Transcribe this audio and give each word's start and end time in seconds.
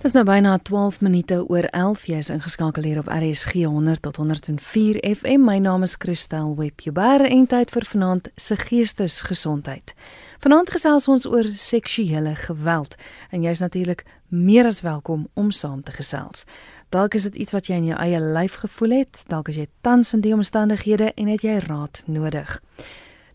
Dis 0.00 0.14
nou 0.16 0.22
byna 0.24 0.54
12 0.64 1.02
minute 1.04 1.36
oor 1.52 1.66
11 1.76 2.06
jy 2.08 2.18
is 2.22 2.30
ingeskakel 2.32 2.86
hier 2.88 3.02
op 3.02 3.08
RSG 3.12 3.66
100 3.68 4.00
tot 4.00 4.16
104 4.16 4.96
FM. 5.04 5.42
My 5.44 5.58
naam 5.60 5.84
is 5.84 5.98
Christel 6.00 6.54
Webber 6.56 7.20
en 7.26 7.44
tyd 7.44 7.68
vir 7.68 7.84
vanaand 7.84 8.30
se 8.40 8.56
geestesgesondheid. 8.56 9.92
Vanaand 10.40 10.72
gesels 10.72 11.04
ons 11.04 11.28
oor 11.28 11.44
seksuele 11.52 12.32
geweld 12.46 12.96
en 13.28 13.44
jy's 13.44 13.60
natuurlik 13.60 14.06
meer 14.32 14.64
as 14.70 14.80
welkom 14.80 15.28
om 15.36 15.52
saam 15.52 15.84
te 15.84 15.92
gesels. 15.92 16.48
Dalk 16.88 17.20
is 17.20 17.28
dit 17.28 17.36
iets 17.44 17.52
wat 17.52 17.68
jy 17.68 17.76
in 17.76 17.92
jou 17.92 18.00
eie 18.00 18.24
lyf 18.24 18.56
gevoel 18.64 18.96
het, 19.02 19.20
dalk 19.28 19.52
is 19.52 19.60
jy 19.60 19.68
tans 19.84 20.16
in 20.16 20.24
die 20.24 20.32
omstandighede 20.32 21.12
en 21.12 21.28
het 21.28 21.44
jy 21.44 21.60
raad 21.66 22.00
nodig. 22.08 22.56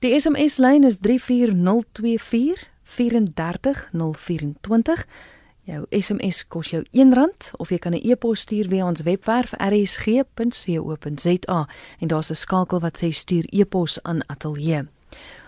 Die 0.01 0.17
SMS 0.17 0.57
lyn 0.57 0.81
is 0.89 0.97
34024 0.97 2.57
34024 2.89 5.05
Jou 5.65 5.81
SMS 5.89 6.43
kos 6.47 6.69
jou 6.69 6.83
R1 6.93 7.57
of 7.57 7.69
jy 7.69 7.77
kan 7.81 7.93
'n 7.93 8.01
e-pos 8.03 8.39
stuur 8.39 8.67
via 8.69 8.85
ons 8.85 9.01
webwerf 9.01 9.53
rsg.co.za 9.57 11.67
en 11.99 12.07
daar's 12.07 12.29
'n 12.29 12.35
skakel 12.35 12.79
wat 12.79 13.03
sê 13.03 13.09
stuur 13.09 13.45
e-pos 13.49 14.03
aan 14.03 14.29
ateljee. 14.29 14.87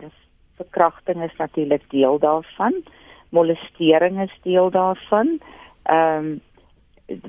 verkrachting 0.55 1.23
is 1.23 1.35
natuurlik 1.37 1.83
deel 1.89 2.19
daarvan, 2.19 2.83
molestering 3.29 4.21
is 4.21 4.39
deel 4.41 4.69
daarvan, 4.69 5.39
ehm 5.83 6.25
um, 6.25 6.41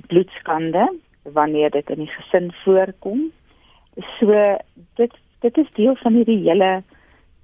bloedskande 0.07 0.87
wanneer 1.23 1.71
dit 1.71 1.91
in 1.91 1.99
die 2.05 2.13
gesin 2.15 2.53
voorkom. 2.65 3.33
So 4.19 4.57
dit 4.95 5.13
dit 5.41 5.59
is 5.59 5.71
deel 5.71 5.95
van 5.97 6.15
hierdie 6.15 6.43
hele 6.49 6.83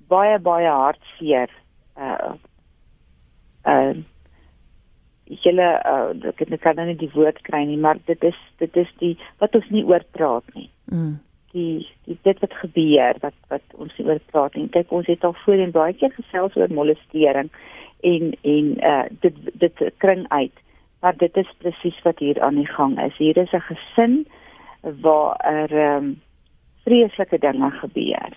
baie 0.09 0.39
baie 0.39 0.69
hartseer 0.69 1.51
uh 1.97 2.35
uh 3.65 3.95
hulle 5.45 5.69
uh 5.93 6.33
ek 6.33 6.61
kan 6.63 6.77
nou 6.77 6.87
nie 6.87 6.99
die 7.01 7.13
woord 7.15 7.41
kry 7.47 7.65
nie 7.65 7.79
maar 7.81 8.01
dit 8.07 8.25
is 8.25 8.41
dit 8.63 8.77
is 8.77 8.91
die 9.01 9.15
wat 9.43 9.55
ons 9.55 9.71
nie 9.71 9.85
oor 9.85 10.05
praat 10.17 10.45
nie. 10.55 10.69
Mm. 10.93 11.15
Die, 11.55 11.87
die 12.05 12.19
dit 12.27 12.41
wat 12.43 12.57
gebeur 12.61 13.21
wat 13.23 13.39
wat 13.49 13.79
ons 13.79 13.95
nie 13.99 14.07
oor 14.09 14.21
praat 14.33 14.57
nie. 14.59 14.69
Kyk 14.69 14.93
ons 14.93 15.09
het 15.09 15.25
al 15.25 15.37
voorheen 15.45 15.73
baie 15.75 15.95
keer 15.95 16.13
gesels 16.17 16.57
oor 16.61 16.73
molestering 16.73 17.51
en 18.05 18.35
en 18.43 18.71
uh 18.93 19.05
dit 19.25 19.41
dit 19.65 19.85
kring 19.99 20.27
uit. 20.29 20.63
Maar 21.01 21.17
dit 21.17 21.37
is 21.37 21.57
presies 21.59 21.99
wat 22.05 22.19
hier 22.19 22.41
aan 22.43 22.57
die 22.61 22.69
gang 22.69 22.99
is. 23.01 23.17
Hier 23.17 23.37
is 23.37 23.53
'n 23.53 23.65
gesin 23.71 24.27
waar 24.83 25.37
er 25.41 25.97
um 25.97 26.21
vreeslike 26.85 27.39
dinge 27.39 27.71
gebeur. 27.71 28.33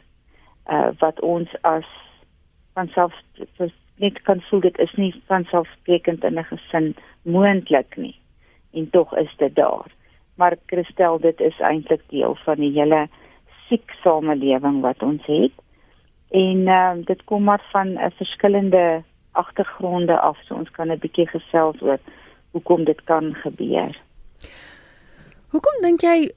Uh 0.72 0.90
wat 1.00 1.20
ons 1.22 1.50
as 1.62 1.88
van 2.78 2.90
self 2.94 3.14
net 3.98 4.22
kan 4.30 4.42
voel 4.50 4.62
dit 4.62 4.80
is 4.86 4.94
nie 5.02 5.12
van 5.30 5.46
selfsprekend 5.50 6.24
in 6.24 6.40
'n 6.40 6.50
gesin 6.50 6.96
moontlik 7.22 7.98
nie. 7.98 8.16
En 8.74 8.90
tog 8.90 9.16
is 9.18 9.34
dit 9.38 9.56
daar. 9.56 9.90
Maar 10.36 10.58
Christel 10.66 11.20
dit 11.20 11.40
is 11.40 11.60
eintlik 11.60 12.04
deel 12.10 12.36
van 12.46 12.56
die 12.56 12.72
hele 12.80 13.08
siek 13.68 13.92
samelewing 14.04 14.82
wat 14.82 15.02
ons 15.04 15.26
het. 15.26 15.56
En 16.30 16.58
uh, 16.58 16.92
dit 17.06 17.24
kom 17.24 17.44
maar 17.44 17.64
van 17.72 17.88
'n 17.88 17.98
uh, 17.98 18.12
verskillende 18.16 19.04
agtergronde 19.32 20.20
af. 20.20 20.38
So 20.44 20.56
ons 20.56 20.72
kan 20.72 20.92
'n 20.92 21.00
bietjie 21.00 21.28
gesels 21.28 21.82
oor 21.82 22.00
hoekom 22.52 22.84
dit 22.84 23.04
kan 23.04 23.34
gebeur 23.34 24.06
Hoekom 25.48 25.78
dink 25.80 26.04
jy 26.04 26.32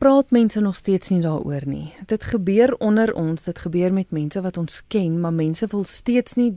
praat 0.00 0.30
mense 0.32 0.60
nog 0.64 0.78
steeds 0.78 1.10
nie 1.12 1.20
daaroor 1.20 1.66
nie? 1.68 1.90
Dit 2.08 2.22
gebeur 2.24 2.70
onder 2.80 3.10
ons, 3.12 3.42
dit 3.44 3.58
gebeur 3.60 3.92
met 3.92 4.14
mense 4.16 4.40
wat 4.40 4.56
ons 4.56 4.78
ken, 4.88 5.18
maar 5.20 5.34
mense 5.36 5.66
wil 5.68 5.84
steeds 5.84 6.38
nie 6.40 6.54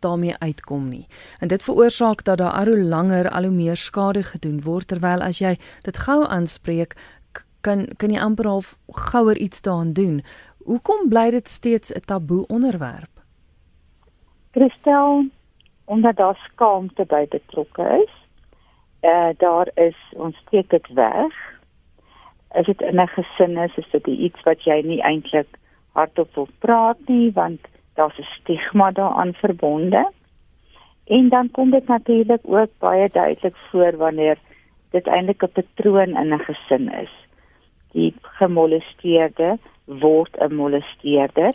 daarmee 0.00 0.32
uitkom 0.40 0.86
nie. 0.88 1.04
En 1.44 1.52
dit 1.52 1.62
veroorsaak 1.62 2.24
dat 2.24 2.40
daar 2.40 2.56
al 2.56 2.72
hoe 2.72 2.86
langer 2.94 3.28
al 3.28 3.50
hoe 3.50 3.52
meer 3.52 3.76
skade 3.76 4.22
gedoen 4.30 4.62
word 4.64 4.88
terwyl 4.88 5.20
as 5.20 5.42
jy 5.44 5.58
dit 5.84 6.00
gou 6.06 6.22
aanspreek, 6.24 6.96
kan 7.60 7.84
kan 8.00 8.16
jy 8.16 8.24
amper 8.24 8.48
half 8.48 8.72
gouer 9.12 9.36
iets 9.36 9.60
daaraan 9.60 9.92
doen. 9.92 10.22
Hoekom 10.64 11.08
bly 11.12 11.30
dit 11.36 11.48
steeds 11.48 11.92
'n 11.92 12.00
taboe 12.06 12.46
onderwerp? 12.48 13.12
Christel, 14.56 15.28
omdat 15.84 16.16
daar 16.16 16.48
skaamte 16.48 17.04
by 17.04 17.26
betrokke 17.28 18.00
is 18.08 18.21
uh, 19.02 19.28
daar 19.36 19.68
is 19.74 19.96
ons 20.16 20.36
steek 20.36 20.70
dit 20.70 20.88
weg. 20.94 21.34
As 22.48 22.66
dit 22.66 22.80
in 22.80 23.00
'n 23.00 23.08
gesin 23.08 23.56
is, 23.56 23.76
is 23.76 23.90
dit 23.90 24.06
iets 24.06 24.42
wat 24.42 24.62
jy 24.64 24.80
nie 24.84 25.02
eintlik 25.02 25.58
hardop 25.92 26.34
wil 26.34 26.48
praat 26.58 26.98
nie 27.06 27.32
want 27.32 27.60
daar's 27.94 28.18
'n 28.18 28.28
stigma 28.40 28.90
daaraan 28.90 29.34
verbonde. 29.34 30.10
En 31.06 31.28
dan 31.28 31.50
kom 31.50 31.70
dit 31.70 31.86
natuurlik 31.86 32.40
ook 32.42 32.70
baie 32.78 33.08
duidelik 33.12 33.56
voor 33.56 33.96
wanneer 33.96 34.38
dit 34.90 35.06
eintlik 35.06 35.42
'n 35.42 35.52
patroon 35.52 36.16
in 36.16 36.34
'n 36.34 36.38
gesin 36.38 36.92
is. 36.92 37.14
Die 37.92 38.14
gemolesteerde 38.20 39.58
word 39.84 40.36
'n 40.38 40.54
molesteerder 40.54 41.54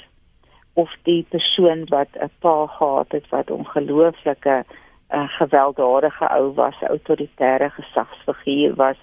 of 0.73 0.95
die 1.03 1.25
persoon 1.29 1.85
wat 1.85 2.07
'n 2.13 2.31
pa 2.39 2.65
gehad 2.65 3.11
het 3.11 3.29
wat 3.29 3.51
ongelooflike 3.51 4.65
'n 5.09 5.17
uh, 5.17 5.29
gewelddadige 5.39 6.27
ou 6.37 6.53
was, 6.53 6.81
autoritaire 6.81 7.69
gesagsfiguur 7.69 8.75
was, 8.75 8.97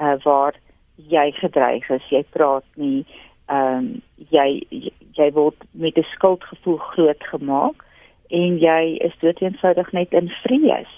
uh, 0.00 0.14
waar 0.22 0.54
jy 0.96 1.30
gedreig 1.32 1.88
is, 1.90 2.08
jy 2.10 2.24
praat 2.30 2.64
nie, 2.74 3.04
ehm 3.46 3.76
um, 3.76 4.02
jy 4.30 4.66
jy 5.12 5.30
word 5.32 5.56
met 5.70 5.98
'n 5.98 6.06
skuldgevoel 6.14 6.78
grootgemaak 6.78 7.84
en 8.28 8.58
jy 8.58 8.96
is 9.06 9.18
dood 9.20 9.40
eenvoudig 9.40 9.92
net 9.92 10.12
in 10.12 10.28
vrees, 10.42 10.92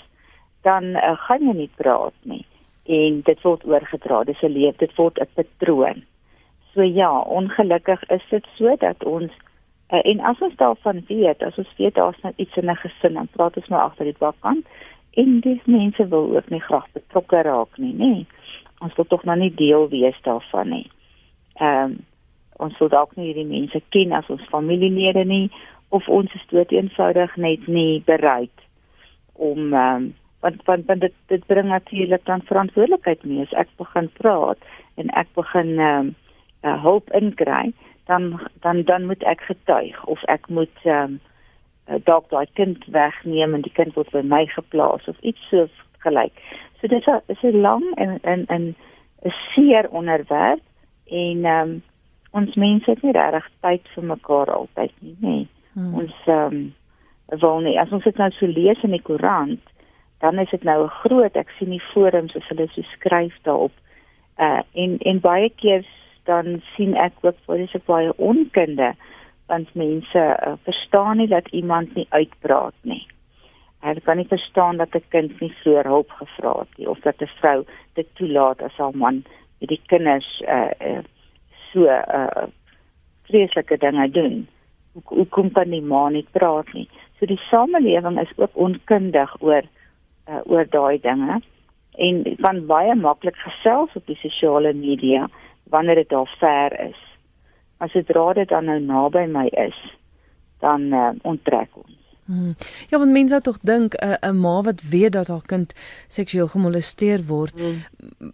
dan 0.62 0.84
uh, 0.84 1.16
gaan 1.16 1.46
jy 1.46 1.54
nie 1.54 1.70
praat 1.76 2.14
nie 2.22 2.46
en 2.86 3.20
dit 3.26 3.40
word 3.42 3.64
oorgedra. 3.66 4.24
Dis 4.24 4.42
'n 4.42 4.52
leef, 4.52 4.76
dit 4.76 4.94
word 4.94 5.18
'n 5.18 5.28
patroon. 5.34 6.04
So 6.74 6.82
ja, 6.82 7.20
ongelukkig 7.20 8.02
is 8.10 8.22
dit 8.30 8.46
so 8.56 8.76
dat 8.76 9.04
ons 9.04 9.32
uh, 9.92 10.02
en 10.02 10.20
as 10.20 10.40
ons 10.40 10.56
daarvan 10.56 11.04
weet, 11.08 11.42
as 11.42 11.58
ons 11.58 11.72
weet 11.78 11.94
daar's 11.94 12.20
net 12.22 12.34
iets 12.36 12.56
in 12.56 12.70
'n 12.70 12.76
gesin, 12.76 13.14
dan 13.14 13.28
praat 13.32 13.56
ons 13.56 13.68
maar 13.68 13.86
agter 13.90 14.04
die 14.04 14.18
bakkant 14.18 14.66
en 15.16 15.40
dis 15.40 15.64
mense 15.64 16.08
wil 16.08 16.36
ook 16.36 16.48
nie 16.48 16.60
graag 16.60 16.86
betrokke 16.92 17.42
raak 17.42 17.78
nie, 17.78 17.92
nê. 17.92 18.12
Nee. 18.14 18.26
Ons 18.80 18.94
wil 18.96 19.06
tog 19.08 19.24
nou 19.24 19.38
nie 19.38 19.54
deel 19.54 19.88
wees 19.88 20.18
daarvan 20.22 20.68
nie. 20.68 20.90
Ehm 21.54 21.84
um, 21.84 21.98
ons 22.56 22.78
wil 22.78 22.88
dalk 22.88 23.16
nie 23.16 23.26
hierdie 23.26 23.48
mense 23.48 23.80
ken 23.92 24.12
as 24.16 24.28
ons 24.32 24.44
familielede 24.52 25.24
nie 25.28 25.50
of 25.88 26.08
ons 26.08 26.32
is 26.34 26.46
dood 26.52 26.72
eenvoudig 26.72 27.36
net 27.36 27.66
nie 27.68 28.02
bereid 28.06 28.64
om 29.32 29.72
ehm 29.72 29.96
um, 29.96 30.14
want 30.44 30.62
want, 30.64 30.86
want 30.86 31.00
dit 31.00 31.14
dit 31.32 31.46
bring 31.46 31.68
natuurlik 31.68 32.24
dan 32.24 32.44
verantwoordelikheid 32.48 33.24
mee 33.24 33.42
as 33.42 33.52
ek 33.64 33.68
begin 33.80 34.08
praat 34.20 34.58
en 34.96 35.12
ek 35.22 35.28
begin 35.34 35.78
ehm 35.78 35.98
um, 35.98 36.14
uh, 36.64 36.78
hulp 36.82 37.12
inkry 37.20 37.72
dan 38.06 38.40
dan 38.60 38.82
dan 38.82 39.06
moet 39.06 39.22
ek 39.22 39.40
getuig 39.40 40.04
of 40.04 40.22
ek 40.24 40.48
moet 40.48 40.84
ehm 40.84 41.18
um, 41.18 41.20
dalk 42.04 42.30
daai 42.30 42.46
kind 42.58 42.84
wegneem 42.90 43.54
en 43.54 43.62
die 43.62 43.72
kind 43.72 43.94
word 43.94 44.10
by 44.10 44.22
my 44.22 44.46
geplaas 44.50 45.06
of 45.08 45.18
iets 45.20 45.42
so 45.50 45.68
gelyk. 46.02 46.34
So 46.80 46.86
dit 46.86 47.06
is 47.26 47.42
'n 47.42 47.60
lang 47.60 47.84
en 47.94 48.18
en 48.22 48.46
en 48.46 48.74
'n 49.22 49.34
seer 49.54 49.88
onderwerp 49.90 50.62
en 51.06 51.44
ehm 51.44 51.68
um, 51.68 51.82
ons 52.30 52.54
mense 52.54 52.90
het 52.90 53.02
nie 53.02 53.12
regtig 53.12 53.48
tyd 53.60 53.88
vir 53.94 54.04
mekaar 54.04 54.50
altyd 54.52 54.92
nie, 55.00 55.16
nê. 55.20 55.28
Nee. 55.28 55.48
Hmm. 55.72 55.94
Ons 55.94 56.14
ehm 56.26 56.54
um, 56.54 56.74
wil 57.40 57.60
nie 57.60 57.80
as 57.80 57.92
ons 57.92 58.04
dit 58.04 58.16
nou 58.16 58.30
so 58.30 58.46
lees 58.46 58.82
in 58.82 58.90
die 58.90 59.02
koerant, 59.02 59.60
dan 60.18 60.38
is 60.38 60.50
dit 60.50 60.62
nou 60.62 60.84
'n 60.84 60.96
groot 61.02 61.36
ek 61.36 61.50
sien 61.58 61.70
die 61.70 61.82
forums 61.92 62.36
as 62.36 62.48
hulle 62.48 62.68
so 62.68 62.82
skryf 62.82 63.34
daarop. 63.42 63.72
Uh 64.38 64.60
en 64.72 64.98
en 64.98 65.20
baie 65.20 65.50
keer 65.50 65.84
dan 66.26 66.62
sien 66.74 66.96
ek 66.96 67.12
ook 67.22 67.38
vir 67.46 67.62
dis 67.64 67.84
baie 67.86 68.12
onkunde 68.16 68.94
want 69.46 69.74
mense 69.78 70.22
uh, 70.22 70.54
verstaan 70.66 71.20
nie 71.22 71.28
dat 71.30 71.48
iemand 71.54 71.94
nie 71.94 72.06
uitpraat 72.10 72.74
nie. 72.82 73.04
Hulle 73.86 74.02
kan 74.02 74.18
nie 74.18 74.26
verstaan 74.26 74.76
dat 74.82 74.94
'n 74.94 75.04
kind 75.14 75.40
nie 75.40 75.52
vroeër 75.62 75.86
hulp 75.86 76.10
gevra 76.10 76.52
het 76.58 76.78
nie 76.78 76.88
of 76.90 77.00
dat 77.00 77.22
'n 77.22 77.30
vrou 77.38 77.64
dit 77.94 78.08
toelaat 78.14 78.62
as 78.62 78.76
haar 78.76 78.96
man 78.96 79.24
met 79.60 79.68
die 79.68 79.80
kinders 79.86 80.42
uh, 80.48 80.70
uh 80.80 81.02
so 81.72 81.84
uh 81.84 82.46
vreeslike 83.26 83.76
dinge 83.78 84.10
doen. 84.10 84.48
Hoe, 84.92 85.02
hoe 85.06 85.26
kom 85.26 85.48
dan 85.52 85.70
die 85.70 85.82
ma 85.82 86.08
nie 86.08 86.26
praat 86.32 86.72
nie? 86.72 86.88
So 87.18 87.26
die 87.26 87.40
samelewing 87.50 88.20
is 88.20 88.32
ook 88.36 88.50
onkundig 88.54 89.36
oor 89.40 89.62
uh, 90.28 90.40
oor 90.44 90.66
daai 90.70 90.98
dinge 91.00 91.40
en 91.96 92.36
van 92.38 92.66
baie 92.66 92.94
maklik 92.94 93.36
gesels 93.36 93.94
op 93.94 94.06
die 94.06 94.18
sosiale 94.20 94.72
media 94.72 95.28
wanneer 95.68 95.94
dit 95.94 96.08
daar 96.08 96.36
ver 96.38 96.80
is. 96.88 97.00
As 97.76 97.92
dit 97.92 98.10
raad 98.10 98.48
dan 98.48 98.64
nou 98.64 98.80
naby 98.80 99.26
my 99.26 99.46
is, 99.46 99.78
dan 100.58 100.80
uh, 100.92 101.10
onttrek 101.22 101.68
ons. 101.76 101.96
Hmm. 102.26 102.56
Ja, 102.90 102.98
want 102.98 103.10
mense 103.10 103.40
tog 103.40 103.58
dink 103.62 103.94
'n 103.94 104.06
uh, 104.06 104.30
'n 104.30 104.40
ma 104.40 104.62
wat 104.62 104.82
weet 104.82 105.12
dat 105.12 105.28
haar 105.28 105.46
kind 105.46 105.72
seksueel 106.06 106.48
gemolesteer 106.48 107.24
word. 107.26 107.60
Hmm. 107.60 107.84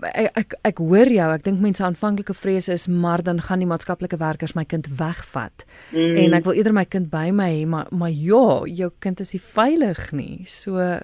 Ek, 0.01 0.31
ek 0.37 0.55
ek 0.63 0.79
hoor 0.79 1.09
jou, 1.13 1.33
ek 1.33 1.45
dink 1.45 1.61
mense 1.61 1.85
aanvanklike 1.85 2.35
vrese 2.35 2.73
is 2.73 2.87
maar 2.87 3.23
dan 3.23 3.41
gaan 3.41 3.59
die 3.59 3.69
maatskaplike 3.69 4.17
werkers 4.17 4.55
my 4.55 4.65
kind 4.65 4.89
wegvat. 4.97 5.65
Hmm. 5.91 6.17
En 6.17 6.33
ek 6.33 6.45
wil 6.45 6.53
eerder 6.53 6.73
my 6.73 6.85
kind 6.85 7.11
by 7.11 7.31
my 7.31 7.51
hê, 7.51 7.67
maar 7.67 7.87
maar 7.91 8.11
ja, 8.11 8.65
jou 8.65 8.91
kind 8.99 9.21
is 9.21 9.33
nie 9.33 9.43
veilig 9.43 10.13
nie. 10.13 10.45
So 10.45 10.99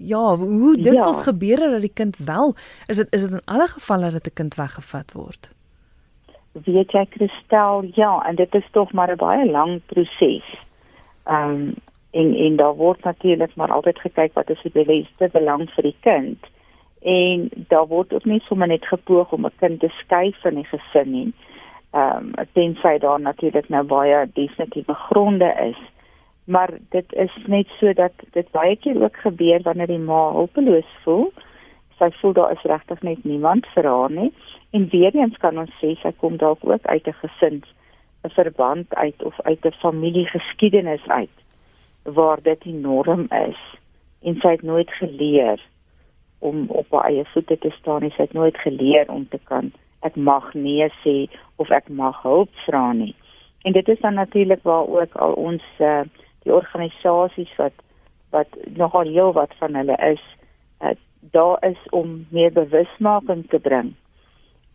ja, 0.00 0.36
hoe 0.36 0.78
ja. 0.82 1.06
ons 1.08 1.22
gebeur 1.22 1.56
dat 1.70 1.80
die 1.80 1.92
kind 1.94 2.16
wel 2.16 2.54
is 2.86 2.96
dit 2.96 3.14
is 3.14 3.22
dit 3.22 3.30
in 3.30 3.44
alle 3.44 3.66
gevalle 3.66 4.10
dat 4.10 4.26
'n 4.26 4.34
kind 4.34 4.54
weggevat 4.54 5.12
word. 5.12 5.52
Weet 6.52 6.92
jy 6.92 7.06
Kristel, 7.06 7.84
ja, 7.94 8.26
en 8.26 8.34
dit 8.34 8.54
is 8.54 8.68
tog 8.70 8.92
maar 8.92 9.10
'n 9.12 9.16
baie 9.16 9.50
lang 9.50 9.80
proses. 9.86 10.44
Ehm 11.24 11.50
um, 11.50 11.74
en 12.10 12.34
en 12.34 12.56
daar 12.56 12.74
word 12.74 13.04
natuurlik 13.04 13.54
maar 13.54 13.72
altyd 13.72 13.98
gekyk 13.98 14.32
wat 14.32 14.50
is 14.50 14.62
die 14.62 14.84
beste 14.84 15.28
belang 15.32 15.70
vir 15.70 15.82
die 15.82 15.96
kind. 16.00 16.38
En 17.00 17.48
daar 17.68 17.86
word 17.86 18.12
ook 18.12 18.24
nie 18.24 18.40
sommer 18.40 18.66
net 18.66 18.84
gepoog 18.84 19.32
om 19.32 19.46
'n 19.46 19.58
kind 19.58 19.80
te 19.80 19.88
skei 19.88 20.34
van 20.42 20.54
die 20.54 20.64
gesin 20.64 21.10
nie. 21.10 21.32
Ehm 21.90 22.32
um, 22.38 22.46
tensy 22.52 22.98
daar 22.98 23.20
natuurlik 23.20 23.68
nou 23.68 23.84
baie 23.84 24.30
definitiewe 24.32 24.94
gronde 24.94 25.54
is. 25.70 25.78
Maar 26.50 26.72
dit 26.94 27.12
is 27.14 27.34
net 27.46 27.68
so 27.78 27.92
dat 27.94 28.12
dit 28.34 28.50
baie 28.50 28.76
keer 28.76 29.02
ook 29.02 29.16
gebeur 29.22 29.62
wanneer 29.62 29.86
die 29.86 30.02
ma 30.02 30.22
hulpeloos 30.34 30.94
voel. 31.04 31.28
Sy 31.98 32.10
voel 32.20 32.32
daar 32.38 32.54
is 32.56 32.68
regtig 32.72 33.02
net 33.06 33.24
niemand 33.24 33.68
vir 33.74 33.86
haar 33.86 34.10
nie. 34.10 34.32
En 34.70 34.88
weer 34.90 35.14
eens 35.14 35.36
kan 35.42 35.58
ons 35.58 35.76
sê 35.82 35.94
sy 36.02 36.12
kom 36.22 36.40
dalk 36.42 36.64
ook 36.66 36.86
uit 36.86 37.06
'n 37.06 37.20
gesin 37.22 37.62
'n 38.24 38.30
verband 38.36 38.94
uit 38.94 39.22
of 39.22 39.40
uit 39.40 39.64
'n 39.64 39.80
familiegeskiedenis 39.84 41.06
uit 41.06 41.36
waar 42.02 42.42
dit 42.42 42.62
die 42.62 42.74
norm 42.74 43.26
is 43.28 43.60
en 44.22 44.34
sy 44.40 44.48
het 44.48 44.62
nooit 44.62 44.90
geleer 44.90 45.60
om 46.38 46.64
op 46.68 46.90
haar 46.90 47.04
eie 47.04 47.24
voete 47.32 47.58
te 47.58 47.70
staan 47.70 48.02
nie 48.02 48.10
sy 48.10 48.22
het 48.22 48.32
nooit 48.32 48.58
geleer 48.58 49.08
om 49.08 49.28
te 49.28 49.38
kan 49.44 49.72
ek 50.00 50.16
mag 50.16 50.54
nee 50.54 50.88
sê 51.04 51.16
of 51.56 51.70
ek 51.70 51.88
mag 51.88 52.22
hulp 52.22 52.50
vra 52.66 52.92
nie 52.92 53.14
en 53.62 53.72
dit 53.72 53.88
is 53.88 54.00
dan 54.00 54.14
natuurlik 54.14 54.62
waar 54.62 54.86
ook 54.86 55.16
al 55.16 55.32
ons 55.32 55.64
uh, 55.78 56.04
die 56.42 56.54
organisasies 56.54 57.56
wat 57.56 57.72
wat 58.30 58.48
nogal 58.76 59.08
heel 59.08 59.32
wat 59.32 59.54
van 59.58 59.74
hulle 59.74 59.96
is 59.96 60.22
uh, 60.82 60.94
daar 61.20 61.64
is 61.64 61.88
om 61.90 62.26
meer 62.30 62.52
bewusmaking 62.52 63.48
te 63.48 63.58
bring 63.58 63.94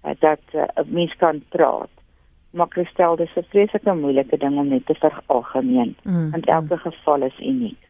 uh, 0.03 0.11
dat 0.19 0.41
'n 0.53 0.57
uh, 0.57 0.85
mens 0.85 1.15
kan 1.15 1.43
praat 1.49 1.95
maar 2.55 2.67
Christel, 2.69 3.15
dis 3.15 3.35
'n 3.35 3.45
vreeslike 3.49 3.93
moeilike 3.93 4.37
ding 4.37 4.57
om 4.57 4.67
net 4.67 4.85
te 4.85 4.95
veralgemeen. 4.95 5.95
Mm, 6.03 6.31
Want 6.31 6.45
elke 6.45 6.73
mm. 6.73 6.79
geval 6.79 7.21
is 7.21 7.39
uniek. 7.39 7.84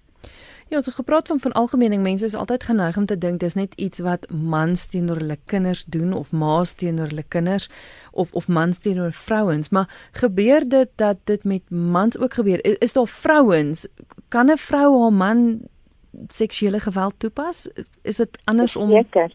Ja, 0.69 0.79
so 0.81 0.91
gepraat 0.91 1.27
van 1.27 1.39
van 1.39 1.51
algemeening, 1.51 2.01
mense 2.01 2.25
is 2.25 2.35
altyd 2.35 2.63
geneig 2.63 2.97
om 2.97 3.05
te 3.05 3.17
dink 3.17 3.39
dis 3.39 3.53
net 3.53 3.73
iets 3.73 3.99
wat 3.99 4.29
mans 4.29 4.85
teenoor 4.85 5.21
hulle 5.21 5.37
kinders 5.45 5.85
doen 5.85 6.13
of 6.13 6.31
ma's 6.31 6.73
teenoor 6.73 7.07
hulle 7.07 7.23
kinders 7.27 7.69
of 8.11 8.33
of 8.33 8.47
mans 8.47 8.79
teenoor 8.79 9.11
vrouens, 9.11 9.69
maar 9.69 10.09
gebeur 10.11 10.69
dit 10.69 10.89
dat 10.95 11.17
dit 11.23 11.43
met 11.43 11.69
mans 11.69 12.19
ook 12.19 12.33
gebeur? 12.33 12.65
Is, 12.65 12.77
is 12.77 12.93
daar 12.93 13.07
vrouens 13.07 13.87
kan 14.27 14.51
'n 14.51 14.57
vrou 14.57 15.01
haar 15.01 15.13
man 15.13 15.59
seksuele 16.27 16.79
geweld 16.79 17.13
toepas? 17.17 17.69
Is 18.01 18.15
dit 18.15 18.41
andersom? 18.43 18.89
Seker. 18.89 19.31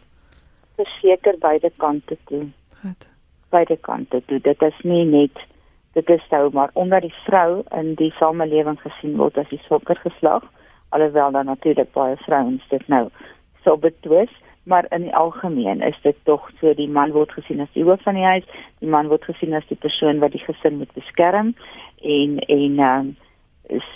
Verseker 0.77 1.39
beide 1.39 1.73
kante 1.77 2.17
toe. 2.25 2.47
Goed 2.83 3.09
beide 3.51 3.77
kante 3.77 4.23
toe. 4.27 4.41
Dit 4.43 4.63
is 4.63 4.79
nie 4.87 5.05
net 5.05 5.43
dit 5.99 6.11
is 6.15 6.27
nou 6.31 6.45
maar 6.55 6.71
omdat 6.79 7.03
die 7.03 7.15
vrou 7.25 7.63
in 7.75 7.95
die 7.99 8.13
samelewing 8.19 8.79
gesien 8.81 9.17
word 9.19 9.39
as 9.43 9.49
die 9.51 9.59
swakker 9.65 9.99
geslag, 10.05 10.45
alhoewel 10.91 11.33
dan 11.33 11.51
natuurlik 11.51 11.93
baie 11.93 12.17
vrouens 12.27 12.69
dit 12.69 12.87
nou 12.89 13.09
so 13.65 13.77
betwis, 13.77 14.31
maar 14.63 14.87
in 14.89 15.03
die 15.09 15.15
algemeen 15.17 15.83
is 15.83 15.99
dit 16.03 16.17
tog 16.29 16.51
so 16.61 16.75
die 16.75 16.89
man 16.89 17.13
word 17.17 17.33
gesien 17.33 17.61
as 17.61 17.73
die 17.75 17.85
hoof 17.85 18.03
van 18.07 18.19
die 18.19 18.27
huis, 18.27 18.47
die 18.81 18.89
man 18.89 19.09
word 19.13 19.25
gesien 19.29 19.57
as 19.57 19.67
die 19.69 19.79
persoon 19.81 20.21
wat 20.23 20.37
die 20.37 20.45
gesin 20.45 20.79
moet 20.81 20.93
beskerm 20.99 21.55
en 22.03 22.39
en 22.39 22.79
um, 22.87 23.11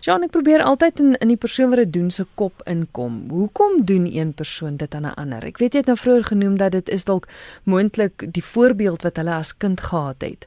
Jean, 0.00 0.24
ek 0.24 0.32
probeer 0.32 0.62
altyd 0.64 1.00
in 1.00 1.12
in 1.20 1.28
die 1.28 1.36
persoon 1.36 1.68
wat 1.72 1.78
dit 1.82 1.92
doen 1.92 2.10
se 2.10 2.24
kop 2.34 2.62
inkom. 2.64 3.28
Hoekom 3.28 3.84
doen 3.84 4.06
een 4.08 4.32
persoon 4.32 4.76
dit 4.76 4.94
aan 4.94 5.06
'n 5.06 5.14
ander? 5.14 5.44
Ek 5.44 5.58
weet 5.58 5.72
jy 5.72 5.78
het 5.78 5.86
nou 5.86 5.98
vroeër 5.98 6.24
genoem 6.24 6.56
dat 6.56 6.72
dit 6.72 6.88
is 6.88 7.04
dalk 7.04 7.28
moontlik 7.64 8.32
die 8.32 8.44
voorbeeld 8.44 9.02
wat 9.02 9.16
hulle 9.16 9.34
as 9.34 9.56
kind 9.56 9.80
gehad 9.80 10.20
het. 10.20 10.46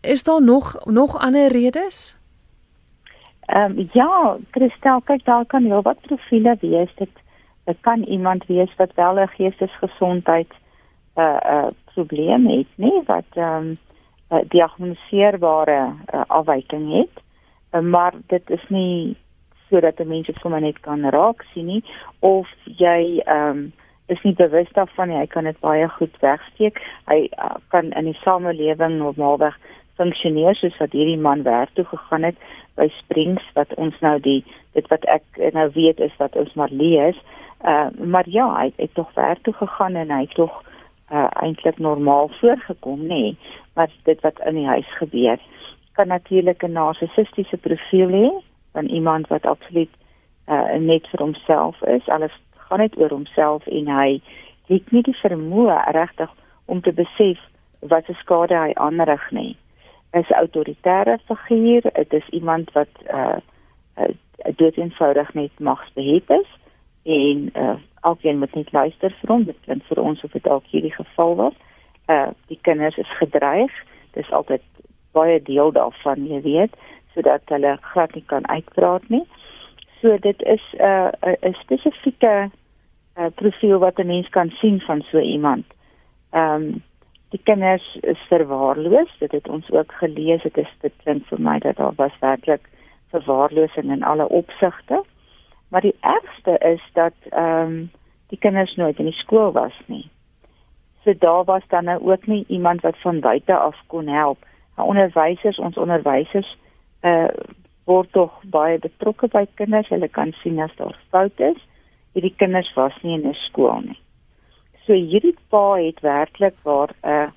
Is 0.00 0.22
daar 0.22 0.42
nog 0.42 0.84
nog 0.84 1.18
ander 1.18 1.52
redes? 1.52 2.16
Ehm 3.46 3.78
um, 3.78 3.88
ja, 3.92 4.36
Christel, 4.50 5.00
kyk 5.00 5.24
daar 5.24 5.46
kan 5.46 5.64
heel 5.64 5.82
wat 5.82 6.00
profile 6.00 6.56
wees. 6.60 6.94
Dit 6.94 7.10
dit 7.64 7.76
kan 7.80 8.02
iemand 8.02 8.46
wees 8.46 8.74
wat 8.76 8.94
wel 8.94 9.18
'n 9.18 9.28
geestesgesondheid 9.28 10.50
'n 11.14 11.20
uh, 11.20 11.36
'n 11.42 11.54
uh, 11.54 11.66
probleem 11.94 12.46
het, 12.46 12.66
nee, 12.74 13.02
wat 13.06 13.30
ehm 13.34 13.56
um, 13.56 13.78
'n 14.30 14.44
diagnoseerbare 14.48 15.92
uh, 16.14 16.22
afwyking 16.26 16.92
het 16.92 17.24
Eh, 17.76 17.80
maar 17.80 18.12
dit 18.26 18.50
is 18.50 18.64
nie 18.68 19.16
sodat 19.68 19.98
mense 20.04 20.32
dit 20.32 20.40
sommer 20.40 20.60
net 20.60 20.80
kan 20.80 21.08
raak 21.10 21.42
sien 21.52 21.66
nie 21.66 21.82
of 22.18 22.48
jy 22.64 23.22
ehm 23.24 23.48
um, 23.48 23.72
is 24.12 24.22
nie 24.22 24.34
bewus 24.34 24.68
daarvan 24.72 25.08
nie. 25.08 25.18
Hy 25.18 25.26
kan 25.26 25.48
dit 25.48 25.58
baie 25.60 25.88
goed 25.88 26.14
wegsteek. 26.22 26.78
Hy 27.10 27.26
uh, 27.38 27.56
kan 27.74 27.90
in 27.98 28.10
die 28.10 28.18
samelewing 28.22 28.98
normaalweg 29.00 29.56
funksioneer 29.96 30.54
soos 30.54 30.76
wat 30.78 30.92
hierdie 30.92 31.18
man 31.18 31.42
werk 31.42 31.72
toe 31.74 31.86
gegaan 31.88 32.28
het 32.28 32.38
by 32.76 32.88
Springs 32.98 33.44
wat 33.56 33.72
ons 33.80 33.96
nou 34.04 34.18
die 34.20 34.42
dit 34.76 34.86
wat 34.92 35.04
ek 35.08 35.40
nou 35.56 35.70
weet 35.74 36.00
is 36.04 36.14
wat 36.20 36.36
ons 36.36 36.52
maar 36.54 36.70
lees. 36.70 37.18
Uh, 37.64 37.88
maar 37.96 38.28
ja 38.28 38.46
hy 38.52 38.70
het 38.76 38.94
tog 38.94 39.12
werk 39.16 39.42
toe 39.42 39.54
gegaan 39.56 39.96
en 39.96 40.12
hy 40.12 40.22
het 40.26 40.36
tog 40.36 40.52
uh, 41.10 41.28
eintlik 41.42 41.78
normaal 41.78 42.28
voorgekom 42.40 43.06
nê 43.06 43.20
nee, 43.22 43.36
maar 43.74 43.88
dit 44.04 44.20
wat 44.20 44.40
in 44.44 44.60
die 44.60 44.68
huis 44.68 44.90
gebeur 45.00 45.40
kan 45.96 46.08
natuurlik 46.08 46.62
'n 46.62 46.72
narcissistiese 46.72 47.56
profiel 47.56 48.10
hê 48.10 48.28
van 48.72 48.84
iemand 48.84 49.26
wat 49.26 49.46
absoluut 49.46 49.92
uh, 50.48 50.76
net 50.78 51.08
vir 51.10 51.20
homself 51.20 51.82
is. 51.82 52.08
Alles 52.08 52.36
gaan 52.68 52.82
net 52.82 52.98
oor 52.98 53.14
homself 53.14 53.66
en 53.66 53.88
hy 53.88 54.20
het 54.70 54.92
nie 54.92 55.02
die 55.06 55.16
vermoë 55.22 55.78
regtig 55.96 56.30
om 56.66 56.82
te 56.82 56.92
besef 56.92 57.40
wat 57.80 58.06
se 58.06 58.14
skade 58.20 58.56
hy 58.56 58.72
aanrig 58.74 59.30
nie. 59.30 59.56
Is 60.12 60.28
'n 60.30 60.40
autoritaire 60.40 61.18
figuur, 61.26 61.82
dit 61.94 62.12
is 62.12 62.28
iemand 62.28 62.72
wat 62.72 62.92
uh, 63.10 63.38
uh 63.98 64.14
doeteenvoudig 64.56 65.34
net 65.34 65.50
magsbeheer 65.58 66.22
is 66.26 66.50
en 67.02 67.50
uh 67.54 67.76
alkeen 68.00 68.38
moet 68.38 68.54
net 68.54 68.72
luister 68.72 69.10
vir 69.20 69.30
hom 69.32 69.44
dit 69.44 69.56
klink 69.64 69.82
vir 69.84 70.02
ons 70.02 70.24
of 70.24 70.32
dit 70.32 70.42
dalk 70.42 70.64
hierdie 70.70 70.94
geval 70.94 71.34
was 71.36 71.54
uh 72.06 72.30
die 72.46 72.58
kinders 72.62 72.96
is 72.96 73.16
gedreig 73.18 73.72
dis 74.12 74.30
altyd 74.30 74.62
baie 75.16 75.40
deel 75.42 75.72
daarvan, 75.76 76.26
jy 76.28 76.40
weet, 76.44 76.76
sodat 77.14 77.44
hulle 77.52 77.76
glad 77.92 78.14
nie 78.16 78.24
kan 78.32 78.48
uitpraat 78.52 79.06
nie. 79.12 79.24
So 80.00 80.18
dit 80.18 80.42
is 80.42 80.62
'n 80.72 80.82
uh, 80.82 81.32
'n 81.40 81.54
spesifieke 81.54 82.50
uh, 83.18 83.26
profiel 83.34 83.78
wat 83.78 83.98
'n 83.98 84.06
mens 84.06 84.28
kan 84.28 84.50
sien 84.50 84.80
van 84.80 85.00
so 85.00 85.18
iemand. 85.18 85.64
Ehm 86.30 86.54
um, 86.54 86.82
die 87.28 87.40
kinders 87.42 87.98
is 88.00 88.18
verwaarloos, 88.28 89.18
dit 89.18 89.32
het 89.32 89.48
ons 89.48 89.70
ook 89.70 89.92
gelees, 89.92 90.42
dit 90.42 90.56
is 90.56 90.72
dit 90.80 90.92
klink 91.02 91.26
vir 91.26 91.40
my 91.40 91.58
dat 91.58 91.76
daar 91.76 91.92
was 91.96 92.18
werklik 92.20 92.68
verwaarlosing 93.10 93.90
in 93.90 94.02
alle 94.02 94.28
opsigte. 94.28 95.04
Maar 95.68 95.80
die 95.80 95.96
ergste 96.00 96.58
is 96.58 96.82
dat 96.92 97.14
ehm 97.30 97.60
um, 97.60 97.90
die 98.28 98.38
kinders 98.38 98.76
nooit 98.76 98.98
in 98.98 99.04
die 99.04 99.20
skool 99.22 99.52
was 99.52 99.74
nie. 99.86 100.10
So 101.04 101.14
daar 101.18 101.44
was 101.44 101.62
dan 101.68 101.84
nou 101.84 102.10
ook 102.10 102.26
nie 102.26 102.44
iemand 102.48 102.80
wat 102.80 102.98
van 102.98 103.20
buite 103.20 103.56
af 103.56 103.76
kon 103.86 104.06
help 104.06 104.38
onderwysers, 104.76 105.58
ons 105.58 105.76
onderwysers 105.76 106.56
uh 107.02 107.28
word 107.86 108.10
tog 108.12 108.34
baie 108.52 108.78
betrokke 108.82 109.28
by 109.32 109.44
kinders. 109.58 109.90
Hulle 109.92 110.08
kan 110.08 110.34
sien 110.42 110.60
as 110.62 110.74
daar 110.78 110.96
foute 111.10 111.52
is. 111.52 111.62
Hierdie 112.16 112.34
kinders 112.40 112.70
was 112.76 112.96
nie 113.02 113.14
in 113.14 113.26
'n 113.28 113.34
skool 113.46 113.80
nie. 113.80 114.00
So 114.86 114.92
hierdie 114.92 115.36
pa 115.50 115.76
het 115.76 116.00
werklik 116.00 116.56
waar 116.62 116.90
'n 117.02 117.08
uh, 117.08 117.30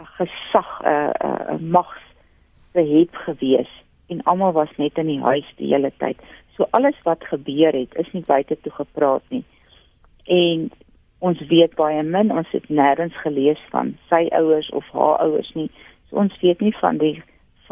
'n 0.00 0.08
gesag 0.16 0.70
'n 0.80 0.86
uh, 0.88 1.12
'n 1.24 1.54
uh, 1.54 1.58
mags 1.60 2.02
behep 2.72 3.14
gewees 3.26 3.72
en 4.08 4.22
almal 4.22 4.52
was 4.52 4.76
net 4.76 4.98
in 4.98 5.06
die 5.06 5.20
huis 5.20 5.48
die 5.56 5.72
hele 5.74 5.92
tyd. 5.98 6.16
So 6.56 6.66
alles 6.70 6.96
wat 7.04 7.24
gebeur 7.24 7.72
het, 7.72 7.94
is 7.94 8.12
nie 8.12 8.24
buite 8.26 8.60
toe 8.60 8.72
gepraat 8.72 9.22
nie. 9.28 9.44
En 10.24 10.70
ons 11.18 11.38
weet 11.48 11.74
baie 11.74 12.02
min, 12.02 12.32
ons 12.32 12.50
het 12.50 12.68
nêrens 12.68 13.16
gelees 13.22 13.60
van 13.70 13.96
sy 14.08 14.28
ouers 14.30 14.70
of 14.70 14.84
haar 14.92 15.18
ouers 15.18 15.54
nie 15.54 15.70
ons 16.12 16.40
weet 16.40 16.60
nie 16.60 16.74
van 16.76 16.98
die 17.00 17.16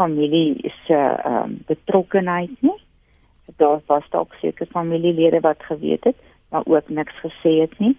familie 0.01 0.73
se 0.87 0.95
ehm 0.95 1.43
um, 1.43 1.59
betrokkenheid 1.67 2.55
nie. 2.61 2.79
Daar 3.57 3.81
was 3.87 4.07
dalk 4.11 4.33
seker 4.41 4.67
familielede 4.67 5.41
wat 5.41 5.63
geweet 5.63 6.05
het, 6.05 6.17
maar 6.49 6.63
ook 6.65 6.89
niks 6.89 7.17
gesê 7.25 7.53
het 7.61 7.79
nie. 7.79 7.97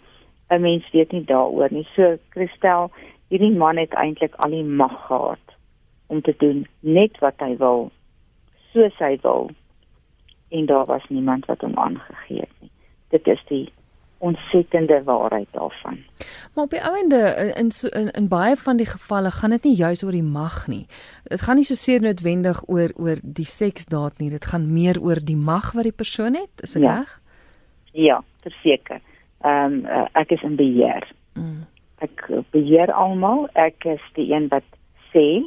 'n 0.49 0.61
Mens 0.61 0.89
weet 0.91 1.11
nie 1.11 1.23
daaroor 1.23 1.71
nie. 1.71 1.87
So 1.95 2.17
Christel, 2.29 2.91
hierdie 3.27 3.55
man 3.55 3.77
het 3.77 3.93
eintlik 3.93 4.35
al 4.35 4.49
die 4.49 4.63
mag 4.63 5.05
gehad 5.07 5.45
om 6.07 6.21
te 6.21 6.33
doen 6.37 6.67
net 6.79 7.19
wat 7.19 7.39
hy 7.39 7.55
wil, 7.57 7.91
soos 8.73 8.97
hy 8.99 9.17
wil. 9.21 9.49
En 10.49 10.65
daar 10.65 10.85
was 10.85 11.05
niemand 11.07 11.45
wat 11.45 11.61
hom 11.61 11.77
aangegee 11.77 12.39
het 12.39 12.55
nie. 12.59 12.71
Dit 13.09 13.27
is 13.27 13.43
die 13.47 13.71
ontsettende 14.21 15.03
waarheid 15.03 15.47
daarvan. 15.51 15.97
Maar 16.53 16.63
op 16.63 16.69
die 16.69 16.83
ouende 16.83 17.53
in, 17.57 17.69
in 17.89 18.11
in 18.11 18.27
baie 18.27 18.55
van 18.55 18.77
die 18.77 18.85
gevalle 18.85 19.31
gaan 19.31 19.49
dit 19.49 19.63
nie 19.63 19.75
juis 19.75 20.03
oor 20.03 20.11
die 20.11 20.23
mag 20.23 20.67
nie. 20.67 20.85
Dit 21.23 21.41
gaan 21.41 21.57
nie 21.57 21.65
so 21.65 21.73
seer 21.73 22.01
noodwendig 22.01 22.61
oor 22.67 22.93
oor 22.95 23.17
die 23.23 23.45
seksdaad 23.45 24.19
nie. 24.19 24.29
Dit 24.29 24.45
gaan 24.45 24.73
meer 24.73 25.01
oor 25.01 25.21
die 25.25 25.37
mag 25.37 25.71
wat 25.71 25.89
die 25.89 25.97
persoon 26.03 26.37
het, 26.37 26.61
is 26.61 26.77
dit 26.77 26.83
ja. 26.83 26.97
reg? 26.99 27.15
Ja, 27.91 28.23
verseker. 28.45 29.01
Ehm 29.41 29.73
um, 29.73 29.85
uh, 29.85 30.05
ek 30.13 30.31
is 30.37 30.43
in 30.45 30.55
beheer. 30.55 31.07
Mm. 31.33 31.65
Ek 32.05 32.27
beheer 32.53 32.93
almal. 32.93 33.47
Ek 33.53 33.85
is 33.85 34.03
die 34.13 34.29
een 34.33 34.47
wat 34.53 34.67
sê 35.13 35.41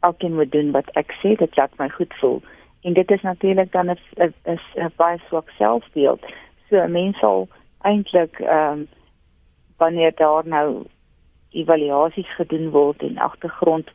elkeen 0.00 0.34
moet 0.34 0.52
doen 0.52 0.70
wat 0.70 0.90
ek 0.94 1.10
sê. 1.22 1.34
Dit 1.38 1.56
laat 1.56 1.74
my 1.78 1.88
goed 1.88 2.14
voel. 2.20 2.38
En 2.82 2.94
dit 2.94 3.10
is 3.10 3.22
natuurlik 3.22 3.72
dan 3.72 3.90
'n 3.90 3.98
'n 4.46 4.92
baie 4.96 5.18
swak 5.26 5.50
selfbeeld. 5.58 6.22
So 6.68 6.78
'n 6.78 6.92
mens 6.92 7.18
sal 7.18 7.48
eintlik 7.82 8.40
ehm 8.40 8.78
um, 8.78 8.88
wanneer 9.76 10.12
daar 10.14 10.46
nou 10.46 10.84
evaluasies 11.50 12.34
gedoen 12.34 12.70
word 12.70 13.02
en 13.02 13.18
agtergrond 13.18 13.90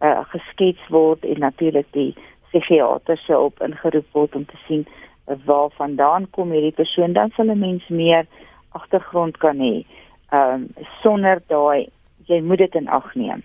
uh, 0.00 0.20
geskets 0.32 0.88
word 0.88 1.24
en 1.24 1.38
natuurlik 1.38 1.86
die 1.96 2.14
psigiaters 2.48 3.24
se 3.24 3.38
op 3.38 3.62
ingeroep 3.62 4.06
word 4.12 4.34
om 4.36 4.44
te 4.44 4.58
sien 4.66 4.84
uh, 4.86 5.36
waar 5.44 5.70
vandaan 5.70 6.30
kom 6.30 6.50
hierdie 6.50 6.76
persoon 6.82 7.12
dan 7.12 7.30
sal 7.30 7.50
'n 7.50 7.58
mens 7.58 7.88
meer 7.88 8.26
agtergrond 8.68 9.36
kan 9.36 9.58
hê. 9.58 9.84
Ehm 10.30 10.54
um, 10.54 10.68
sonder 11.02 11.42
daai 11.46 11.88
jy 12.26 12.40
moet 12.40 12.58
dit 12.58 12.74
in 12.74 12.88
ag 12.88 13.14
neem. 13.14 13.42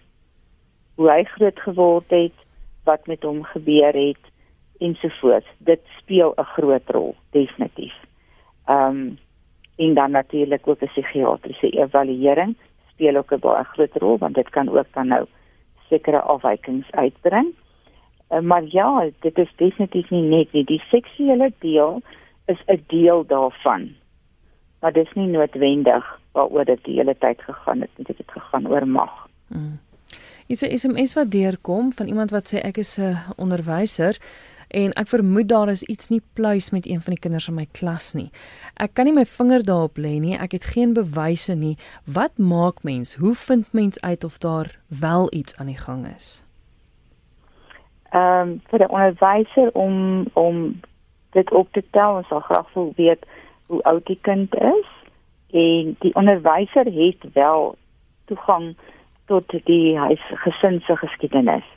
Hoe 0.95 1.09
hy 1.11 1.23
groot 1.23 1.59
geword 1.59 2.09
het, 2.09 2.33
wat 2.83 3.07
met 3.07 3.23
hom 3.23 3.43
gebeur 3.43 3.93
het 3.93 4.31
ensovoorts. 4.77 5.47
Dit 5.57 5.81
speel 5.97 6.33
'n 6.37 6.43
groot 6.43 6.89
rol 6.89 7.15
definitief. 7.31 7.95
Ehm 8.65 8.89
um, 8.89 9.17
en 9.75 9.93
dan 9.93 10.11
natuurlik 10.11 10.67
ook 10.67 10.81
'n 10.81 10.85
psigiatriese 10.85 11.69
evaluering 11.69 12.55
speel 12.91 13.15
ook 13.15 13.31
'n 13.31 13.39
baie 13.39 13.63
groot 13.63 13.95
rol 13.95 14.17
want 14.17 14.35
dit 14.35 14.49
kan 14.49 14.69
ook 14.69 14.87
dan 14.93 15.07
nou 15.07 15.25
sekere 15.89 16.19
afwykings 16.19 16.91
uitbring. 16.91 17.53
Uh, 18.29 18.39
maar 18.39 18.63
ja, 18.67 19.09
dit 19.19 19.37
is 19.37 19.51
definitief 19.55 20.09
nie 20.09 20.21
net 20.21 20.51
nie 20.51 20.63
die 20.63 20.83
seksuele 20.89 21.51
deel 21.59 22.01
is 22.45 22.61
'n 22.65 22.83
deel 22.87 23.25
daarvan. 23.25 23.95
Maar 24.79 24.93
dit 24.93 25.05
is 25.05 25.13
nie 25.13 25.27
noodwendig 25.27 26.19
waaroor 26.31 26.65
dit 26.65 26.83
die 26.83 26.95
hele 26.95 27.15
tyd 27.17 27.41
gegaan 27.41 27.81
het, 27.81 27.89
dit 27.95 28.17
het 28.17 28.31
gegaan 28.31 28.67
oor 28.67 28.87
mag. 28.87 29.27
Hmm. 29.47 29.79
Is 30.47 30.61
'n 30.61 30.77
SMS 30.77 31.13
wat 31.13 31.31
deurkom 31.31 31.93
van 31.93 32.07
iemand 32.07 32.29
wat 32.31 32.53
sê 32.53 32.57
ek 32.57 32.77
is 32.77 32.97
'n 32.97 33.17
onderwyser 33.35 34.17
en 34.67 34.93
ek 34.93 35.07
vermoed 35.07 35.47
daar 35.49 35.69
is 35.69 35.83
iets 35.83 36.09
nie 36.09 36.21
pluis 36.33 36.71
met 36.71 36.87
een 36.87 37.01
van 37.01 37.13
die 37.13 37.21
kinders 37.21 37.47
in 37.47 37.55
my 37.55 37.67
klas 37.71 38.13
nie. 38.13 38.31
Ek 38.75 38.93
kan 38.93 39.05
nie 39.05 39.13
my 39.13 39.25
vinger 39.25 39.63
daarop 39.63 39.97
lê 39.97 40.17
nie. 40.19 40.37
Ek 40.37 40.51
het 40.57 40.65
geen 40.75 40.93
bewyse 40.93 41.55
nie. 41.55 41.75
Wat 42.05 42.37
maak 42.37 42.83
mens? 42.83 43.15
Hoe 43.15 43.35
vind 43.35 43.73
mens 43.73 44.01
uit 44.01 44.23
of 44.23 44.37
daar 44.37 44.75
wel 44.87 45.27
iets 45.31 45.57
aan 45.57 45.71
die 45.71 45.79
gang 45.79 46.07
is? 46.15 46.41
Ehm 48.11 48.49
um, 48.49 48.59
vir 48.69 48.79
die 48.79 48.89
onderwyser 48.89 49.71
om 49.73 50.25
om 50.33 50.79
dit 51.31 51.51
op 51.51 51.71
te 51.71 51.83
tel, 51.91 52.15
ons 52.15 52.27
sal 52.27 52.39
graag 52.39 52.73
wil 52.73 52.93
weet 52.95 53.25
hoe 53.67 53.83
oud 53.83 54.05
die 54.05 54.19
kind 54.21 54.55
is 54.55 54.91
en 55.51 55.95
die 55.99 56.15
onderwyser 56.15 56.85
het 56.85 57.25
wel 57.33 57.75
toegang 58.25 58.75
tot 59.25 59.55
die 59.65 59.97
huis 59.97 60.21
gesin 60.43 60.79
se 60.85 60.95
geskiedenis 60.95 61.74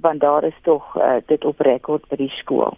want 0.00 0.20
daar 0.20 0.44
is 0.44 0.58
tog 0.62 0.96
uh, 0.96 1.16
dit 1.26 1.44
op 1.44 1.60
rekord 1.60 2.08
by 2.08 2.16
die 2.16 2.32
skool. 2.40 2.76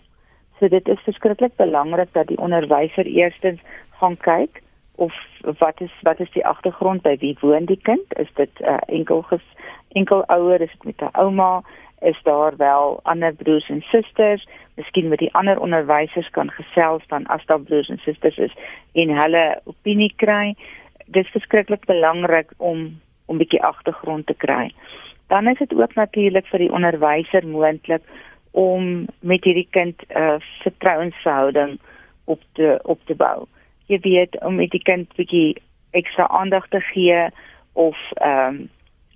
So 0.58 0.68
dit 0.68 0.88
is 0.88 1.00
verskriklik 1.04 1.56
belangrik 1.56 2.12
dat 2.12 2.26
die 2.26 2.38
onderwyser 2.38 3.06
eerstens 3.06 3.60
gaan 4.00 4.16
kyk 4.16 4.62
of 4.94 5.14
wat 5.58 5.80
is 5.80 5.92
wat 6.02 6.20
is 6.20 6.30
die 6.30 6.46
agtergrond 6.46 7.02
by 7.02 7.16
wie 7.18 7.36
woon 7.40 7.64
die 7.64 7.80
kind? 7.82 8.18
Is 8.18 8.30
dit 8.34 8.50
'n 8.60 8.64
uh, 8.64 8.78
enkel 8.86 9.22
ges, 9.22 9.46
enkel 9.92 10.24
ouer, 10.26 10.60
is 10.60 10.70
dit 10.70 10.84
met 10.84 11.00
'n 11.02 11.16
ouma? 11.18 11.62
Is 12.00 12.20
daar 12.22 12.56
wel 12.56 13.00
ander 13.02 13.34
broers 13.34 13.68
en 13.68 13.80
susters? 13.80 14.46
Miskien 14.74 15.08
met 15.08 15.18
die 15.18 15.34
ander 15.34 15.60
onderwysers 15.60 16.30
kan 16.30 16.50
gesels 16.50 17.02
dan 17.06 17.26
as 17.26 17.46
daar 17.46 17.60
broers 17.60 17.88
en 17.88 17.98
susters 17.98 18.38
is 18.38 18.54
en 18.92 19.08
hulle 19.08 19.60
opinie 19.64 20.12
kry. 20.16 20.54
Dit 21.06 21.24
is 21.24 21.30
verskriklik 21.30 21.84
belangrik 21.84 22.50
om 22.56 23.00
om 23.26 23.34
'n 23.34 23.38
bietjie 23.38 23.62
agtergrond 23.62 24.26
te 24.26 24.34
kry. 24.34 24.72
Dan 25.32 25.48
is 25.48 25.58
dit 25.58 25.74
ook 25.74 25.94
natuurlik 25.94 26.46
vir 26.46 26.58
die 26.58 26.72
onderwyser 26.72 27.46
moontlik 27.48 28.02
om 28.50 29.06
met 29.20 29.44
hierdie 29.44 29.68
kind 29.70 30.02
'n 30.08 30.18
uh, 30.20 30.34
vertrouensverhouding 30.60 31.78
op 32.24 32.40
te 32.52 32.80
op 32.82 33.00
te 33.04 33.14
bou. 33.14 33.46
Jy 33.86 33.98
weet 34.00 34.44
om 34.44 34.54
met 34.54 34.70
die 34.70 34.82
kind 34.82 35.14
bietjie 35.16 35.56
ekstra 35.90 36.28
aandag 36.28 36.68
te 36.68 36.80
gee 36.80 37.30
of 37.72 37.96
ehm 38.14 38.48
um, 38.48 38.68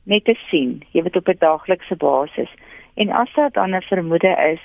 net 0.03 0.25
te 0.25 0.35
sien, 0.49 0.83
jy 0.91 1.03
weet 1.03 1.17
op 1.17 1.29
'n 1.29 1.37
daaglikse 1.39 1.97
basis. 1.97 2.53
En 2.95 3.11
as 3.11 3.33
daar 3.35 3.51
dan 3.53 3.77
'n 3.77 3.83
vermoede 3.83 4.35
is 4.53 4.63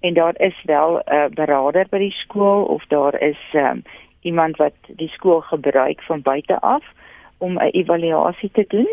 en 0.00 0.14
daar 0.14 0.40
is 0.40 0.62
wel 0.64 0.98
'n 0.98 1.14
uh, 1.14 1.26
beraader 1.34 1.86
by 1.90 1.98
die 1.98 2.16
skool 2.22 2.62
of 2.64 2.84
daar 2.86 3.20
is 3.20 3.42
ehm 3.52 3.66
um, 3.66 3.82
iemand 4.20 4.56
wat 4.56 4.74
die 4.86 5.08
skool 5.08 5.40
gebruik 5.40 6.02
van 6.02 6.22
buite 6.22 6.60
af 6.60 6.84
om 7.38 7.58
'n 7.58 7.70
evaluasie 7.80 8.50
te 8.52 8.64
doen, 8.68 8.88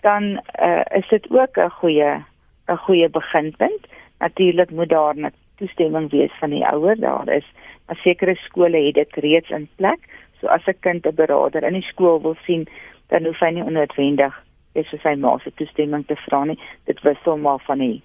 dan 0.00 0.40
uh, 0.62 0.80
is 0.90 1.08
dit 1.08 1.30
ook 1.30 1.56
'n 1.56 1.70
goeie 1.70 2.24
'n 2.66 2.76
goeie 2.76 3.08
beginpunt. 3.08 3.86
Natuurlik 4.18 4.70
moet 4.70 4.88
daar 4.88 5.14
'n 5.16 5.32
toestemming 5.56 6.10
wees 6.10 6.32
van 6.38 6.50
die 6.50 6.66
ouer. 6.66 6.96
Daar 7.00 7.28
is 7.28 7.46
'n 7.88 7.94
sekere 7.94 8.34
skole 8.34 8.84
het 8.86 8.94
dit 8.94 9.14
reeds 9.14 9.50
in 9.50 9.68
plek. 9.76 9.98
So 10.40 10.46
as 10.46 10.66
'n 10.66 10.80
kind 10.80 11.06
'n 11.06 11.14
beraader 11.14 11.62
in 11.62 11.72
die 11.72 11.82
skool 11.90 12.22
wil 12.22 12.36
sien, 12.44 12.68
dan 13.06 13.24
hoef 13.24 13.38
hy 13.38 13.50
nie 13.50 13.62
onnodig 13.62 14.44
is 14.72 14.88
vir 14.88 15.00
sy 15.02 15.14
ma 15.14 15.38
se 15.38 15.52
toestemming 15.54 16.06
te 16.06 16.16
vra 16.16 16.44
nie. 16.44 16.58
Dit 16.84 17.00
wissel 17.00 17.36
maar 17.36 17.58
van 17.58 17.78
die 17.78 18.02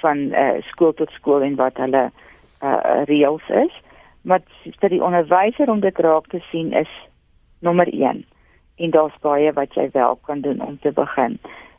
van 0.00 0.18
uh, 0.18 0.62
skool 0.62 0.92
tot 0.92 1.10
skool 1.10 1.42
en 1.42 1.56
wat 1.56 1.76
hulle 1.76 2.10
uh, 2.62 3.04
reëls 3.04 3.48
is. 3.48 3.74
Maar 4.22 4.40
vir 4.80 4.88
die 4.88 5.02
onderwyser 5.02 5.70
om 5.70 5.80
dit 5.80 5.98
raak 5.98 6.26
te 6.26 6.40
sien 6.50 6.72
is 6.72 6.90
nommer 7.60 7.88
1 7.92 8.24
en 8.78 8.90
daar's 8.90 9.18
baie 9.20 9.52
wat 9.52 9.74
jy 9.74 9.88
wel 9.92 10.18
kan 10.26 10.40
doen 10.40 10.60
om 10.60 10.78
te 10.78 10.92
begin 10.92 11.38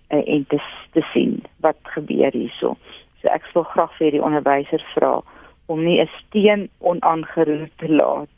uh, 0.09 0.23
en 0.25 0.45
te 0.47 0.59
te 0.91 1.01
sien 1.13 1.43
wat 1.65 1.77
gebeur 1.95 2.31
hierso. 2.31 2.75
So 3.21 3.31
ek 3.31 3.47
wil 3.53 3.67
graag 3.73 3.95
vir 3.97 4.15
die 4.15 4.23
onderwyser 4.23 4.83
vra 4.93 5.19
om 5.65 5.83
nie 5.83 5.99
'n 6.01 6.09
steen 6.19 6.69
onaangeroer 6.79 7.69
te 7.77 7.89
laat 7.89 8.35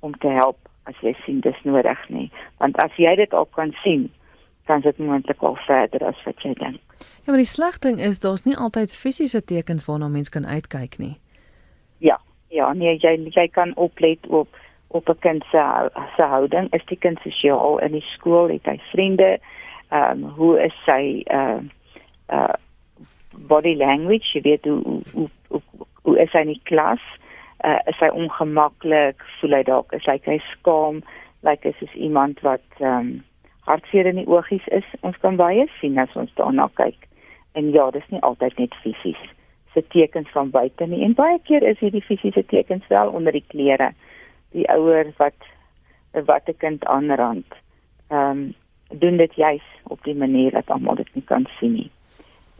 om 0.00 0.14
te 0.18 0.28
help 0.28 0.58
as 0.84 0.94
jy 1.00 1.14
sien 1.24 1.40
dis 1.40 1.60
nodig 1.64 2.08
nie, 2.08 2.30
want 2.58 2.76
as 2.82 2.92
jy 2.96 3.14
dit 3.16 3.32
al 3.32 3.46
kan 3.56 3.72
sien, 3.82 4.10
kan 4.68 4.80
dit 4.80 4.98
moontlik 4.98 5.42
al 5.42 5.56
verder 5.66 6.04
as 6.04 6.24
wat 6.24 6.40
jy 6.42 6.52
dink. 6.60 6.80
Ja, 7.24 7.32
maar 7.32 7.40
die 7.40 7.48
slegting 7.48 8.00
is 8.00 8.20
daar's 8.20 8.44
nie 8.44 8.56
altyd 8.56 8.94
fisiese 8.96 9.44
tekens 9.44 9.84
waarna 9.84 10.08
mens 10.08 10.28
kan 10.28 10.46
uitkyk 10.46 10.98
nie. 10.98 11.16
Ja, 11.98 12.20
ja, 12.48 12.72
nee, 12.72 12.96
jy 13.00 13.30
jy 13.32 13.48
kan 13.48 13.72
oplet 13.76 14.26
op 14.26 14.48
op 14.94 15.08
'n 15.08 15.18
kind 15.18 15.44
se 15.50 15.90
se 16.16 16.22
houding. 16.22 16.72
Is 16.72 16.84
die 16.84 16.98
kind 16.98 17.18
sosiaal 17.20 17.78
in 17.78 17.92
die 17.92 18.06
skool 18.14 18.48
het 18.48 18.66
hy 18.66 18.78
vriende? 18.92 19.38
Ehm 19.88 20.10
um, 20.10 20.30
hoe 20.30 20.62
is 20.62 20.74
sy 20.84 21.22
uh 21.30 21.62
uh 22.28 22.54
body 23.36 23.74
language? 23.76 24.32
Jy 24.32 24.40
weet 24.40 24.64
hoe 24.64 25.00
hoe 25.12 25.28
hoe, 25.48 25.60
hoe 26.02 26.18
is 26.18 26.32
hy 26.32 26.40
in 26.40 26.54
die 26.54 26.60
klas? 26.62 27.02
Uh 27.64 27.78
is 27.84 27.98
hy 27.98 28.08
ongemaklik? 28.08 29.24
Voel 29.40 29.58
hy 29.58 29.62
dalk 29.62 29.92
is 29.92 30.06
hy 30.06 30.20
hy 30.24 30.38
skaam 30.52 31.02
like 31.42 31.68
is 31.68 31.82
is 31.82 31.94
iemand 31.94 32.40
wat 32.40 32.66
ehm 32.78 32.98
um, 32.98 33.24
hartseer 33.60 34.06
in 34.06 34.16
die 34.16 34.28
oogies 34.28 34.66
is. 34.66 34.84
Ons 35.00 35.18
kan 35.18 35.36
baie 35.36 35.66
sien 35.80 35.98
as 35.98 36.16
ons 36.16 36.34
daarna 36.34 36.70
kyk. 36.74 37.08
En 37.52 37.70
ja 37.70 37.90
dis 37.90 38.08
nie 38.08 38.20
altyd 38.20 38.58
net 38.58 38.74
fisies 38.74 39.22
se 39.72 39.86
tekens 39.88 40.30
van 40.30 40.50
buite 40.50 40.86
nie. 40.86 41.02
En 41.04 41.14
baie 41.14 41.38
keer 41.42 41.62
is 41.62 41.78
hierdie 41.78 42.02
fisiese 42.02 42.46
tekens 42.46 42.86
wel 42.88 43.08
onder 43.08 43.32
die 43.32 43.44
klere 43.48 43.92
die 44.54 44.68
ouer 44.70 45.10
wat 45.18 45.38
wat 46.26 46.48
'n 46.48 46.56
kind 46.56 46.84
aanrand. 46.84 47.50
Ehm 48.08 48.30
um, 48.30 48.54
doen 48.88 49.16
dit 49.16 49.34
juis 49.34 49.66
op 49.82 50.04
die 50.04 50.14
manier 50.14 50.50
dat 50.50 50.70
almal 50.70 50.94
dit 50.94 51.14
nie 51.14 51.24
kan 51.24 51.46
sien 51.58 51.72
nie. 51.72 51.90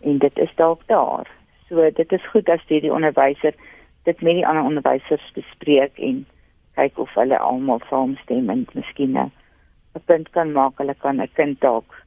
En 0.02 0.18
dit 0.18 0.38
is 0.38 0.54
dalk 0.54 0.82
daar. 0.86 1.30
So 1.68 1.90
dit 1.90 2.12
is 2.12 2.26
goed 2.28 2.48
as 2.48 2.64
jy 2.66 2.80
die 2.80 2.92
onderwyser 2.92 3.54
dit 4.02 4.20
met 4.20 4.34
die 4.34 4.46
ander 4.46 4.64
onderwysers 4.64 5.32
bespreek 5.34 5.98
en 5.98 6.26
kyk 6.74 6.98
of 6.98 7.14
hulle 7.14 7.38
almal 7.38 7.80
saamstem 7.88 8.50
en 8.50 8.66
miskien 8.72 9.16
'n 9.18 9.32
punt 10.04 10.30
kan 10.30 10.52
maak 10.52 10.78
hulle 10.78 10.94
kan 10.94 11.20
'n 11.20 11.30
kind 11.32 11.60
dalk 11.60 12.04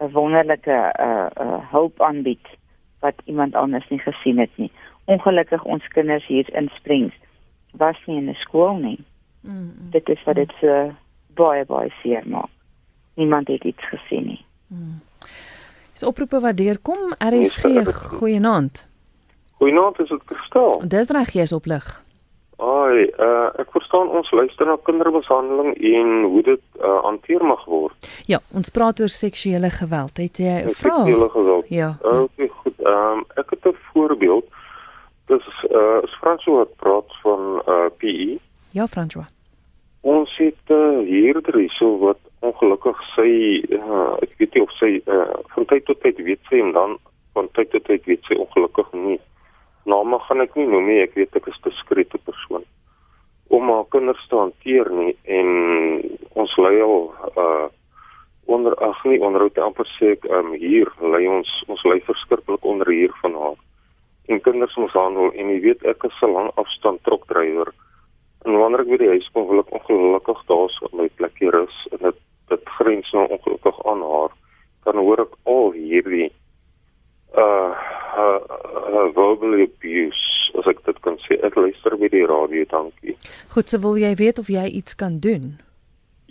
'n 0.00 0.12
wonderlike 0.12 0.70
uh, 0.70 0.90
eh, 0.94 1.30
uh, 1.40 1.54
eh, 1.54 1.70
hulp 1.70 2.00
aanbied 2.00 2.46
wat 3.00 3.14
iemand 3.24 3.54
anders 3.54 3.88
nie 3.88 3.98
gesien 3.98 4.38
het 4.38 4.50
nie. 4.56 4.70
Ongelukkig 5.04 5.64
ons 5.64 5.88
kinders 5.88 6.26
hier 6.26 6.54
in 6.54 6.70
Springs 6.74 7.14
was 7.76 7.96
nie 8.06 8.16
in 8.16 8.28
'n 8.30 8.34
skool 8.34 8.76
nie. 8.76 9.04
Mm 9.40 9.50
-hmm. 9.50 9.90
Dit 9.90 10.08
is 10.08 10.24
wat 10.24 10.34
dit 10.34 10.52
so 10.60 10.92
baie 11.34 11.64
baie 11.64 11.92
seer 12.02 12.22
maak. 12.26 12.50
Niemand 13.14 13.48
het 13.48 13.64
iets 13.64 13.88
gesien 13.88 14.26
nie. 14.26 14.44
Mm. 14.66 15.00
Is 15.94 16.02
oproepe 16.02 16.40
wat 16.40 16.56
deurkom 16.56 17.14
RSG 17.18 17.62
goeienaand. 17.94 18.88
Goeienaand, 19.52 19.98
is 19.98 20.08
dit 20.08 20.22
verstaan? 20.24 20.88
Dis 20.88 21.08
reg 21.08 21.30
jy 21.32 21.42
is 21.46 21.52
op 21.52 21.66
lig. 21.66 22.04
Ai, 22.56 23.06
uh, 23.18 23.50
ek 23.58 23.70
verstaan 23.74 24.10
ons 24.14 24.30
luister 24.30 24.66
na 24.66 24.76
kindermishandeling 24.86 25.74
en 25.74 26.10
hoe 26.30 26.42
dit 26.46 26.62
uh, 26.78 27.00
hanteer 27.02 27.42
mag 27.42 27.64
word. 27.66 28.10
Ja, 28.30 28.38
ons 28.54 28.70
praat 28.70 29.00
oor 29.02 29.10
seksuele 29.10 29.70
geweld. 29.74 30.18
Het 30.22 30.38
jy 30.38 30.54
'n 30.62 30.74
vraag? 30.74 31.06
Seksuele 31.06 31.30
geweld. 31.30 31.66
Ja. 31.68 31.96
Okay, 32.00 32.48
goed. 32.48 32.78
Ehm 32.78 33.18
um, 33.18 33.24
ek 33.34 33.50
het 33.50 33.66
'n 33.66 33.76
voorbeeld. 33.92 34.46
Dis 35.34 35.46
uh 35.70 36.00
is 36.06 36.16
François 36.20 36.62
wat 36.62 36.76
praat 36.82 37.16
van 37.22 37.62
uh 37.66 37.88
PE. 37.98 38.38
Ja, 38.78 38.86
François. 38.86 39.26
Ons 40.00 40.30
het 40.36 40.70
uh, 40.70 41.00
hier 41.08 41.40
hierso 41.54 41.98
wat 41.98 42.20
ongelukkig 42.44 42.98
sy 43.14 43.30
uh, 43.72 44.14
ek 44.22 44.34
weet 44.38 44.54
nie 44.54 44.62
of 44.62 44.72
sy 44.78 44.90
uh, 45.08 45.32
van 45.54 45.68
tyd 45.70 45.86
tot 45.88 46.00
tyd 46.04 46.20
weet 46.26 46.42
sy 46.50 46.60
en 46.60 46.74
dan 46.76 46.98
van 47.34 47.48
tyd 47.56 47.70
tot 47.72 47.86
tyd 47.88 48.04
weet 48.10 48.28
sy 48.28 48.36
ongelukkig 48.36 48.92
nie. 49.06 49.20
Name 49.88 50.18
gaan 50.26 50.44
ek 50.44 50.56
nie 50.58 50.68
noem 50.68 50.90
nie, 50.90 51.00
ek 51.06 51.16
weet 51.16 51.36
ek 51.40 51.48
is 51.48 51.60
'n 51.62 51.70
diskrete 51.70 52.20
persoon 52.28 52.68
om 53.48 53.70
haar 53.70 53.88
kinders 53.88 54.26
te 54.28 54.36
hanteer 54.36 54.90
nie 54.90 55.16
en 55.38 55.48
ons 56.42 56.56
lei 56.56 56.76
al 56.82 57.10
uh 57.36 57.66
onder 58.46 58.74
ag 58.84 58.98
nie 59.08 59.20
onderhoud 59.24 59.58
amper 59.58 59.88
sê 59.96 60.10
ek 60.14 60.26
um, 60.28 60.50
hier 60.60 60.90
lei 61.00 61.22
ons 61.32 61.48
ons 61.72 61.84
lei 61.88 61.96
verskriklik 62.04 62.66
onder 62.72 62.90
hier 62.92 63.14
van 63.22 63.36
haar 63.40 63.56
en 64.28 64.40
kinders 64.40 64.76
mishandel 64.76 65.32
en 65.32 65.50
jy 65.52 65.60
weet 65.60 65.82
ek 65.84 66.04
is 66.04 66.20
'n 66.22 66.32
lang 66.32 66.50
afstand 66.60 67.02
trokdrywer 67.02 67.72
en 68.44 68.58
wanneer 68.60 68.84
ek 68.84 68.92
by 68.92 68.98
die 69.00 69.12
huis 69.16 69.28
kom 69.32 69.48
wil 69.48 69.62
ek 69.62 69.72
ongelukkig 69.72 70.40
daar 70.50 70.70
so 70.76 70.88
my 70.92 71.08
plekkie 71.18 71.50
rus 71.50 71.76
en 71.92 71.98
dit 72.08 72.22
dit 72.52 72.68
grens 72.78 73.12
nou 73.12 73.26
ongelukkig 73.28 73.86
aan 73.88 74.02
haar. 74.04 74.32
Dan 74.84 75.00
hoor 75.00 75.24
ek 75.24 75.36
al 75.48 75.72
hierdie 75.72 76.30
uh 77.34 77.72
uh, 78.14 78.40
uh 78.94 79.06
verbal 79.16 79.64
abuse 79.64 80.52
as 80.60 80.68
ek 80.70 80.84
dit 80.86 80.98
kan 81.06 81.16
sê. 81.24 81.38
Ek 81.40 81.56
luister 81.56 81.96
by 81.98 82.10
die 82.12 82.26
radio 82.28 82.66
dankie. 82.70 83.16
Goed 83.56 83.72
so 83.72 83.80
wil 83.80 83.96
jy 83.98 84.12
weet 84.20 84.38
of 84.38 84.52
jy 84.52 84.66
iets 84.80 84.94
kan 84.94 85.18
doen? 85.24 85.54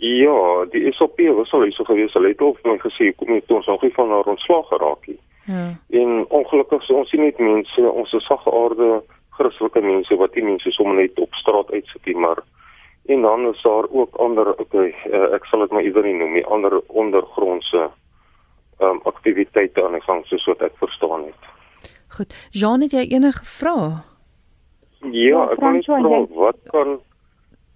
Ja, 0.04 0.64
die 0.70 0.90
SOP 0.92 1.20
was 1.36 1.52
al 1.54 1.66
so 1.72 1.84
gewees, 1.86 2.12
hulle 2.14 2.32
het 2.32 2.40
al 2.42 2.56
vir 2.58 2.72
my 2.72 2.78
gesê 2.82 3.12
kom 3.16 3.30
net 3.30 3.50
ons 3.50 3.66
nog 3.70 3.82
nie 3.82 3.94
van 3.94 4.10
haar 4.10 4.30
ontslag 4.32 4.66
geraak 4.70 5.06
nie. 5.10 5.18
Ja. 5.46 5.74
En 5.90 6.24
ongelukkig 6.28 6.82
so 6.82 6.96
ons 7.02 7.10
sien 7.10 7.20
net 7.20 7.38
mense, 7.38 7.90
ons 7.90 8.12
is 8.12 8.26
sagaarde 8.26 9.02
Christelike 9.36 9.80
mense 9.80 10.16
wat 10.16 10.34
nie 10.34 10.44
mense 10.46 10.70
sommer 10.72 10.96
net 11.02 11.18
op 11.20 11.34
straat 11.34 11.72
uitsit 11.72 12.06
nie, 12.06 12.16
maar 12.16 12.40
en 13.12 13.22
dan 13.22 13.48
is 13.50 13.62
daar 13.62 13.84
ook 13.90 14.16
ander 14.16 14.54
okay, 14.60 14.94
uh, 15.10 15.34
ek 15.36 15.44
sal 15.50 15.60
dit 15.60 15.74
maar 15.76 15.84
iewers 15.84 16.08
noem, 16.16 16.38
die 16.38 16.46
ander 16.46 16.80
ondergrondse 16.88 17.90
ehm 18.78 18.90
um, 18.90 19.00
aktiwiteite 19.06 19.84
aan 19.84 19.94
die 19.94 20.02
gang 20.02 20.24
soos 20.26 20.46
wat 20.50 20.62
ek 20.66 20.74
verstaan 20.80 21.28
het. 21.28 21.50
Goed. 22.16 22.34
Jean, 22.50 22.82
het 22.82 22.90
jy 22.92 23.04
enige 23.14 23.44
vrae? 23.44 23.90
Ja, 25.12 25.44
ek 25.52 25.60
wil 25.60 25.76
net 25.76 25.86
vra 25.86 26.24
wat 26.40 26.58
kan 26.72 26.96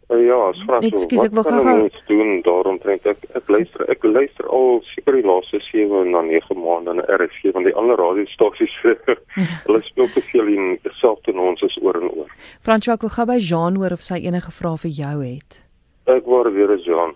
Uh, 0.09 0.25
ja, 0.25 0.53
Frans, 0.65 0.87
Ekskuus, 0.89 1.27
ek 1.27 1.35
wil 1.37 1.45
gou 1.45 1.73
doen 2.09 2.39
daarom 2.47 2.79
trek 2.81 3.05
ek 3.11 3.27
ek 3.37 3.51
luister 3.53 3.83
ek 3.93 4.07
luister 4.09 4.47
al 4.49 4.79
seker 4.95 5.19
die 5.19 5.25
laaste 5.29 5.61
7 5.67 6.09
na 6.15 6.23
9 6.25 6.57
maande 6.57 6.95
na 6.97 7.05
RSG 7.13 7.53
van 7.53 7.67
die 7.69 7.75
ander 7.77 8.01
radiostasies. 8.01 8.73
Hulle 9.67 9.83
speel 9.85 10.09
te 10.15 10.25
veel 10.31 10.49
in 10.55 10.73
dieselfde 10.87 11.37
ons 11.37 11.61
is 11.69 11.77
oor 11.85 12.01
en 12.01 12.09
oor. 12.09 12.33
Frans, 12.65 12.89
ek 12.89 13.05
wil 13.05 13.13
gou 13.19 13.29
by 13.29 13.37
Jean 13.51 13.77
hoor 13.77 13.99
of 13.99 14.07
sy 14.07 14.23
enige 14.25 14.55
vrae 14.63 14.81
vir 14.87 14.97
jou 14.97 15.15
het. 15.21 15.61
Ek 16.09 16.25
word 16.25 16.57
weer 16.57 16.73
as 16.73 16.89
Jean. 16.89 17.13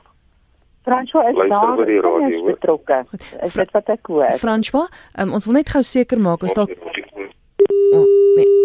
François 0.85 1.31
is 1.31 1.39
daar 1.49 1.81
is 2.29 2.41
betrokke. 2.45 3.05
Is 3.41 3.57
dit 3.57 3.73
wat 3.73 3.89
ek 3.97 4.13
hoor? 4.13 4.37
François, 4.43 4.93
um, 5.17 5.33
ons 5.39 5.49
wil 5.49 5.63
net 5.63 5.73
gou 5.73 5.81
seker 5.81 6.21
maak 6.21 6.45
as 6.45 6.59
dalk 6.59 6.77
oh, 6.77 8.05
nee 8.37 8.62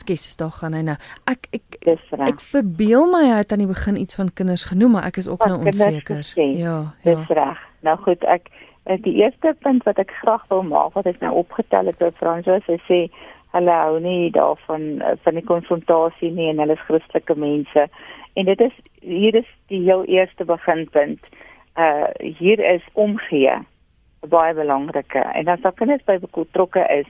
Skus, 0.00 0.36
daar 0.40 0.50
gaan 0.60 0.72
hy 0.76 0.82
nou. 0.86 0.96
Ek 1.30 1.46
ek 1.56 1.76
reg. 1.84 2.28
ek 2.28 2.40
verbeel 2.40 3.06
my 3.12 3.22
hy 3.28 3.38
het 3.42 3.52
aan 3.52 3.64
die 3.64 3.70
begin 3.70 3.96
iets 4.00 4.16
van 4.20 4.32
kinders 4.34 4.64
genoem, 4.70 4.96
maar 4.96 5.06
ek 5.10 5.16
is 5.22 5.28
ook 5.28 5.42
Van 5.42 5.56
nou 5.56 5.66
onseker. 5.66 6.22
gesê. 6.24 6.46
Ja, 6.58 6.94
Dis 7.04 7.26
ja. 7.28 7.34
reg. 7.34 7.58
Nou 7.86 7.96
goed, 8.04 8.24
ek 8.24 8.48
eh, 8.86 8.96
die 9.02 9.14
eerste 9.22 9.54
punt 9.60 9.84
wat 9.84 9.98
ek 9.98 10.10
graag 10.22 10.46
wil 10.48 10.62
maak 10.62 10.94
wat 10.98 11.06
ek 11.06 11.20
nou 11.20 11.34
opgetel 11.44 11.86
het 11.86 11.98
by 11.98 12.10
Fransos, 12.18 12.64
hy 12.66 12.78
sê 12.88 13.00
hulle 13.52 13.70
hou 13.74 13.98
nie 14.00 14.30
daarvan 14.30 15.00
eh, 15.02 15.16
van 15.24 15.34
die 15.34 15.44
konfrontasie 15.44 16.30
nie 16.32 16.50
en 16.52 16.58
hulle 16.62 16.76
is 16.78 16.86
Christelike 16.88 17.34
mense. 17.34 17.88
En 18.38 18.44
dit 18.46 18.60
is 18.60 18.72
hier 19.02 19.34
is 19.34 19.48
die 19.68 19.82
heel 19.82 20.04
eerste 20.04 20.44
beginpunt. 20.44 21.20
Uh 21.78 22.08
hier 22.38 22.58
is 22.74 22.82
omgee 22.94 23.58
baie 24.28 24.54
belangrike. 24.54 25.18
En 25.34 25.48
as 25.48 25.60
daar 25.64 25.72
kinders 25.72 26.04
by 26.04 26.18
betrokke 26.20 26.82
is 26.92 27.08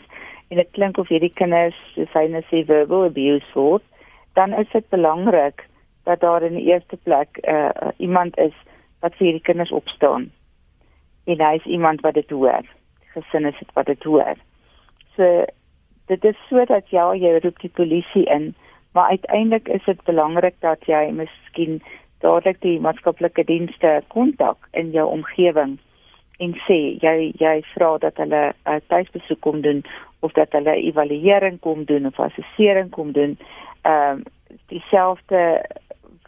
en 0.51 0.57
dit 0.59 0.71
klink 0.75 0.99
of 0.99 1.09
hierdie 1.09 1.33
kinders 1.39 1.77
soos 1.95 2.11
hy 2.17 2.27
net 2.33 2.47
sê 2.51 2.65
verbal 2.67 3.07
abuse 3.07 3.47
word, 3.55 3.85
dan 4.35 4.55
is 4.59 4.71
dit 4.75 4.87
belangrik 4.91 5.63
dat 6.09 6.23
daar 6.25 6.43
in 6.43 6.57
die 6.59 6.67
eerste 6.73 6.99
plek 7.07 7.39
uh 7.47 7.93
iemand 8.03 8.39
is 8.39 8.57
wat 9.01 9.15
vir 9.19 9.29
hierdie 9.29 9.47
kinders 9.47 9.73
opstaan. 9.73 10.31
En 11.31 11.43
hy 11.47 11.55
is 11.61 11.69
iemand 11.71 12.03
wat 12.07 12.19
dit 12.19 12.31
hoor. 12.35 12.67
Gesin 13.15 13.47
is 13.47 13.59
dit 13.59 13.71
wat 13.79 13.87
dit 13.87 14.03
hoor. 14.03 14.35
So 15.17 15.47
dit 16.11 16.25
is 16.25 16.39
sodat 16.49 16.91
ja, 16.91 17.13
jy 17.15 17.39
roep 17.39 17.61
die 17.63 17.71
polisie 17.71 18.27
in, 18.27 18.55
maar 18.93 19.15
uiteindelik 19.15 19.69
is 19.69 19.85
dit 19.87 20.03
belangrik 20.05 20.57
dat 20.67 20.83
jy 20.91 21.13
miskien 21.15 21.79
dadelik 22.25 22.59
die 22.67 22.81
maatskaplike 22.83 23.45
dienste 23.47 24.01
kontak 24.09 24.67
in 24.73 24.91
jou 24.91 25.07
omgewing 25.07 25.79
en 26.41 26.55
sê 26.67 26.79
jy 27.05 27.33
jy 27.41 27.57
vra 27.75 27.91
dat 27.99 28.17
hulle 28.23 28.43
'n 28.51 28.75
uh, 28.75 28.81
tuisbesoek 28.93 29.41
kom 29.41 29.61
doen 29.61 29.85
of 30.21 30.33
dat 30.33 30.53
hulle 30.53 30.75
evaluering 30.77 31.61
kom 31.61 31.85
doen 31.85 32.07
of 32.07 32.21
assessering 32.21 32.91
kom 32.91 33.13
doen. 33.13 33.39
Ehm 33.83 34.21
um, 34.21 34.23
dieselfde 34.69 35.63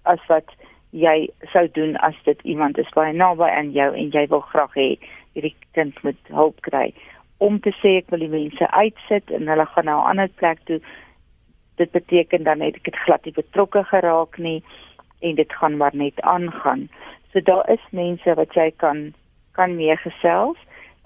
as 0.02 0.22
wat 0.28 0.48
jy 0.90 1.28
sou 1.52 1.68
doen 1.72 1.96
as 1.96 2.14
dit 2.24 2.42
iemand 2.42 2.78
is 2.78 2.94
baie 2.94 3.12
naby 3.12 3.48
aan 3.48 3.72
jou 3.72 3.94
en 3.94 4.10
jy 4.10 4.26
wil 4.28 4.44
graag 4.52 4.74
hê 4.74 4.88
hierdie 5.32 5.56
kind 5.72 6.02
moet 6.02 6.20
hulp 6.28 6.60
kry 6.60 6.92
om 7.38 7.58
te 7.60 7.72
sê 7.80 7.96
ek 8.00 8.10
wil 8.12 8.22
die 8.22 8.32
mense 8.32 8.68
uitsit 8.70 9.30
en 9.30 9.48
hulle 9.50 9.66
gaan 9.74 9.88
na 9.90 9.96
'n 9.98 10.08
ander 10.10 10.28
plek 10.40 10.60
toe 10.68 10.80
dit 11.80 11.90
beteken 11.90 12.44
dan 12.44 12.60
het 12.60 12.76
ek 12.76 12.84
dit 12.84 12.98
glad 13.04 13.24
nie 13.24 13.38
betrokke 13.40 13.82
geraak 13.84 14.38
nie 14.38 14.62
en 15.20 15.34
dit 15.34 15.52
gaan 15.52 15.76
maar 15.76 15.94
net 15.94 16.20
aangaan. 16.20 16.88
So 17.32 17.40
daar 17.40 17.70
is 17.70 17.84
mense 17.90 18.34
wat 18.34 18.54
jy 18.54 18.70
kan 18.76 19.14
kan 19.52 19.76
meegesels 19.76 20.58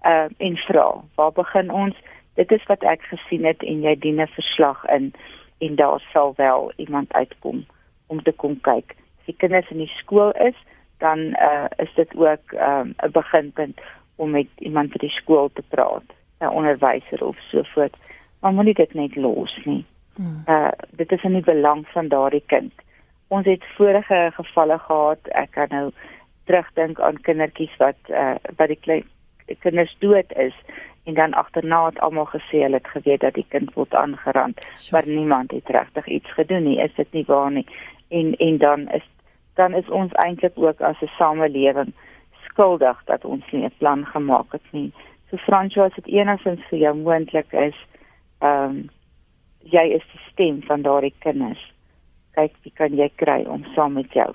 uh, 0.05 0.29
en 0.37 0.57
vra, 0.57 1.03
waar 1.15 1.33
begin 1.33 1.71
ons? 1.71 1.97
Dit 2.35 2.53
is 2.53 2.65
wat 2.67 2.83
ek 2.83 3.03
gesien 3.03 3.45
het 3.45 3.63
en 3.63 3.83
jy 3.83 3.95
dien 3.99 4.21
'n 4.21 4.27
verslag 4.27 4.85
in 4.85 5.13
en 5.59 5.75
daar 5.75 6.01
sal 6.13 6.33
wel 6.37 6.73
iemand 6.77 7.13
uitkom 7.13 7.65
om 8.07 8.23
te 8.23 8.33
kom 8.33 8.61
kyk. 8.61 8.95
As 9.19 9.27
die 9.27 9.37
kinders 9.37 9.71
in 9.71 9.79
die 9.79 9.93
skool 9.97 10.31
is, 10.31 10.55
dan 10.99 11.19
uh, 11.19 11.67
is 11.77 11.95
dit 11.95 12.17
ook 12.17 12.53
'n 12.53 12.95
um, 13.03 13.13
beginpunt 13.13 13.81
om 14.17 14.31
met 14.31 14.49
iemand 14.59 14.91
by 14.93 14.99
die 14.99 15.17
skool 15.21 15.51
te 15.53 15.63
praat, 15.69 16.09
'n 16.41 16.49
onderwyser 16.49 17.25
of 17.25 17.37
so 17.51 17.63
voort. 17.63 17.97
Maar 18.41 18.53
moenie 18.53 18.75
dit 18.75 18.95
net 18.95 19.17
los 19.17 19.59
nie. 19.65 19.85
Uh 20.47 20.71
dit 20.91 21.13
is 21.13 21.23
in 21.23 21.33
die 21.33 21.45
belang 21.45 21.89
van 21.89 22.09
daardie 22.09 22.45
kind. 22.47 22.73
Ons 23.29 23.47
het 23.47 23.65
vorige 23.77 24.31
gevalle 24.35 24.79
gehad. 24.79 25.19
Ek 25.29 25.51
kan 25.51 25.69
nou 25.71 25.91
terugdink 26.47 27.01
aan 27.01 27.21
kindertjies 27.27 27.77
wat 27.83 27.99
uh 28.11 28.35
wat 28.57 28.69
die 28.69 28.81
klein 28.81 29.05
kinders 29.63 29.97
dood 29.99 30.33
is 30.37 30.55
en 31.07 31.15
dan 31.15 31.35
agterna 31.35 31.85
het 31.87 31.99
almal 32.01 32.27
gesê 32.27 32.63
hulle 32.63 32.81
het 32.81 32.89
geweet 32.95 33.21
dat 33.21 33.35
die 33.35 33.47
kind 33.49 33.75
word 33.75 33.95
aangerand, 33.95 34.61
Sjoe. 34.77 34.93
maar 34.93 35.09
niemand 35.09 35.51
het 35.51 35.69
regtig 35.69 36.07
iets 36.07 36.33
gedoen 36.33 36.63
nie. 36.63 36.81
Is 36.83 36.95
dit 36.95 37.13
nie 37.13 37.25
waar 37.27 37.51
nie? 37.51 37.67
En 38.09 38.35
en 38.37 38.59
dan 38.59 38.89
is 38.89 39.07
dan 39.55 39.75
is 39.75 39.89
ons 39.89 40.13
eintlik 40.13 40.59
ook 40.59 40.81
as 40.81 41.01
'n 41.01 41.11
samelewing 41.19 41.93
skuldig 42.45 43.05
dat 43.05 43.25
ons 43.25 43.45
nie 43.51 43.65
'n 43.65 43.79
plan 43.79 44.07
gemaak 44.07 44.53
het 44.53 44.73
nie. 44.73 44.93
So 45.31 45.37
Fransjo, 45.37 45.83
as 45.83 45.95
dit 45.95 46.07
enigstens 46.07 46.61
vir 46.69 46.79
jou 46.79 46.95
moontlik 46.97 47.53
is, 47.53 47.77
ehm 48.39 48.65
um, 48.65 48.91
jy 49.61 49.87
is 49.99 50.03
die 50.13 50.21
stem 50.31 50.63
van 50.63 50.83
daardie 50.83 51.15
kinders. 51.19 51.73
Kyk, 52.35 52.53
wie 52.63 52.73
kan 52.75 52.97
jy 52.97 53.11
kry 53.15 53.45
om 53.45 53.65
saam 53.75 53.93
met 53.93 54.13
jou 54.13 54.35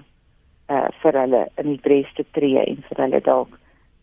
uh 0.71 0.87
vir 1.01 1.17
hulle 1.23 1.41
in 1.61 1.73
die 1.73 1.81
bres 1.85 2.13
te 2.15 2.25
tree 2.37 2.61
en 2.63 2.83
vir 2.89 3.03
hulle 3.03 3.21
dalk 3.21 3.57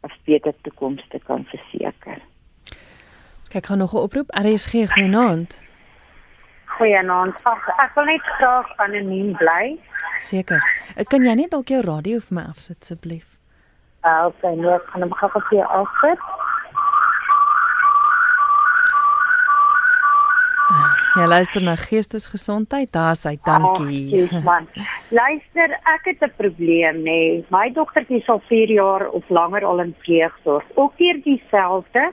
'n 0.05 0.13
beter 0.25 0.55
toekoms 0.63 1.05
te 1.09 1.19
kan 1.19 1.45
verseker. 1.45 2.21
Kyk, 3.51 3.67
gaan 3.67 3.79
nog 3.79 3.95
'n 3.95 4.05
oproep. 4.07 4.29
RSG 4.31 4.73
goeienaand. 4.93 5.63
Goeienaand. 6.65 7.35
Ag, 7.43 7.69
ek 7.69 7.95
wil 7.95 8.05
net 8.05 8.23
graag 8.23 8.77
anoniem 8.77 9.33
bly. 9.37 9.79
Seker. 10.19 10.63
Ek 10.97 11.09
kan 11.09 11.25
jy 11.25 11.35
net 11.35 11.51
dalk 11.51 11.69
jou 11.69 11.81
radio 11.81 12.19
vir 12.19 12.35
my 12.35 12.45
afsit 12.51 12.83
asseblief? 12.83 13.39
Uh, 14.05 14.27
okay, 14.27 14.55
nou 14.55 14.75
ek 14.75 14.87
gaan 14.91 15.03
hom 15.03 15.13
gou 15.13 15.29
vir 15.35 15.59
jou 15.59 15.67
afsit. 15.67 16.19
Jy 21.19 21.25
luister 21.27 21.63
na 21.67 21.73
Geestesgesondheid. 21.75 22.93
Daar's 22.95 23.25
hy. 23.27 23.33
Dankie. 23.43 24.21
Ag, 24.23 24.37
man. 24.47 24.69
Luister, 25.11 25.73
ek 25.91 26.05
het 26.07 26.23
'n 26.23 26.33
probleem 26.37 27.03
nê. 27.03 27.03
Nee. 27.03 27.45
My 27.51 27.73
dogtertjie 27.75 28.21
is 28.21 28.29
al 28.29 28.41
4 28.47 28.71
jaar 28.71 29.09
of 29.09 29.25
langer 29.29 29.65
al 29.65 29.81
in 29.81 29.95
pleegsorg. 30.05 30.65
Ook 30.75 30.93
hier 30.97 31.19
dieselfde 31.23 32.13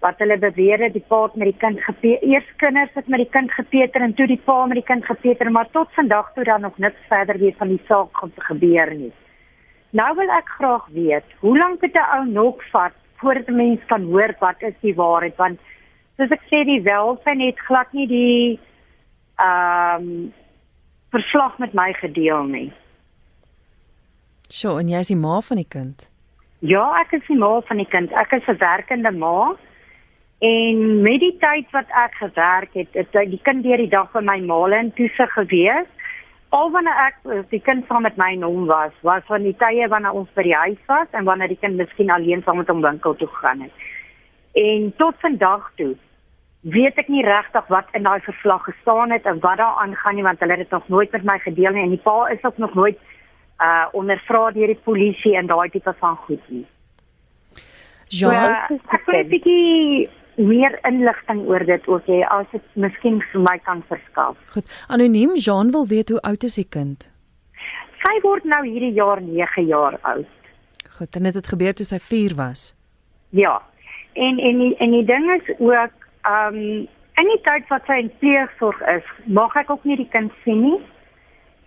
wat 0.00 0.18
hulle 0.18 0.38
beweer 0.38 0.78
het 0.82 0.92
die 0.92 1.04
pa 1.08 1.22
het 1.22 1.34
met 1.34 1.48
die 1.48 1.60
kind 1.64 1.80
gepe 1.80 2.18
eers 2.20 2.48
kinders 2.56 2.90
het 2.94 3.08
met 3.08 3.22
die 3.22 3.30
kind 3.30 3.50
gepeter 3.52 4.00
en 4.02 4.14
toe 4.14 4.26
die 4.26 4.40
pa 4.44 4.66
met 4.66 4.74
die 4.74 4.90
kind 4.90 5.04
gepeter 5.04 5.50
maar 5.50 5.68
tot 5.70 5.88
vandag 5.94 6.32
toe 6.34 6.44
dan 6.44 6.60
nog 6.60 6.78
niks 6.78 7.00
verder 7.08 7.38
weet 7.38 7.56
van 7.56 7.68
die 7.68 7.82
saak 7.86 8.10
gebeur 8.36 8.94
nie. 8.94 9.12
Nou 9.90 10.14
wil 10.16 10.30
ek 10.30 10.48
graag 10.58 10.86
weet, 10.90 11.24
hoe 11.38 11.58
lank 11.58 11.80
het 11.80 11.94
'n 11.94 12.10
ou 12.16 12.24
nog 12.26 12.56
vat 12.70 12.92
voordat 13.16 13.48
'n 13.48 13.56
mens 13.56 13.80
kan 13.86 14.02
hoor 14.02 14.34
wat 14.38 14.58
is 14.58 14.74
die 14.80 14.94
waarheid 14.94 15.36
want 15.36 15.60
soos 16.22 16.36
ek 16.38 16.44
sê 16.46 16.62
die 16.68 16.82
welsyn 16.86 17.42
het 17.42 17.58
glad 17.66 17.90
nie 17.92 18.06
die 18.06 18.60
ehm 19.42 20.06
um, 20.06 20.30
verslag 21.12 21.58
met 21.58 21.74
my 21.76 21.90
gedeel 21.92 22.46
nie. 22.48 22.70
Sjoe, 24.48 24.78
en 24.80 24.88
jy's 24.88 25.10
die 25.12 25.18
ma 25.18 25.40
van 25.44 25.58
die 25.60 25.68
kind. 25.68 26.06
Ja, 26.64 26.86
ek 27.02 27.12
is 27.18 27.26
die 27.28 27.36
ma 27.36 27.58
van 27.68 27.82
die 27.82 27.88
kind. 27.88 28.12
Ek 28.16 28.32
is 28.32 28.48
'n 28.48 28.56
werkende 28.56 29.12
ma. 29.12 29.52
En 30.40 31.02
met 31.02 31.20
die 31.20 31.36
tyd 31.38 31.66
wat 31.70 31.90
ek 32.04 32.14
gewerk 32.14 32.72
het, 32.74 32.88
het 32.92 33.12
die 33.12 33.40
kind 33.42 33.62
deur 33.62 33.76
die 33.76 33.88
dag 33.88 34.12
by 34.12 34.20
my 34.20 34.40
maale 34.40 34.78
in 34.78 34.92
toesig 34.92 35.32
gewees. 35.32 35.86
Al 36.48 36.70
wanneer 36.70 36.98
ek 37.08 37.16
die 37.50 37.60
kind 37.60 37.86
saam 37.86 38.02
met 38.02 38.16
my 38.16 38.32
en 38.32 38.42
hom 38.42 38.66
was, 38.66 38.92
was 39.02 39.22
van 39.26 39.42
die 39.42 39.56
tye 39.56 39.88
wanneer 39.88 40.12
ons 40.12 40.28
by 40.34 40.42
die 40.42 40.54
huis 40.54 40.82
was 40.86 41.08
en 41.12 41.24
wanneer 41.24 41.48
die 41.48 41.60
kind 41.60 41.76
miskien 41.76 42.10
alleen 42.10 42.42
saam 42.42 42.56
met 42.56 42.68
hom 42.68 42.82
winkel 42.82 43.14
toe 43.14 43.28
gegaan 43.28 43.60
het. 43.60 43.72
En 44.52 44.92
tot 44.96 45.14
vandag 45.20 45.72
toe 45.76 45.96
weet 46.62 46.98
ek 46.98 47.08
nie 47.08 47.24
regtig 47.26 47.66
wat 47.68 47.88
in 47.92 48.02
daai 48.06 48.20
verslag 48.20 48.64
gestaan 48.64 49.10
het 49.10 49.24
en 49.26 49.40
wat 49.40 49.58
daar 49.58 49.78
aangaan 49.82 50.14
nie 50.14 50.22
want 50.22 50.40
hulle 50.40 50.52
het 50.56 50.62
dit 50.62 50.70
nog 50.70 50.88
nooit 50.88 51.12
met 51.12 51.24
my 51.24 51.38
gedeel 51.38 51.72
nie 51.72 51.82
en 51.82 51.90
die 51.90 52.02
pa 52.04 52.28
is 52.30 52.44
ook 52.44 52.58
nog 52.58 52.74
nooit 52.74 52.98
uh 53.62 53.86
ondervra 53.92 54.50
deur 54.50 54.66
die 54.66 54.78
polisie 54.84 55.36
en 55.36 55.46
daai 55.46 55.68
tipe 55.70 55.94
van 55.98 56.16
goed 56.16 56.42
nie. 56.48 56.66
Jean, 58.08 58.56
So, 58.68 58.74
ek 58.96 59.06
wil 59.06 59.18
'n 59.20 59.28
bietjie 59.28 60.08
meer 60.36 60.78
inligting 60.88 61.46
oor 61.48 61.64
dit 61.64 61.86
ook 61.88 62.06
hê 62.06 62.22
as 62.28 62.46
dit 62.52 62.62
miskien 62.74 63.22
vir 63.32 63.40
my 63.40 63.58
kan 63.58 63.82
verskaf. 63.88 64.36
goed. 64.52 64.84
Anoniem 64.88 65.34
Jean 65.34 65.70
wil 65.70 65.86
weet 65.86 66.08
hoe 66.08 66.20
oud 66.20 66.44
is 66.44 66.54
die 66.54 66.68
kind? 66.68 67.10
Sy 68.02 68.20
word 68.22 68.44
nou 68.44 68.64
hierdie 68.66 68.92
jaar 68.92 69.20
9 69.22 69.66
jaar 69.66 69.98
oud. 70.02 70.26
Goed, 70.98 71.16
en 71.16 71.22
dit 71.22 71.34
het 71.34 71.46
gebeur 71.46 71.74
toe 71.74 71.86
sy 71.86 71.98
4 71.98 72.34
was. 72.34 72.74
Ja. 73.30 73.62
En 74.12 74.38
en 74.38 74.74
en 74.78 74.90
die 74.90 75.04
ding 75.04 75.30
is 75.40 75.54
ook 75.58 75.92
ehm 76.22 76.54
um, 76.54 76.88
in 77.20 77.28
die 77.28 77.40
tyd 77.44 77.68
wat 77.68 77.84
sy 77.86 77.98
in 78.00 78.10
pleegsorg 78.18 78.80
is, 78.88 79.06
mag 79.26 79.56
ek 79.56 79.70
ook 79.70 79.84
nie 79.84 79.96
die 80.00 80.08
kind 80.08 80.32
sien 80.44 80.62
nie. 80.62 80.80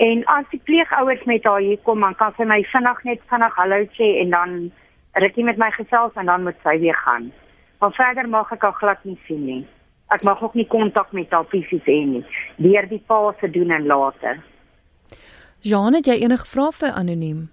En 0.04 0.24
as 0.26 0.48
die 0.52 0.60
pleegouers 0.68 1.24
met 1.30 1.44
haar 1.44 1.62
hier 1.62 1.78
kom, 1.88 2.02
dan 2.02 2.16
kan 2.20 2.34
sy 2.38 2.48
my 2.50 2.64
vinnig 2.72 3.04
net 3.08 3.22
vinnig 3.30 3.56
hallo 3.56 3.86
sê 3.96 4.10
en 4.24 4.34
dan 4.34 4.56
rukkie 5.24 5.46
met 5.48 5.58
my 5.62 5.70
gesels 5.72 6.18
en 6.20 6.32
dan 6.32 6.44
moet 6.44 6.58
sy 6.64 6.80
weer 6.80 6.98
gaan. 7.06 7.32
Maar 7.80 7.94
verder 7.96 8.30
mag 8.30 8.52
ek 8.52 8.66
haar 8.68 8.78
glad 8.82 9.06
nie 9.06 9.20
sien 9.28 9.46
nie. 9.46 9.62
Ek 10.14 10.24
mag 10.24 10.42
ook 10.44 10.54
nie 10.54 10.68
kontak 10.68 11.12
met 11.14 11.32
haar 11.32 11.48
fisies 11.50 11.86
hê 11.88 12.02
nie. 12.06 12.26
Deur 12.58 12.90
die 12.90 13.02
pa 13.08 13.34
se 13.40 13.50
doen 13.50 13.72
en 13.72 13.86
later. 13.86 14.42
Jean, 15.66 15.94
het 15.98 16.06
jy 16.06 16.20
enige 16.22 16.46
vrae 16.46 16.72
vir 16.82 16.92
anoniem? 16.94 17.46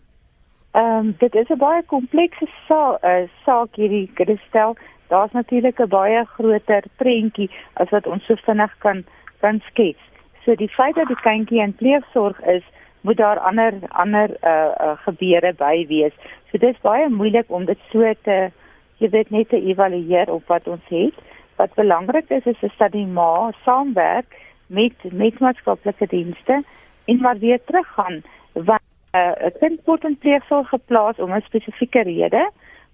Ehm 0.73 0.99
um, 0.99 1.15
dit 1.19 1.35
is 1.35 1.49
'n 1.49 1.59
baie 1.59 1.83
komplekse 1.83 2.49
saak, 2.67 3.05
uh, 3.05 3.29
saak 3.45 3.77
hierdie 3.77 4.11
Christel. 4.15 4.77
Daar's 5.13 5.33
natuurlik 5.33 5.79
'n 5.79 5.89
baie 5.89 6.25
groter 6.25 6.85
prentjie 6.97 7.51
as 7.73 7.91
wat 7.91 8.07
ons 8.07 8.25
so 8.25 8.35
vinnig 8.35 8.73
kan 8.79 9.05
kan 9.41 9.61
skets. 9.69 10.05
So 10.45 10.55
die 10.55 10.69
feit 10.69 10.95
dat 10.95 11.09
die 11.09 11.23
kindjie 11.29 11.61
in 11.61 11.75
pleegsorg 11.75 12.41
is, 12.41 12.63
moet 13.01 13.17
daar 13.17 13.39
ander 13.39 13.73
ander 13.89 14.29
uh, 14.31 14.73
uh 14.87 14.97
gebeure 15.05 15.53
by 15.53 15.87
wees. 15.89 16.15
So 16.51 16.59
dis 16.59 16.81
baie 16.81 17.09
moeilik 17.09 17.51
om 17.51 17.65
dit 17.65 17.79
so 17.91 18.13
te 18.23 18.51
jy 18.97 19.09
weet 19.11 19.31
net 19.31 19.49
te 19.49 19.61
evalueer 19.61 20.31
op 20.31 20.47
wat 20.47 20.69
ons 20.69 20.89
het. 20.89 21.15
Wat 21.57 21.75
belangrik 21.75 22.31
is 22.31 22.45
is, 22.45 22.63
is 22.63 22.77
dat 22.79 22.93
die 22.93 23.07
ma 23.07 23.53
saamwerk 23.65 24.37
met 24.67 25.13
met 25.13 25.39
maatskaplike 25.39 26.07
dienste 26.07 26.63
en 27.05 27.21
maar 27.21 27.39
weer 27.39 27.61
teruggaan 27.65 28.23
want 28.53 28.89
uh, 29.15 29.33
'n 29.47 29.59
kind 29.61 29.81
word 29.85 30.05
in 30.05 30.19
pleegsaal 30.19 30.65
geplaas 30.65 31.19
om 31.19 31.33
'n 31.35 31.49
spesifieke 31.51 32.03
rede 32.03 32.51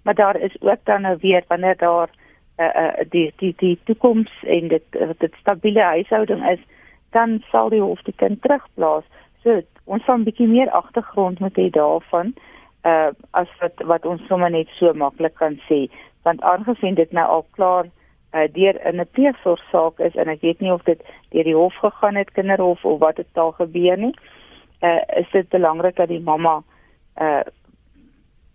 maar 0.09 0.17
daar 0.17 0.41
is 0.41 0.61
ook 0.61 0.77
dan 0.83 1.01
nou 1.01 1.17
weer 1.21 1.43
wanneer 1.47 1.77
daar 1.77 2.09
uh, 2.57 2.65
uh, 2.75 2.91
die 3.09 3.33
die 3.35 3.53
die 3.57 3.79
toekoms 3.83 4.43
en 4.43 4.67
dit 4.67 4.83
dit 5.17 5.33
stabiele 5.39 5.81
huishouding 5.81 6.49
is 6.49 6.59
dan 7.09 7.43
sal 7.51 7.69
die 7.69 7.81
hof 7.81 8.01
die 8.01 8.13
kind 8.15 8.41
terugplaas. 8.41 9.03
So 9.43 9.61
ons 9.83 10.03
gaan 10.03 10.19
'n 10.19 10.23
bietjie 10.23 10.47
meer 10.47 10.69
agtergrond 10.69 11.39
moet 11.39 11.57
hê 11.57 11.69
daarvan 11.69 12.33
uh 12.83 13.09
as 13.31 13.47
wat 13.59 13.73
wat 13.91 14.05
ons 14.05 14.25
sommer 14.27 14.49
net 14.49 14.67
so 14.67 14.93
maklik 14.93 15.35
kan 15.35 15.59
sê. 15.69 15.91
Want 16.23 16.41
aangesien 16.41 16.95
dit 16.95 17.11
nou 17.11 17.27
al 17.27 17.45
klaar 17.51 17.85
uh, 17.85 18.47
deur 18.53 18.85
in 18.85 18.99
'n 18.99 19.09
pleegsorgsaak 19.11 19.99
is 19.99 20.15
en 20.15 20.27
ek 20.27 20.41
weet 20.41 20.59
nie 20.59 20.73
of 20.73 20.83
dit 20.83 21.01
deur 21.29 21.43
die 21.43 21.55
hof 21.55 21.75
gegaan 21.75 22.15
het 22.15 22.31
kinderhof 22.31 22.85
of 22.85 22.99
wat 22.99 23.15
dit 23.15 23.37
al 23.37 23.51
gebeur 23.51 23.97
nie 23.97 24.15
uh, 24.81 25.01
is 25.21 25.31
dit 25.31 25.49
belangrik 25.49 25.95
dat 25.95 26.07
die 26.07 26.23
mamma 26.31 26.63
uh 27.21 27.41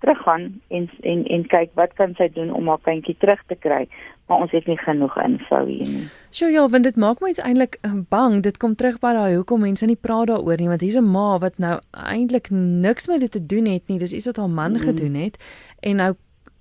teruggaan 0.05 0.51
en 0.69 0.91
en 1.03 1.25
en 1.37 1.47
kyk 1.57 1.73
wat 1.81 1.97
kan 2.01 2.15
sy 2.21 2.29
doen 2.37 2.53
om 2.53 2.69
haar 2.69 2.85
kindjie 2.85 3.17
terug 3.25 3.41
te 3.49 3.59
kry 3.67 3.87
maar 4.27 4.41
ons 4.41 4.53
het 4.57 4.67
nie 4.67 4.79
genoeg 4.81 5.17
info 5.21 5.61
hier 5.69 5.89
nie. 5.89 6.07
Sjoe 6.33 6.51
ja, 6.53 6.65
want 6.73 6.87
dit 6.89 6.97
maak 6.97 7.21
my 7.21 7.35
eintlik 7.37 7.77
bang. 8.09 8.41
Dit 8.43 8.57
kom 8.63 8.77
terug 8.81 8.97
by 9.03 9.13
daai 9.17 9.37
hoekom 9.37 9.65
mense 9.67 9.87
nie 9.87 10.01
praat 10.01 10.31
daaroor 10.33 10.61
nie 10.61 10.71
want 10.71 10.85
hier's 10.85 10.97
'n 10.97 11.11
ma 11.17 11.39
wat 11.39 11.59
nou 11.59 11.79
eintlik 11.93 12.51
niks 12.51 13.09
met 13.09 13.21
dit 13.21 13.31
te 13.31 13.47
doen 13.47 13.67
het 13.67 13.89
nie. 13.89 13.99
Dis 13.99 14.13
iets 14.13 14.27
wat 14.27 14.37
haar 14.37 14.51
man 14.51 14.73
mm. 14.73 14.81
gedoen 14.89 15.15
het 15.15 15.37
en 15.81 15.97
nou 15.97 16.15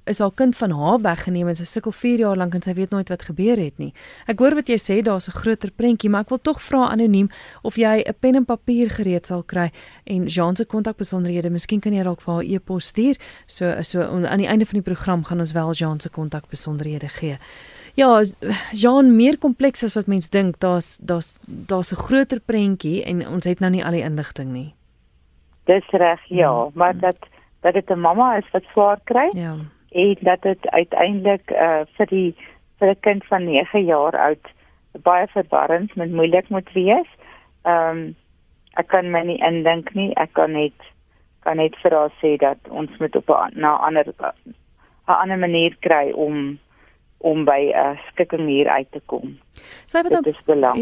is 0.05 0.19
haar 0.19 0.31
kind 0.35 0.55
van 0.57 0.71
haar 0.71 0.99
weggeneem 1.01 1.47
en 1.47 1.55
sy 1.55 1.65
sukkel 1.67 1.93
4 1.95 2.23
jaar 2.25 2.39
lank 2.39 2.55
en 2.57 2.63
sy 2.65 2.73
weet 2.75 2.91
nooit 2.91 3.09
wat 3.11 3.23
gebeur 3.23 3.59
het 3.59 3.77
nie. 3.79 3.91
Ek 4.27 4.41
hoor 4.43 4.55
wat 4.57 4.69
jy 4.71 4.77
sê, 4.81 5.01
daar's 5.01 5.27
'n 5.29 5.37
groter 5.39 5.71
prentjie, 5.71 6.09
maar 6.09 6.21
ek 6.21 6.29
wil 6.29 6.41
tog 6.41 6.61
vra 6.61 6.89
anoniem 6.91 7.29
of 7.63 7.75
jy 7.75 8.03
'n 8.03 8.13
pen 8.19 8.35
en 8.35 8.45
papier 8.45 8.89
gereed 8.89 9.25
sal 9.25 9.43
kry 9.43 9.71
en 10.05 10.27
Jean 10.27 10.55
se 10.55 10.65
kontakbesonderhede, 10.65 11.49
miskien 11.49 11.79
kan 11.79 11.93
jy 11.93 12.03
dalk 12.03 12.21
vir 12.21 12.33
haar 12.33 12.43
e-pos 12.43 12.87
stuur. 12.87 13.15
So 13.47 13.81
so 13.81 14.01
aan 14.01 14.37
die 14.37 14.47
einde 14.47 14.65
van 14.65 14.81
die 14.81 14.93
program 14.93 15.23
gaan 15.23 15.39
ons 15.39 15.53
wel 15.53 15.71
Jean 15.73 15.99
se 15.99 16.09
kontakbesonderhede 16.09 17.09
gee. 17.09 17.37
Ja, 17.95 18.23
Jean, 18.71 19.15
meer 19.15 19.37
kompleks 19.37 19.83
as 19.83 19.95
wat 19.95 20.07
mens 20.07 20.29
dink. 20.29 20.59
Daar's 20.59 20.97
daar's 20.97 21.39
daar's 21.45 21.91
'n 21.93 21.95
groter 21.95 22.39
prentjie 22.39 23.03
en 23.03 23.27
ons 23.27 23.45
het 23.45 23.59
nou 23.59 23.71
nie 23.71 23.85
al 23.85 23.91
die 23.91 24.03
inligting 24.03 24.51
nie. 24.51 24.73
Dis 25.65 25.87
reg, 25.91 26.19
ja, 26.27 26.51
hmm. 26.51 26.71
maar 26.73 26.97
dat 26.97 27.17
dat 27.61 27.73
dit 27.73 27.89
'n 27.89 27.99
mamma 27.99 28.37
is 28.37 28.51
wat 28.51 28.63
swaar 28.65 28.99
kry. 29.03 29.29
Ja 29.33 29.55
en 29.93 30.17
dat 30.19 30.41
dit 30.41 30.69
uiteindelik 30.69 31.51
uh 31.51 31.81
vir 31.97 32.07
die 32.07 32.35
vir 32.79 32.89
'n 32.89 32.99
kind 32.99 33.25
van 33.25 33.43
9 33.43 33.85
jaar 33.85 34.17
oud 34.17 34.45
baie 35.01 35.27
verwarrend 35.27 35.95
met 35.95 36.11
moeilik 36.11 36.49
moet 36.49 36.71
wees. 36.73 37.09
Ehm 37.63 37.97
um, 37.97 38.15
ek 38.73 38.87
kan 38.87 39.11
my 39.11 39.21
nie 39.21 39.37
indink 39.37 39.93
nie. 39.93 40.13
Ek 40.15 40.33
kan 40.33 40.51
net 40.51 40.77
kan 41.43 41.57
net 41.57 41.75
vir 41.83 41.91
haar 41.91 42.13
sê 42.21 42.37
dat 42.37 42.57
ons 42.69 42.97
moet 42.99 43.15
op 43.15 43.29
'n 43.29 43.59
na 43.59 43.75
ander 43.75 44.05
'n 44.19 44.55
ander 45.05 45.37
manier 45.37 45.75
kry 45.79 46.11
om 46.11 46.59
om 47.23 47.45
by 47.47 47.71
'n 47.71 47.95
uh, 47.95 47.99
skikking 48.11 48.47
hier 48.47 48.67
uit 48.67 48.91
te 48.91 49.01
kom. 49.05 49.37
Sy 49.85 49.97
het 50.03 50.11
dan 50.11 50.23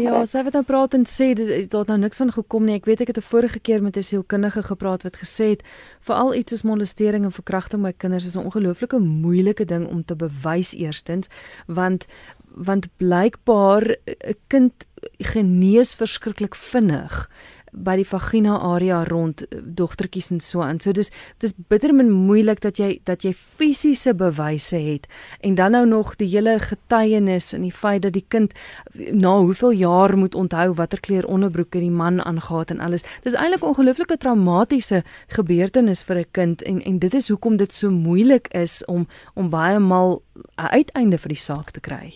Ja, 0.02 0.24
sy 0.24 0.42
het 0.42 0.52
dan 0.52 0.64
praat 0.64 0.94
en 0.94 1.04
sê 1.06 1.32
dis 1.34 1.68
daar 1.68 1.86
nou 1.86 1.98
niks 1.98 2.18
van 2.18 2.32
gekom 2.32 2.64
nie. 2.64 2.74
Ek 2.74 2.84
weet 2.84 3.00
ek 3.00 3.06
het 3.14 3.18
'n 3.18 3.30
vorige 3.32 3.60
keer 3.60 3.82
met 3.82 3.96
'n 3.96 4.02
sielkundige 4.02 4.62
gepraat 4.62 5.02
wat 5.02 5.16
gesê 5.16 5.54
het 5.54 5.62
veral 6.00 6.34
iets 6.34 6.52
soos 6.52 6.62
molestering 6.62 7.24
en 7.24 7.32
verkrachting 7.32 7.82
by 7.82 7.92
kinders 7.96 8.24
is 8.24 8.36
'n 8.36 8.44
ongelooflike 8.44 8.98
moeilike 8.98 9.64
ding 9.64 9.86
om 9.88 10.04
te 10.04 10.16
bewys 10.16 10.74
eerstens 10.74 11.28
want 11.66 12.06
want 12.54 12.88
blykbaar 12.96 13.96
'n 14.04 14.36
kind 14.46 14.72
genees 15.18 15.94
verskriklik 15.94 16.54
vinnig 16.54 17.28
by 17.72 17.96
die 17.96 18.06
vagina 18.06 18.58
area 18.60 19.02
rond 19.08 19.42
eh, 19.48 19.58
dogtertjies 19.64 20.30
en 20.30 20.40
so 20.40 20.60
aan. 20.60 20.80
So 20.80 20.92
dis 20.92 21.10
dis 21.40 21.54
bittermin 21.68 22.10
moeilik 22.12 22.60
dat 22.60 22.78
jy 22.78 23.00
dat 23.08 23.24
jy 23.24 23.32
fisiese 23.32 24.14
bewyse 24.14 24.76
het 24.76 25.08
en 25.40 25.54
dan 25.54 25.72
nou 25.72 25.86
nog 25.86 26.16
die 26.20 26.28
hele 26.28 26.58
getuienis 26.60 27.52
en 27.56 27.64
die 27.64 27.72
feit 27.72 28.02
dat 28.02 28.12
die 28.12 28.24
kind 28.28 28.52
na 28.94 29.38
hoeveel 29.38 29.70
jaar 29.70 30.16
moet 30.16 30.34
onthou 30.34 30.72
watter 30.74 31.00
kleur 31.00 31.26
onderbroeke 31.26 31.80
die 31.80 31.90
man 31.90 32.20
aangetree 32.20 32.40
en 32.42 32.80
alles. 32.80 33.04
Dis 33.22 33.34
eintlik 33.34 33.62
'n 33.62 33.72
ongelooflike 33.72 34.16
traumatiese 34.16 35.02
gebeurtenis 35.28 36.02
vir 36.02 36.16
'n 36.18 36.26
kind 36.32 36.62
en 36.62 36.82
en 36.82 36.98
dit 36.98 37.14
is 37.14 37.28
hoekom 37.28 37.56
dit 37.56 37.72
so 37.72 37.90
moeilik 37.90 38.48
is 38.48 38.84
om 38.84 39.06
om 39.34 39.50
baie 39.50 39.78
maal 39.78 40.22
'n 40.58 40.68
uiteinde 40.78 41.18
vir 41.18 41.28
die 41.28 41.44
saak 41.48 41.70
te 41.70 41.80
kry. 41.80 42.12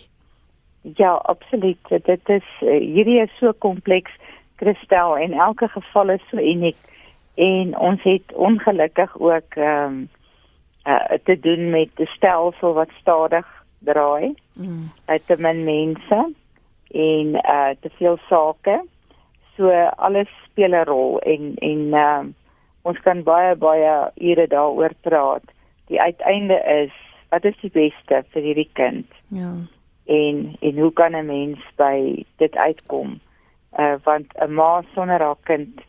Ja, 0.94 1.14
absoluut. 1.26 1.78
Dit 1.88 2.28
is 2.28 2.46
eh, 2.60 2.78
hierdie 2.78 3.20
is 3.20 3.30
so 3.40 3.52
kompleks. 3.58 4.10
Christel 4.56 5.16
en 5.16 5.32
elke 5.32 5.68
geval 5.68 6.10
is 6.10 6.28
so 6.30 6.36
uniek 6.36 6.76
en 7.34 7.78
ons 7.78 8.02
het 8.02 8.32
ongelukkig 8.34 9.18
ook 9.18 9.54
ehm 9.56 9.92
um, 9.92 10.08
uh, 10.86 11.18
te 11.24 11.40
doen 11.40 11.70
met 11.70 11.90
'n 11.96 12.04
stelsel 12.04 12.72
wat 12.72 12.90
stadig 13.00 13.46
draai. 13.78 14.34
Mm. 14.52 14.90
Uit 15.04 15.22
te 15.26 15.36
min 15.38 15.64
mense 15.64 16.32
en 16.90 17.26
uh 17.34 17.68
te 17.80 17.90
veel 17.98 18.18
sake. 18.28 18.84
So 19.56 19.70
alles 19.96 20.28
speel 20.44 20.74
'n 20.74 20.84
rol 20.84 21.20
en 21.20 21.54
en 21.54 21.92
ehm 21.92 22.26
uh, 22.26 22.32
ons 22.82 23.00
kan 23.00 23.22
baie 23.22 23.54
baie 23.54 24.10
ure 24.14 24.46
daaroor 24.46 24.94
praat. 25.00 25.44
Die 25.86 26.00
uiteinde 26.00 26.62
is 26.84 26.92
wat 27.28 27.44
is 27.44 27.56
die 27.60 27.70
beste 27.70 28.24
vir 28.30 28.42
hierdie 28.42 28.70
kind? 28.72 29.06
Ja. 29.28 29.54
En 30.04 30.56
en 30.60 30.78
hoe 30.78 30.92
kan 30.92 31.12
'n 31.12 31.26
mens 31.26 31.58
by 31.76 32.24
dit 32.36 32.56
uitkom? 32.56 33.20
Uh, 33.78 33.96
want 34.04 34.26
'n 34.34 34.52
ma 34.54 34.82
sonder 34.94 35.20
haar 35.20 35.40
kind 35.44 35.80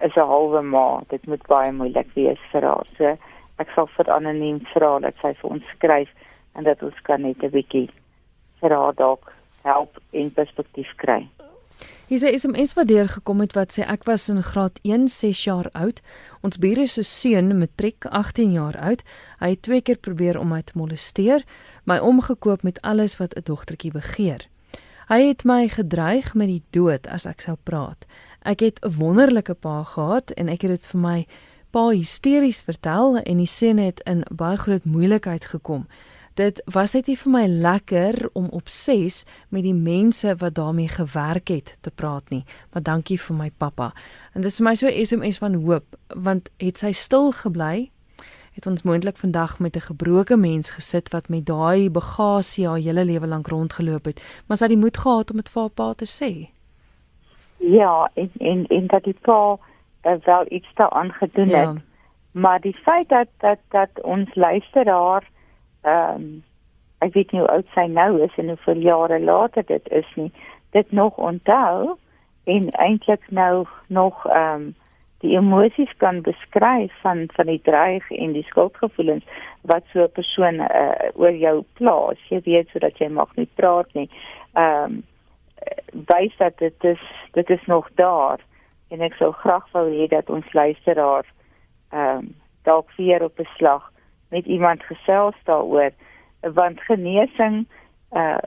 is 0.00 0.14
'n 0.16 0.28
halwe 0.32 0.62
ma. 0.62 1.00
Dit 1.08 1.26
moet 1.26 1.46
baie 1.46 1.72
moeilik 1.72 2.10
wees 2.14 2.42
vir 2.52 2.62
haar. 2.62 2.86
So 2.98 3.16
ek 3.56 3.68
sal 3.74 3.86
vir 3.86 4.10
anoniem 4.10 4.60
vra 4.74 4.98
dat 4.98 5.14
sy 5.22 5.34
vir 5.34 5.50
ons 5.50 5.64
skryf 5.74 6.10
en 6.54 6.64
dat 6.64 6.82
ons 6.82 7.00
kan 7.02 7.22
net 7.22 7.42
'n 7.42 7.50
bietjie 7.50 7.90
vir 8.60 8.70
haar 8.70 8.94
dalk 8.94 9.32
help 9.62 9.98
in 10.10 10.30
perspektief 10.30 10.90
kry. 10.96 11.28
Hier 12.08 12.18
sê 12.18 12.32
is 12.32 12.44
'n 12.46 12.50
mens 12.50 12.74
wat 12.74 12.88
deur 12.88 13.08
gekom 13.08 13.40
het 13.40 13.52
wat 13.52 13.72
sê 13.72 13.82
ek 13.82 14.04
was 14.04 14.28
in 14.28 14.42
graad 14.42 14.78
1 14.82 15.08
6 15.08 15.44
jaar 15.44 15.68
oud. 15.72 16.00
Ons 16.42 16.58
bure 16.58 16.86
se 16.86 17.02
seun 17.02 17.58
matriek 17.58 18.04
18 18.04 18.52
jaar 18.52 18.76
oud. 18.78 19.02
Hy 19.38 19.50
het 19.50 19.62
twee 19.62 19.80
keer 19.80 19.98
probeer 19.98 20.38
om 20.38 20.48
my 20.48 20.62
te 20.62 20.72
molesteer, 20.74 21.42
my 21.84 21.98
omgekoop 21.98 22.62
met 22.62 22.80
alles 22.82 23.16
wat 23.16 23.34
'n 23.34 23.42
dogtertjie 23.44 23.92
begeer. 23.92 24.46
Hy 25.06 25.28
het 25.28 25.44
my 25.46 25.68
gedreig 25.70 26.32
met 26.34 26.48
die 26.50 26.62
dood 26.74 27.04
as 27.06 27.28
ek 27.30 27.44
sou 27.44 27.52
praat. 27.62 28.08
Ek 28.42 28.58
het 28.60 28.82
'n 28.82 28.90
wonderlike 28.98 29.54
pa 29.54 29.84
gehad 29.84 30.30
en 30.34 30.48
ek 30.48 30.62
het 30.62 30.70
dit 30.70 30.86
vir 30.86 31.00
my 31.00 31.26
pa 31.70 31.88
hysteries 31.90 32.60
vertel 32.60 33.16
en 33.16 33.36
die 33.36 33.46
seun 33.46 33.78
het 33.78 34.00
in 34.00 34.24
baie 34.30 34.56
groot 34.56 34.84
moeilikheid 34.84 35.44
gekom. 35.44 35.86
Dit 36.34 36.60
was 36.64 36.92
net 36.92 37.06
nie 37.06 37.16
vir 37.16 37.32
my 37.32 37.46
lekker 37.46 38.28
om 38.32 38.48
op 38.48 38.68
6 38.68 39.24
met 39.48 39.62
die 39.62 39.74
mense 39.74 40.36
wat 40.36 40.54
daarmee 40.54 40.88
gewerk 40.88 41.48
het 41.48 41.76
te 41.80 41.90
praat 41.90 42.28
nie. 42.30 42.44
Maar 42.72 42.82
dankie 42.82 43.20
vir 43.20 43.36
my 43.36 43.50
pappa. 43.56 43.92
En 44.34 44.42
dis 44.42 44.56
vir 44.56 44.64
my 44.64 44.74
so 44.74 44.88
SMS 44.88 45.38
van 45.38 45.54
hoop 45.54 45.96
want 46.14 46.50
het 46.56 46.78
sy 46.78 46.92
stil 46.92 47.32
gebly 47.32 47.90
het 48.56 48.66
ons 48.66 48.82
moontlik 48.82 49.16
vandag 49.16 49.58
met 49.58 49.76
'n 49.76 49.88
gebroke 49.90 50.36
mens 50.36 50.70
gesit 50.70 51.12
wat 51.12 51.28
met 51.28 51.46
daai 51.46 51.90
bagasie 51.90 52.66
haar 52.68 52.78
hele 52.78 53.04
lewe 53.04 53.26
lank 53.26 53.46
rondgeloop 53.46 54.04
het, 54.04 54.42
maar 54.46 54.56
sy 54.56 54.64
het 54.64 54.72
die 54.74 54.84
moed 54.84 54.98
gehad 54.98 55.30
om 55.30 55.36
dit 55.36 55.48
vir 55.48 55.60
haar 55.62 55.76
pa 55.80 55.92
te 55.92 56.08
sê. 56.18 56.32
Ja, 57.56 58.10
en 58.14 58.30
en 58.38 58.66
en 58.66 58.86
dat 58.86 59.04
die 59.04 59.16
pa 59.22 59.58
uh, 60.04 60.12
wel 60.24 60.44
iets 60.48 60.70
daaraan 60.74 61.12
gedoen 61.12 61.48
ja. 61.48 61.72
het. 61.72 61.82
Maar 62.30 62.60
die 62.60 62.76
feit 62.76 63.08
dat 63.08 63.28
dat 63.38 63.58
dat 63.68 63.90
ons 64.02 64.34
luisteraar 64.34 65.24
ehm 65.82 66.14
um, 66.14 66.44
ek 66.98 67.12
weet 67.12 67.32
nie 67.32 67.40
hoe 67.40 67.50
oud 67.50 67.66
sy 67.74 67.86
nou 67.86 68.22
is 68.22 68.36
en 68.36 68.46
hoeveel 68.46 68.80
jare 68.80 69.20
later 69.20 69.64
dit 69.66 69.88
is 69.88 70.12
nie, 70.14 70.32
dit 70.70 70.92
nog 70.92 71.16
onthou 71.16 71.96
en 72.44 72.70
eintlik 72.70 73.30
nou 73.30 73.66
nog 73.86 74.26
ehm 74.26 74.60
um, 74.60 74.74
die 75.24 75.36
emosies 75.36 75.92
kan 75.96 76.20
beskryf 76.22 76.92
van 77.02 77.26
van 77.32 77.46
die 77.46 77.60
dreig 77.62 78.10
en 78.10 78.32
die 78.32 78.46
skuldgevoelens 78.48 79.24
wat 79.62 79.84
so 79.92 80.04
'n 80.04 80.12
persoon 80.12 80.60
uh, 80.60 81.10
oor 81.14 81.32
jou 81.32 81.64
plaas. 81.72 82.18
Jy 82.28 82.40
weet 82.44 82.68
sodat 82.68 82.98
jy 82.98 83.08
mag 83.08 83.36
nie 83.36 83.48
praat 83.54 83.92
nie. 83.94 84.10
Ehm 84.54 84.84
um, 84.84 85.04
wys 86.06 86.36
dat 86.36 86.58
dit 86.58 86.84
is 86.84 87.00
dit 87.32 87.50
is 87.50 87.66
nog 87.66 87.88
daar 87.94 88.40
en 88.88 89.00
ek 89.00 89.14
sou 89.14 89.32
graag 89.32 89.66
wou 89.72 89.88
hê 89.90 90.06
dat 90.08 90.30
ons 90.30 90.52
luisteraar 90.52 91.24
ehm 91.90 92.18
um, 92.18 92.34
dalk 92.62 92.90
weer 92.96 93.22
op 93.22 93.36
beslag 93.36 93.92
met 94.30 94.46
iemand 94.46 94.82
gesels 94.82 95.34
daaroor 95.44 95.90
want 96.40 96.80
genesing 96.80 97.66
uh 98.12 98.38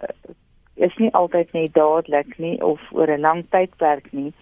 is 0.76 0.96
nie 0.96 1.14
altyd 1.14 1.52
net 1.52 1.74
dadelik 1.74 2.38
nie 2.38 2.62
of 2.64 2.80
oor 2.92 3.12
'n 3.12 3.20
lang 3.20 3.46
tydperk 3.50 4.12
nie 4.12 4.34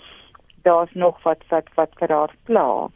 daar's 0.67 0.93
nog 0.93 1.21
wat 1.23 1.43
wat 1.53 1.71
wat 1.79 1.95
vir 2.01 2.13
haar 2.13 2.35
pla. 2.49 2.89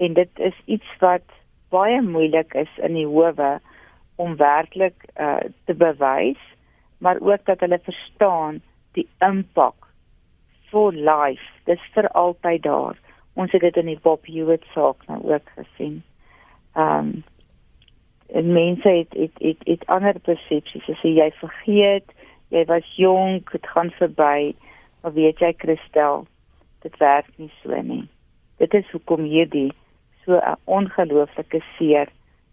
En 0.00 0.16
dit 0.16 0.38
is 0.50 0.56
iets 0.64 0.96
wat 1.04 1.26
baie 1.70 2.00
moeilik 2.02 2.54
is 2.54 2.72
in 2.82 2.96
die 2.98 3.06
howe 3.06 3.58
om 4.20 4.36
werklik 4.36 5.06
uh, 5.16 5.36
te 5.64 5.74
bewys, 5.74 6.40
maar 6.98 7.20
ook 7.20 7.44
dat 7.44 7.60
hulle 7.60 7.80
verstaan 7.84 8.60
die 8.92 9.08
impak 9.24 9.88
for 10.70 10.92
life. 10.92 11.44
Dis 11.64 11.82
vir 11.94 12.08
altyd 12.18 12.62
daar. 12.62 12.98
Ons 13.34 13.52
het 13.52 13.64
dit 13.64 13.76
in 13.76 13.92
die 13.92 14.00
Bob 14.02 14.26
Hewitt 14.26 14.64
saak 14.74 15.06
nou 15.08 15.20
ook 15.32 15.52
gesien. 15.56 16.02
Ehm 16.76 17.12
um, 17.12 17.20
en 18.30 18.52
mense 18.52 18.88
het 18.88 19.14
het 19.18 19.38
het, 19.42 19.62
het 19.64 19.86
ander 19.86 20.18
persepsies. 20.22 20.88
As 20.88 21.00
jy 21.02 21.30
vergeet, 21.40 22.12
jy 22.54 22.62
was 22.68 22.86
jonk, 22.96 23.50
dit 23.50 23.66
gaan 23.66 23.90
verby. 23.98 24.52
Maar 25.02 25.16
weet 25.16 25.42
jy 25.42 25.50
Christel, 25.58 26.26
dit 26.82 26.96
werk 26.98 27.30
nie 27.36 27.52
so 27.62 27.82
nie. 27.82 28.08
Dit 28.58 28.74
is 28.74 28.90
hoekom 28.92 29.24
hierdie 29.24 29.72
so 30.24 30.36
'n 30.36 30.56
ongelooflike 30.64 31.62
seer 31.76 32.08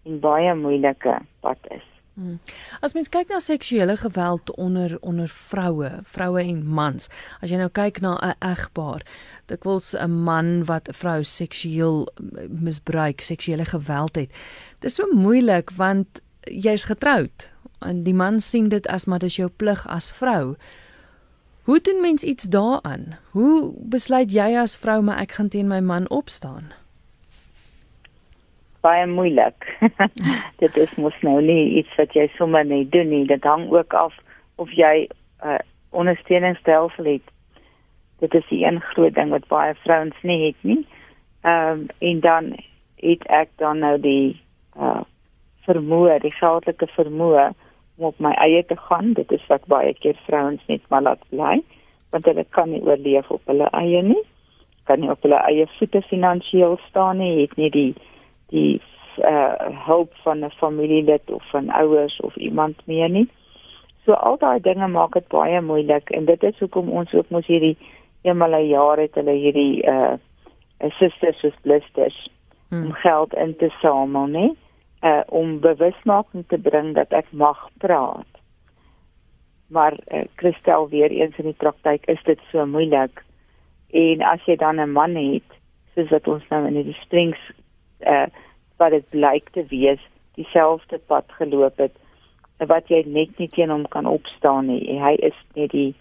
en 0.05 0.19
baie 0.19 0.55
moeilike 0.55 1.19
pad 1.41 1.57
is. 1.71 1.87
Hmm. 2.17 2.39
As 2.81 2.95
mens 2.97 3.11
kyk 3.13 3.29
na 3.29 3.37
seksuele 3.39 3.93
geweld 3.97 4.49
onder 4.57 4.97
onder 5.01 5.27
vroue, 5.29 5.89
vroue 6.03 6.41
en 6.41 6.63
mans, 6.65 7.11
as 7.41 7.51
jy 7.51 7.57
nou 7.57 7.69
kyk 7.69 8.01
na 8.01 8.17
'n 8.17 8.33
egpaar, 8.41 9.05
dikwels 9.45 9.93
'n 9.93 10.23
man 10.23 10.65
wat 10.65 10.89
'n 10.89 10.93
vrou 10.93 11.23
seksueel 11.23 12.07
misbruik, 12.49 13.21
seksuele 13.21 13.65
geweld 13.65 14.15
het. 14.15 14.29
Dit 14.79 14.89
is 14.89 14.95
so 14.95 15.05
moeilik 15.13 15.69
want 15.69 16.21
jy's 16.41 16.85
getroud 16.85 17.53
en 17.81 18.03
die 18.03 18.13
man 18.13 18.41
sien 18.41 18.69
dit 18.69 18.87
as 18.87 19.05
maar 19.05 19.19
dis 19.19 19.35
jou 19.35 19.49
plig 19.49 19.87
as 19.87 20.11
vrou. 20.11 20.55
Hoe 21.67 21.79
doen 21.83 22.01
mens 22.01 22.23
iets 22.23 22.47
daaraan? 22.47 23.17
Hoe 23.35 23.73
besluit 23.75 24.31
jy 24.31 24.55
as 24.55 24.77
vrou 24.79 25.01
maar 25.03 25.19
ek 25.19 25.35
gaan 25.35 25.51
teen 25.51 25.67
my 25.67 25.83
man 25.83 26.07
opstaan? 26.07 26.71
baie 28.87 29.07
moeilik. 29.09 29.67
dit 30.61 30.77
is 30.77 30.93
mos 31.01 31.15
nou 31.25 31.39
nie 31.43 31.79
iets 31.81 31.95
wat 31.99 32.13
jy 32.15 32.27
sommer 32.37 32.65
net 32.67 32.91
doen 32.93 33.09
nie. 33.11 33.25
Dit 33.29 33.45
hang 33.47 33.67
ook 33.73 33.95
af 33.97 34.15
of 34.61 34.71
jy 34.71 35.07
'n 35.07 35.55
uh, 35.55 35.59
ondersteuningsstelsel 35.91 37.11
het. 37.13 37.25
Dit 38.23 38.33
is 38.33 38.47
die 38.49 38.63
een 38.65 38.79
groot 38.93 39.15
ding 39.15 39.29
wat 39.35 39.47
baie 39.47 39.75
vrouens 39.83 40.17
nie 40.21 40.39
het 40.47 40.59
nie. 40.61 40.81
Ehm 41.43 41.85
um, 41.85 41.87
en 41.99 42.19
dan 42.19 42.55
het 42.95 43.23
ek 43.27 43.49
dan 43.57 43.79
nou 43.79 43.95
die 44.01 44.41
uh 44.77 45.03
vermoë, 45.67 46.19
die 46.23 46.31
geldelike 46.31 46.87
vermoë 46.95 47.51
om 47.97 48.05
op 48.11 48.19
my 48.19 48.31
eie 48.31 48.65
te 48.65 48.77
gaan. 48.77 49.13
Dit 49.13 49.31
is 49.31 49.45
wat 49.47 49.65
baie 49.65 49.93
keer 49.93 50.17
vrouens 50.25 50.61
net 50.67 50.81
maar 50.89 51.01
laat 51.01 51.23
bly 51.29 51.61
want 52.09 52.25
hulle 52.25 52.45
kan 52.55 52.69
nie 52.71 52.81
oorleef 52.81 53.29
op 53.31 53.41
hulle 53.51 53.67
eie 53.75 54.01
nie. 54.01 54.21
Kan 54.87 55.01
nie 55.03 55.09
op 55.11 55.25
hulle 55.25 55.39
eie 55.49 55.67
voete 55.77 56.01
finansiëel 56.07 56.77
staan 56.87 57.17
nie, 57.17 57.41
het 57.41 57.57
nie 57.59 57.71
die 57.73 57.93
die 58.53 58.81
uh 59.17 59.83
hulp 59.87 60.13
van 60.23 60.45
'n 60.45 60.51
familielid 60.59 61.31
of 61.31 61.43
van 61.51 61.69
ouers 61.69 62.19
of 62.19 62.35
iemand 62.35 62.81
meer 62.85 63.09
nie. 63.09 63.27
So 64.05 64.13
al 64.13 64.37
daai 64.37 64.59
dinge 64.61 64.87
maak 64.87 65.13
dit 65.13 65.27
baie 65.27 65.61
moeilik 65.61 66.09
en 66.09 66.25
dit 66.25 66.43
is 66.43 66.59
hoekom 66.59 66.89
ons 66.89 67.13
ook 67.13 67.29
mos 67.29 67.45
hierdie 67.45 67.77
eenmal 68.21 68.55
'n 68.55 68.67
jaar 68.67 68.97
het 68.97 69.15
hulle 69.15 69.31
hierdie 69.31 69.83
uh 69.83 70.15
sisters 70.99 71.41
with 71.41 71.61
blisters 71.61 72.29
hmm. 72.69 72.85
om 72.85 72.93
geld 72.93 73.33
in 73.33 73.55
te 73.55 73.69
samel, 73.81 74.27
nê? 74.27 74.47
Uh 75.01 75.21
om 75.27 75.59
bewusmaking 75.59 76.47
te 76.47 76.57
bring 76.57 76.95
dat 76.95 77.11
ek 77.13 77.29
mag 77.31 77.69
praat. 77.77 78.41
Maar 79.67 79.93
uh, 79.93 80.23
Christel 80.35 80.89
weer 80.89 81.11
eens 81.11 81.37
in 81.37 81.51
die 81.51 81.57
praktyk 81.57 82.05
is 82.05 82.23
dit 82.23 82.39
so 82.51 82.65
moeilik. 82.65 83.23
En 83.91 84.21
as 84.21 84.41
jy 84.45 84.55
dan 84.55 84.79
'n 84.81 84.91
man 84.91 85.15
het, 85.15 85.49
soos 85.95 86.09
wat 86.09 86.27
ons 86.27 86.43
nou 86.49 86.65
in 86.67 86.73
die 86.73 86.97
springs 87.01 87.39
uh 88.05 88.27
wat 88.77 88.91
dit 88.93 89.09
blyk 89.09 89.49
te 89.49 89.65
wees 89.69 90.01
dieselfde 90.37 90.99
pad 91.09 91.25
geloop 91.39 91.77
het 91.81 91.95
wat 92.57 92.89
jy 92.89 93.03
net 93.05 93.37
nie 93.37 93.49
teen 93.53 93.69
hom 93.69 93.85
kan 93.93 94.05
opstaan 94.05 94.67
nie. 94.69 94.81
Hy 95.01 95.13
is 95.21 95.37
net 95.55 95.71
die 95.71 95.93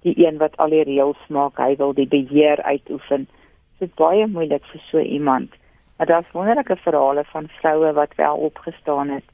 die 0.00 0.14
een 0.16 0.38
wat 0.40 0.56
al 0.56 0.72
die 0.72 0.84
reëls 0.88 1.20
maak. 1.28 1.58
Hy 1.60 1.76
wil 1.76 1.92
die 1.92 2.08
beheer 2.08 2.62
uitoefen. 2.62 3.26
Dit 3.78 3.90
is 3.90 3.96
baie 4.00 4.26
moeilik 4.26 4.64
vir 4.72 4.80
so 4.88 5.00
iemand. 5.00 5.52
Maar 6.00 6.08
daar's 6.08 6.30
wonderlike 6.30 6.76
verhale 6.76 7.24
van 7.24 7.48
vroue 7.48 7.92
wat 7.92 8.14
wel 8.14 8.36
opgestaan 8.36 9.08
het 9.08 9.24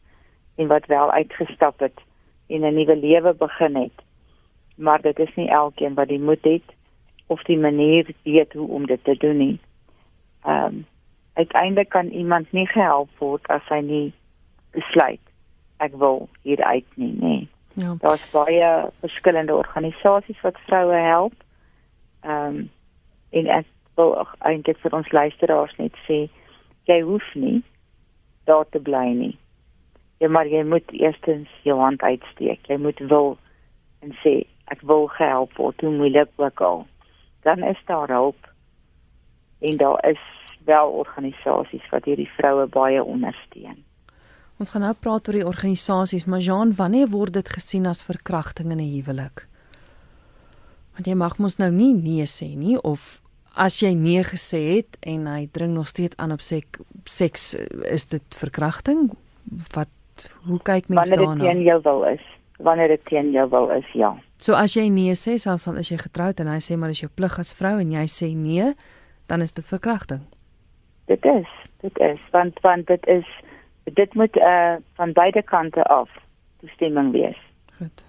en 0.55 0.67
wat 0.67 0.87
wel 0.87 1.11
uitgestap 1.11 1.79
het 1.79 2.01
en 2.47 2.61
'n 2.61 2.75
nuwe 2.75 2.97
lewe 2.97 3.35
begin 3.35 3.77
het. 3.77 4.03
Maar 4.75 5.01
dit 5.01 5.19
is 5.19 5.35
nie 5.35 5.49
elkeen 5.49 5.95
wat 5.95 6.09
die 6.09 6.21
moed 6.21 6.45
het 6.45 6.63
of 7.27 7.43
die 7.43 7.59
manier 7.59 8.07
weet 8.23 8.53
hoe 8.53 8.69
om 8.69 8.87
dit 8.87 9.05
te 9.05 9.17
doen 9.17 9.37
nie. 9.37 9.61
Ehm 10.43 10.65
um, 10.65 10.87
uiteindelik 11.33 11.89
kan 11.89 12.07
iemand 12.07 12.53
nie 12.53 12.67
gehelp 12.67 13.09
word 13.19 13.47
as 13.47 13.69
hy 13.69 13.81
nie 13.81 14.13
besluit 14.71 15.21
ek 15.77 15.93
wil 15.95 16.29
hier 16.43 16.65
uit 16.65 16.87
nie 16.95 17.17
nê. 17.21 17.47
Ja. 17.73 17.95
Daar's 17.99 18.31
baie 18.31 18.91
verskillende 19.01 19.55
organisasies 19.55 20.41
wat 20.41 20.59
vroue 20.67 20.95
help. 20.95 21.35
Ehm 22.21 22.47
um, 22.47 22.71
en 23.31 23.47
ek 23.47 23.67
wil 23.95 24.27
eintlik 24.39 24.79
vir 24.79 24.93
ons 24.93 25.13
luisteraars 25.13 25.77
net 25.77 25.95
sê 26.09 26.29
jy 26.87 27.01
hoef 27.03 27.27
nie 27.35 27.63
daar 28.47 28.67
te 28.71 28.81
bly 28.81 29.07
nie. 29.15 29.35
Jy 30.23 30.31
maar 30.33 30.49
jy 30.49 30.63
moet 30.65 30.93
eerstens 30.95 31.51
jou 31.67 31.77
hand 31.81 32.03
uitsteek. 32.03 32.63
Jy 32.71 32.79
moet 32.81 33.01
wil 33.11 33.35
en 34.05 34.15
sê 34.23 34.39
ek 34.73 34.83
wil 34.87 35.09
gehelp 35.19 35.57
word 35.59 35.83
hoe 35.83 35.93
moeilik 35.93 36.31
ook 36.41 36.61
al. 36.63 36.87
Dan 37.47 37.63
is 37.67 37.81
daar 37.87 38.11
hulp. 38.11 38.49
En 39.61 39.77
daar 39.77 40.01
is 40.09 40.23
wel 40.67 40.89
organisasies 41.03 41.85
wat 41.91 42.07
hierdie 42.09 42.31
vroue 42.39 42.67
baie 42.67 43.03
ondersteun. 43.03 43.83
Ons 44.57 44.73
gaan 44.73 44.87
nou 44.87 44.95
praat 44.97 45.29
oor 45.29 45.37
die 45.37 45.47
organisasies, 45.47 46.25
maar 46.25 46.41
Jean, 46.41 46.73
wanneer 46.75 47.11
word 47.13 47.35
dit 47.37 47.49
gesien 47.59 47.87
as 47.87 48.07
verkrachting 48.07 48.71
in 48.73 48.81
'n 48.81 48.93
huwelik? 48.95 49.47
Want 50.95 51.07
jy 51.07 51.15
mag 51.15 51.39
mos 51.39 51.59
nou 51.59 51.71
nie 51.71 51.93
nee 51.93 52.25
sê 52.25 52.57
nie 52.57 52.81
of 52.83 53.21
as 53.57 53.81
jy 53.81 53.95
nee 53.97 54.23
gesê 54.25 54.61
het 54.77 54.99
en 55.01 55.27
hy 55.31 55.47
dring 55.53 55.75
nog 55.75 55.89
steeds 55.89 56.17
aan 56.21 56.35
op 56.37 56.45
sek, 56.45 56.79
seks, 57.09 57.55
is 57.89 58.09
dit 58.13 58.39
verkrachting? 58.41 59.11
Wat 59.75 59.91
hoe 60.47 60.61
kyk 60.65 60.89
mens 60.89 61.11
daarna? 61.11 61.27
Wanneer 61.27 61.43
dit 61.43 61.49
teen 61.49 61.65
jou 61.65 61.81
wil 61.89 62.05
is, 62.13 62.25
wanneer 62.59 62.95
dit 62.95 63.05
teen 63.11 63.33
jou 63.35 63.49
wil 63.53 63.71
is, 63.77 63.91
ja. 63.93 64.15
So 64.43 64.57
as 64.57 64.77
jy 64.77 64.89
nee 64.93 65.17
sê, 65.17 65.37
selfs 65.41 65.69
al 65.69 65.81
is 65.81 65.91
jy 65.93 65.99
getroud 66.01 66.41
en 66.41 66.53
hy 66.53 66.61
sê 66.61 66.77
maar 66.77 66.93
dis 66.93 67.05
jou 67.05 67.13
plig 67.13 67.39
as 67.41 67.55
vrou 67.57 67.79
en 67.81 67.93
jy 67.97 68.07
sê 68.11 68.33
nee, 68.37 68.73
dan 69.29 69.45
is 69.45 69.57
dit 69.57 69.65
verkrachting 69.65 70.25
dit 71.07 71.25
is 71.25 71.49
dit 71.81 71.99
is 71.99 72.21
want 72.31 72.61
want 72.61 72.87
dit 72.87 73.07
is 73.07 73.27
dit 73.85 74.15
moet 74.15 74.37
uh 74.37 74.75
van 74.95 75.13
beide 75.13 75.43
kante 75.43 75.83
af 75.83 76.11
toestemming 76.61 77.13
wees. 77.13 77.39
Goed. 77.79 78.07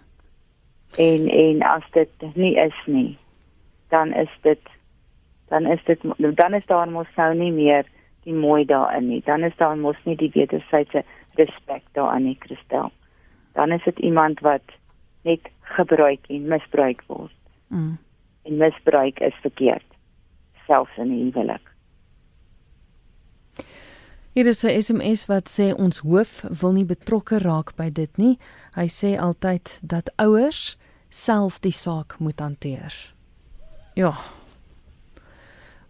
En 0.97 1.29
en 1.29 1.61
as 1.61 1.83
dit 1.91 2.09
nie 2.33 2.55
is 2.55 2.81
nie, 2.85 3.17
dan 3.87 4.13
is 4.13 4.37
dit 4.41 4.59
dan 5.47 5.65
is 5.65 5.83
dit 5.85 5.99
dan 6.17 6.53
is 6.53 6.65
daar 6.65 6.89
mos 6.89 7.07
nou 7.15 7.33
nie 7.35 7.51
meer 7.51 7.85
die 8.23 8.33
mooi 8.35 8.65
daarin 8.65 9.07
nie. 9.07 9.21
Dan 9.25 9.43
is 9.43 9.55
daar 9.57 9.77
mos 9.77 9.99
nie 10.03 10.15
die 10.15 10.31
wederwysige 10.33 11.03
respek 11.39 11.83
daarin 11.91 12.23
nie, 12.23 12.37
Christel. 12.39 12.91
Dan 13.53 13.71
is 13.71 13.83
dit 13.83 13.99
iemand 13.99 14.39
wat 14.39 14.75
net 15.21 15.47
gebruik 15.61 16.27
en 16.27 16.47
misbruik 16.47 17.03
word. 17.07 17.33
Mm. 17.67 17.97
En 18.43 18.57
misbruik 18.57 19.19
is 19.19 19.35
verkeerd 19.41 19.85
selfs 20.67 20.97
in 20.97 21.11
'n 21.11 21.31
huwelik. 21.31 21.65
Hier 24.33 24.47
is 24.47 24.63
'n 24.63 24.81
SMS 24.81 25.25
wat 25.25 25.49
sê 25.49 25.73
ons 25.73 25.99
hoof 25.99 26.43
wil 26.61 26.71
nie 26.71 26.85
betrokke 26.85 27.37
raak 27.37 27.75
by 27.75 27.89
dit 27.89 28.17
nie. 28.17 28.37
Hy 28.75 28.87
sê 28.87 29.19
altyd 29.19 29.79
dat 29.81 30.11
ouers 30.15 30.77
self 31.09 31.59
die 31.59 31.71
saak 31.71 32.19
moet 32.19 32.39
hanteer. 32.39 33.13
Ja. 33.93 34.13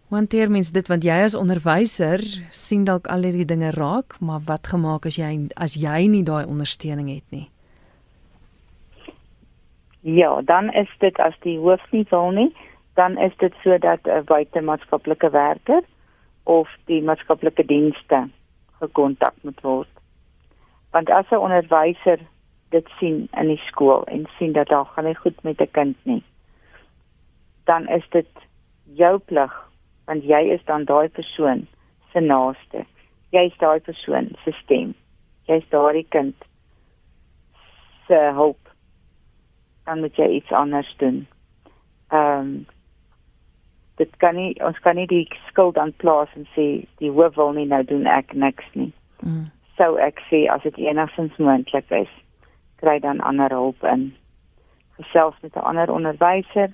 Hanteer 0.08 0.48
mens 0.48 0.70
dit 0.72 0.86
want 0.88 1.04
jy 1.04 1.16
as 1.20 1.34
onderwyser 1.36 2.22
sien 2.56 2.86
dalk 2.88 3.10
al 3.12 3.26
hierdie 3.28 3.44
dinge 3.48 3.74
raak, 3.76 4.14
maar 4.24 4.40
wat 4.48 4.70
gemaak 4.72 5.04
as 5.10 5.18
jy 5.20 5.28
as 5.60 5.74
jy 5.76 6.06
nie 6.08 6.22
daai 6.24 6.48
ondersteuning 6.48 7.10
het 7.12 7.34
nie? 7.34 7.48
Ja, 10.00 10.40
dan 10.40 10.72
is 10.72 10.88
dit 11.04 11.20
as 11.20 11.36
die 11.44 11.58
hoof 11.60 11.84
nie 11.92 12.06
wil 12.08 12.32
nie, 12.32 12.48
dan 12.96 13.18
is 13.20 13.36
dit 13.44 13.52
sodat 13.62 14.08
'n 14.08 14.24
buitemaatskaplike 14.24 15.30
werker 15.30 15.84
of 16.44 16.68
die 16.86 17.02
maatskaplike 17.02 17.66
dienste 17.66 18.30
gekontak 18.80 19.34
moet 19.42 19.60
word. 19.60 19.94
Want 20.90 21.10
as 21.10 21.28
'n 21.30 21.44
onderwyser 21.44 22.18
dit 22.70 22.86
sien 22.98 23.28
in 23.36 23.48
die 23.48 23.62
skool 23.68 24.04
en 24.04 24.26
sien 24.38 24.52
dat 24.52 24.68
daar 24.68 24.84
gaan 24.84 25.04
nie 25.04 25.14
goed 25.14 25.42
met 25.42 25.60
'n 25.60 25.70
kind 25.70 25.96
nie, 26.02 26.22
dan 27.64 27.88
is 27.88 28.08
dit 28.10 28.32
jou 28.84 29.18
plig 29.18 29.67
want 30.08 30.24
jy 30.24 30.40
is 30.54 30.64
dan 30.64 30.86
daai 30.88 31.08
persoon 31.08 31.66
se 32.12 32.20
naaste. 32.24 32.84
Jy's 33.36 33.56
daai 33.60 33.80
persoon 33.84 34.32
se 34.44 34.54
stem. 34.62 34.94
Jy's 35.48 35.68
daai 35.68 36.02
kind 36.08 36.48
se 38.08 38.20
hoop. 38.34 38.72
Dan 39.84 40.00
moet 40.00 40.16
jy 40.16 40.28
iets 40.40 40.52
anders 40.52 40.94
doen. 40.96 41.26
Ehm 42.08 42.40
um, 42.40 42.66
dit 43.98 44.16
kan 44.22 44.36
nie 44.38 44.54
ons 44.62 44.78
kan 44.78 44.94
nie 44.94 45.08
die 45.10 45.26
skuld 45.48 45.78
aan 45.78 45.92
plaas 45.98 46.30
en 46.38 46.46
sê 46.54 46.66
die 47.02 47.10
hoof 47.10 47.34
wil 47.34 47.52
nie 47.52 47.66
nou 47.66 47.82
doen 47.84 48.06
ek 48.06 48.32
niks 48.32 48.64
nie. 48.78 48.92
Mm. 49.26 49.48
So 49.76 49.98
ek 50.02 50.22
sê 50.30 50.44
as 50.52 50.62
dit 50.62 50.78
enigstens 50.86 51.36
moontlik 51.42 51.90
is, 51.90 52.12
kry 52.78 52.98
dan 53.02 53.20
ander 53.26 53.50
hulp 53.50 53.82
in. 53.92 54.12
Gesels 54.96 55.34
met 55.42 55.56
'n 55.56 55.66
ander 55.70 55.90
onderwyser 55.90 56.70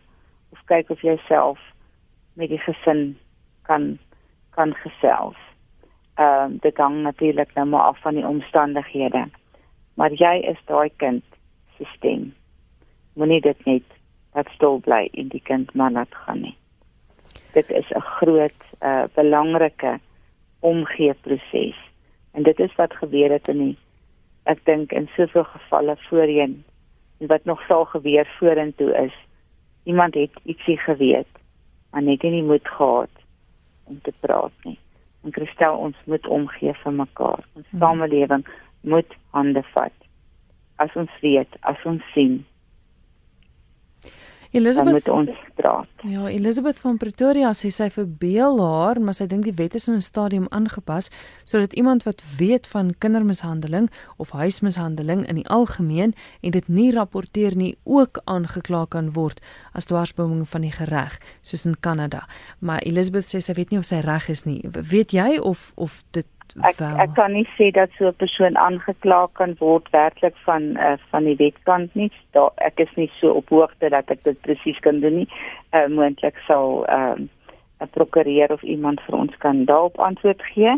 of 0.52 0.60
kyk 0.68 0.90
of 0.90 1.00
jy 1.00 1.16
self 1.28 1.58
met 2.34 2.48
die 2.48 2.60
gesin 2.60 3.16
kan 3.66 3.98
kan 4.54 4.74
gesels. 4.74 5.38
Ehm 6.14 6.52
um, 6.52 6.58
dit 6.62 6.76
hang 6.76 7.02
natuurlik 7.02 7.54
nou 7.54 7.66
maar 7.66 7.80
af 7.90 8.00
van 8.00 8.14
die 8.14 8.26
omstandighede. 8.26 9.28
Maar 9.94 10.12
jy 10.12 10.34
is 10.50 10.60
daai 10.64 10.90
kind 10.96 11.24
se 11.76 11.84
stem. 11.96 12.34
Moenie 13.14 13.40
dit 13.40 13.64
net 13.64 13.88
dat 14.32 14.48
stil 14.54 14.78
bly 14.78 15.08
en 15.12 15.28
die 15.28 15.42
kind 15.42 15.74
maar 15.74 15.90
laat 15.90 16.14
gaan 16.14 16.40
nie. 16.40 16.56
Dit 17.52 17.70
is 17.70 17.90
'n 17.90 18.00
groot 18.00 18.60
uh 18.80 19.04
belangrike 19.14 19.98
omgee 20.60 21.14
proses. 21.14 21.76
En 22.32 22.42
dit 22.42 22.58
is 22.58 22.74
wat 22.74 22.94
gebeur 22.94 23.30
het 23.30 23.48
in 23.48 23.58
die 23.58 23.78
ek 24.44 24.60
dink 24.68 24.92
in 24.92 25.08
soveel 25.16 25.44
gevalle 25.48 25.96
voorheen 26.08 26.64
en 27.20 27.30
wat 27.32 27.44
nog 27.44 27.62
sal 27.68 27.84
gebeur 27.84 28.28
vorentoe 28.38 28.92
is 29.04 29.14
iemand 29.84 30.14
het 30.14 30.40
ietsie 30.44 30.76
geweet 30.78 31.30
maar 31.90 32.02
net 32.02 32.22
nie 32.22 32.32
die 32.38 32.48
moed 32.48 32.68
gehad 32.68 33.23
om 33.84 34.00
te 34.02 34.12
praat 34.20 34.52
nie. 34.64 34.78
En 35.24 35.32
Christel 35.32 35.76
ons 35.76 35.96
moet 36.04 36.26
omgee 36.26 36.74
vir 36.82 36.92
mekaar. 36.92 37.44
Ons 37.54 37.68
hmm. 37.70 37.80
samelewing 37.80 38.46
moet 38.80 39.16
hande 39.36 39.62
vat. 39.72 40.08
As 40.76 40.96
ons 40.98 41.20
weet, 41.22 41.56
as 41.60 41.80
ons 41.88 42.02
sien, 42.12 42.42
Elizabeth 44.54 44.92
met 44.92 45.08
ons 45.08 45.30
praat. 45.54 45.86
Ja, 46.06 46.28
Elizabeth 46.28 46.78
van 46.78 46.96
Pretoria 46.96 47.50
sê 47.58 47.72
sy 47.74 47.88
verbeel 47.90 48.60
haar, 48.62 49.00
maar 49.02 49.16
sy 49.18 49.26
dink 49.26 49.42
die 49.48 49.54
wet 49.58 49.74
is 49.74 49.88
in 49.90 49.96
'n 49.98 50.04
stadium 50.04 50.46
aangepas 50.50 51.10
sodat 51.44 51.72
iemand 51.72 52.02
wat 52.06 52.22
weet 52.38 52.66
van 52.66 52.94
kindermishandeling 52.98 53.90
of 54.16 54.30
huismishandeling 54.30 55.26
in 55.26 55.34
die 55.34 55.48
algemeen 55.48 56.14
en 56.40 56.50
dit 56.50 56.68
nie 56.68 56.92
rapporteer 56.92 57.56
nie 57.56 57.76
ook 57.82 58.20
aangekla 58.24 58.86
kan 58.88 59.12
word 59.12 59.40
as 59.72 59.84
dwarsboming 59.84 60.48
van 60.48 60.60
die 60.60 60.72
reg 60.84 61.18
soos 61.40 61.66
in 61.66 61.80
Kanada. 61.80 62.28
Maar 62.58 62.78
Elizabeth 62.82 63.26
sê 63.26 63.40
sy 63.40 63.52
weet 63.52 63.70
nie 63.70 63.78
of 63.78 63.84
sy 63.84 64.00
reg 64.00 64.28
is 64.28 64.44
nie. 64.44 64.62
Weet 64.70 65.10
jy 65.10 65.38
of 65.38 65.72
of 65.74 66.04
dit 66.10 66.26
ek 66.62 66.78
wel. 66.78 66.96
ek 67.02 67.14
kan 67.14 67.32
nie 67.32 67.46
sê 67.58 67.70
dat 67.74 67.90
so 67.98 68.08
'n 68.08 68.20
persoon 68.22 68.56
aangekla 68.56 69.26
kan 69.32 69.56
word 69.58 69.90
werklik 69.90 70.36
van 70.44 70.62
uh, 70.76 70.96
van 71.10 71.24
die 71.24 71.36
wetkant 71.36 71.94
nie. 71.94 72.10
Daar 72.30 72.50
ek 72.56 72.80
is 72.80 72.94
nie 72.96 73.10
so 73.20 73.30
op 73.30 73.48
hoogte 73.48 73.88
dat 73.88 74.10
ek 74.10 74.24
dit 74.24 74.40
presies 74.40 74.78
kan 74.80 75.00
doen 75.00 75.16
nie. 75.22 75.28
Uh, 75.72 75.86
Moontlik 75.86 76.38
sal 76.46 76.84
ehm, 76.86 77.20
'n 77.20 77.30
uh, 77.80 77.88
prokureur 77.90 78.52
of 78.52 78.62
iemand 78.62 79.00
vir 79.00 79.14
ons 79.18 79.36
kan 79.36 79.64
daarop 79.64 79.98
antwoord 79.98 80.42
gee. 80.42 80.74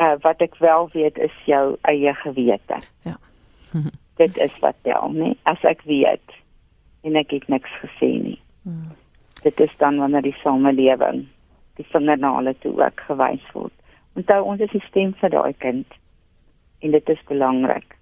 Uh, 0.00 0.16
wat 0.20 0.40
ek 0.40 0.56
wel 0.58 0.88
weet 0.92 1.18
is 1.18 1.36
jou 1.44 1.76
eie 1.82 2.14
gewete. 2.14 2.78
Ja. 3.02 3.16
dit 4.22 4.36
is 4.36 4.58
wat 4.60 4.74
tel, 4.82 5.08
nee. 5.12 5.36
As 5.42 5.62
ek 5.64 5.82
weet 5.82 6.36
en 7.02 7.16
ek 7.16 7.30
het 7.30 7.48
niks 7.48 7.70
gesê 7.80 8.10
nie. 8.20 8.40
Hmm. 8.62 8.92
Dit 9.42 9.60
is 9.60 9.72
dan 9.78 9.98
wanneer 9.98 10.22
die 10.22 10.36
samelewing 10.42 11.26
die 11.76 11.86
vingernale 11.92 12.54
toe 12.58 12.72
ook 12.84 13.00
gewys 13.08 13.44
word. 13.52 13.72
Onthou 14.16 14.42
ons 14.44 14.60
is 14.64 14.72
die 14.72 14.84
stem 14.88 15.12
vir 15.20 15.30
daai 15.34 15.52
kind 15.60 15.86
en 16.84 16.90
dit 16.96 17.08
is 17.12 17.22
belangrik. 17.28 17.96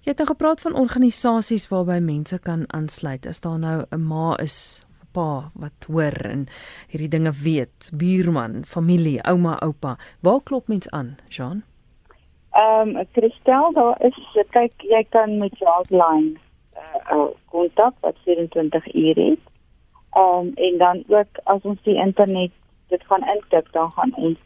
Jy 0.00 0.14
het 0.14 0.20
nou 0.22 0.30
gepraat 0.30 0.62
van 0.64 0.76
organisasies 0.80 1.66
waarby 1.68 1.98
mense 2.00 2.38
kan 2.40 2.64
aansluit. 2.72 3.26
Is 3.28 3.40
daar 3.40 3.58
nou 3.58 3.84
'n 3.90 4.06
ma 4.08 4.36
is 4.36 4.84
of 4.88 5.02
'n 5.04 5.10
pa 5.12 5.50
wat 5.54 5.84
hoor 5.88 6.16
en 6.24 6.46
hierdie 6.88 7.08
dinge 7.08 7.32
weet, 7.32 7.90
buurman, 7.92 8.64
familie, 8.64 9.20
ouma, 9.22 9.58
oupa, 9.60 9.96
waar 10.20 10.40
klop 10.42 10.68
mens 10.68 10.90
aan, 10.90 11.16
Jean? 11.28 11.62
Ehm 12.52 12.96
um, 12.96 13.06
Christel, 13.12 13.72
daar 13.72 13.96
is 14.04 14.16
kyk 14.50 14.72
jy 14.82 15.04
kan 15.08 15.38
met 15.38 15.54
Hotline 15.58 16.34
uh 16.74 17.16
uh 17.16 17.30
kontak 17.48 17.94
wat 18.00 18.16
24 18.24 18.94
uur 18.94 19.16
het. 19.16 19.44
Ehm 20.12 20.38
um, 20.38 20.52
en 20.54 20.78
dan 20.78 21.04
ook 21.08 21.38
as 21.44 21.62
ons 21.62 21.82
die 21.82 21.94
internet 21.94 22.50
dit 22.88 23.02
gaan 23.06 23.24
intik, 23.34 23.72
dan 23.72 23.90
gaan 23.90 24.14
ons 24.14 24.38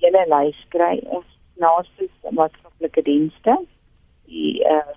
hele 0.00 0.24
lys 0.28 0.58
kry 0.74 0.98
ons 1.04 1.26
naaste 1.60 2.08
maatskaplike 2.30 3.02
dienste. 3.02 3.56
Die 4.30 4.60
uh 4.64 4.96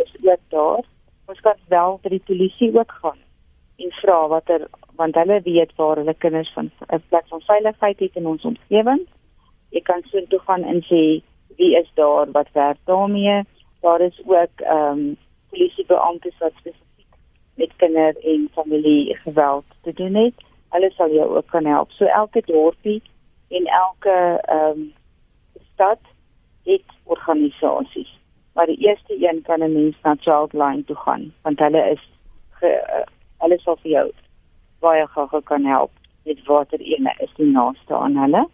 is 0.00 0.12
ook 0.22 0.40
daar. 0.48 0.84
Ons 1.28 1.40
kan 1.40 1.58
wel 1.68 1.98
by 2.02 2.08
die 2.08 2.24
polisie 2.26 2.70
ook 2.74 2.92
gaan 3.02 3.18
en 3.80 3.92
vra 4.00 4.18
watter 4.28 4.66
want 5.00 5.16
hulle 5.16 5.40
weet 5.44 5.72
waar 5.76 5.96
hulle 5.96 6.14
kinders 6.14 6.52
van 6.52 6.70
'n 6.92 7.02
plek 7.08 7.26
van 7.28 7.40
veiligheid 7.40 7.98
het 7.98 8.16
in 8.16 8.26
ons 8.26 8.44
omgewing. 8.44 9.02
Jy 9.70 9.80
kan 9.80 10.02
so 10.04 10.20
toe 10.28 10.38
gaan 10.38 10.64
en 10.64 10.82
sê 10.90 11.22
wie 11.56 11.76
is 11.76 11.90
daar 11.94 12.30
wat 12.32 12.52
werk 12.52 12.78
daarmee. 12.84 13.44
Daar 13.80 14.00
is 14.00 14.20
ook 14.26 14.54
ehm 14.56 14.98
um, 14.98 15.16
polisiebeamptes 15.50 16.38
wat 16.38 16.52
spesifiek 16.56 17.12
met 17.54 17.76
kinder 17.76 18.16
en 18.24 18.48
familie 18.52 19.16
geweld 19.16 19.64
te 19.82 19.92
doen 19.92 20.14
het. 20.14 20.34
Hulle 20.68 20.90
sal 20.90 21.10
jou 21.12 21.36
ook 21.36 21.46
kan 21.46 21.64
help. 21.64 21.90
So 21.90 22.04
elke 22.04 22.42
dorpie 22.46 23.02
en 23.50 23.66
elke 23.66 24.40
ehm 24.42 24.80
um, 24.80 24.92
stad 25.72 25.98
het 26.64 26.88
organisasies. 27.04 28.18
Maar 28.54 28.66
die 28.66 28.78
eerste 28.86 29.14
een 29.28 29.42
kan 29.42 29.60
'n 29.62 29.72
mens 29.72 29.96
na 30.02 30.16
Childline 30.20 30.84
toe 30.84 30.96
gaan 30.96 31.32
want 31.42 31.58
hulle 31.58 31.90
is 31.90 32.02
ge, 32.50 32.70
uh, 32.96 33.06
hulle 33.38 33.58
sal 33.58 33.76
vir 33.76 33.90
jou 33.90 34.12
baie 34.78 35.06
gou 35.06 35.40
kan 35.42 35.64
help 35.64 35.90
met 36.24 36.46
watter 36.46 36.80
ene 36.80 37.14
is 37.18 37.32
die 37.36 37.50
naaste 37.52 37.94
aan 37.94 38.16
hulle 38.16 38.48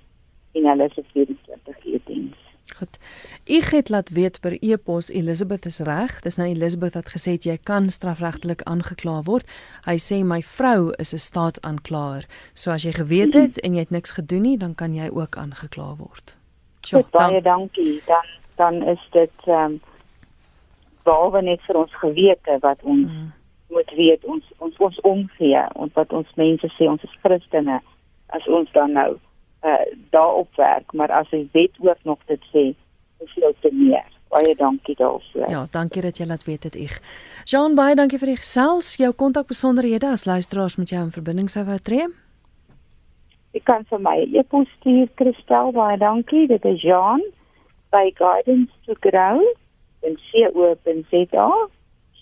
en 0.52 0.66
hulle 0.70 0.84
is 0.84 0.98
'n 0.98 1.06
24 1.12 1.84
uur 1.84 2.00
diens. 2.04 2.45
Goed. 2.74 2.98
Ek 3.46 3.70
het 3.70 3.88
laat 3.88 4.08
weet 4.10 4.40
per 4.40 4.56
e-pos 4.60 5.08
Elizabeth 5.10 5.66
is 5.66 5.78
reg. 5.78 6.20
Dis 6.20 6.36
nou 6.36 6.48
Elizabeth 6.48 6.94
wat 6.98 7.12
gesê 7.14 7.36
het 7.36 7.46
jy 7.46 7.58
kan 7.62 7.88
strafregtelik 7.90 8.64
aangekla 8.66 9.22
word. 9.24 9.46
Hy 9.86 9.96
sê 10.02 10.24
my 10.24 10.42
vrou 10.42 10.90
is 10.98 11.14
'n 11.14 11.18
staatsaanklaer. 11.18 12.26
So 12.54 12.70
as 12.70 12.82
jy 12.82 12.92
geweet 12.92 13.34
het 13.34 13.60
en 13.60 13.74
jy 13.74 13.80
het 13.80 13.90
niks 13.90 14.10
gedoen 14.10 14.42
nie, 14.42 14.58
dan 14.58 14.74
kan 14.74 14.94
jy 14.94 15.08
ook 15.08 15.36
aangekla 15.36 15.96
word. 15.96 16.36
Ja, 16.90 17.02
baie 17.10 17.42
dankie. 17.42 18.02
Dan 18.06 18.24
dan 18.56 18.82
is 18.82 19.08
dit 19.10 19.32
ehm 19.44 19.64
um, 19.64 19.80
behalwe 21.04 21.42
net 21.42 21.62
vir 21.66 21.76
ons 21.76 21.94
gewete 22.02 22.58
wat 22.60 22.82
ons 22.82 23.10
mm. 23.10 23.32
moet 23.68 23.90
weet 23.98 24.24
ons 24.24 24.44
ons 24.58 24.76
ons 24.76 25.00
omgee 25.00 25.62
en 25.74 25.90
wat 25.94 26.12
ons 26.12 26.32
mense 26.34 26.70
sê 26.74 26.88
ons 26.90 27.02
is 27.02 27.18
Christene 27.22 27.80
as 28.38 28.48
ons 28.58 28.72
dan 28.72 28.96
nou 28.96 29.10
uh, 29.66 29.78
daarop 30.14 30.48
werk, 30.56 30.92
maar 30.92 31.10
as 31.10 31.30
die 31.30 31.48
wet 31.52 31.74
ook 31.78 32.02
nog 32.02 32.18
dit 32.26 32.42
sê, 32.52 32.68
is 33.24 33.32
jy 33.34 33.52
te 33.60 33.72
meer. 33.72 34.06
Baie 34.28 34.54
dankie 34.58 34.96
daarvoor. 34.98 35.48
Ja, 35.50 35.66
dankie 35.70 36.02
dat 36.02 36.18
jy 36.18 36.26
laat 36.26 36.44
weet 36.44 36.66
dit 36.66 36.76
ek. 36.88 36.98
Jean, 37.46 37.76
baie 37.78 37.94
dankie 37.94 38.18
vir 38.18 38.34
die 38.34 38.40
gesels. 38.40 38.96
Jou 38.98 39.12
kontakbesonderhede 39.14 40.10
as 40.10 40.26
luisteraars 40.26 40.76
met 40.76 40.90
jou 40.90 41.02
in 41.04 41.14
verbinding 41.14 41.50
sou 41.50 41.64
wou 41.68 41.78
tree. 41.78 42.08
Ek 43.54 43.64
kan 43.64 43.86
vir 43.88 44.02
my 44.02 44.16
e-pos 44.34 44.68
stuur 44.80 45.08
Christel, 45.16 45.72
baie 45.72 45.96
dankie. 46.02 46.44
Dit 46.50 46.66
is 46.68 46.82
Jean 46.82 47.22
by 47.94 48.10
Guidance 48.18 48.74
to 48.84 48.98
Grow 49.00 49.40
in 50.02 50.18
co.za. 50.28 51.48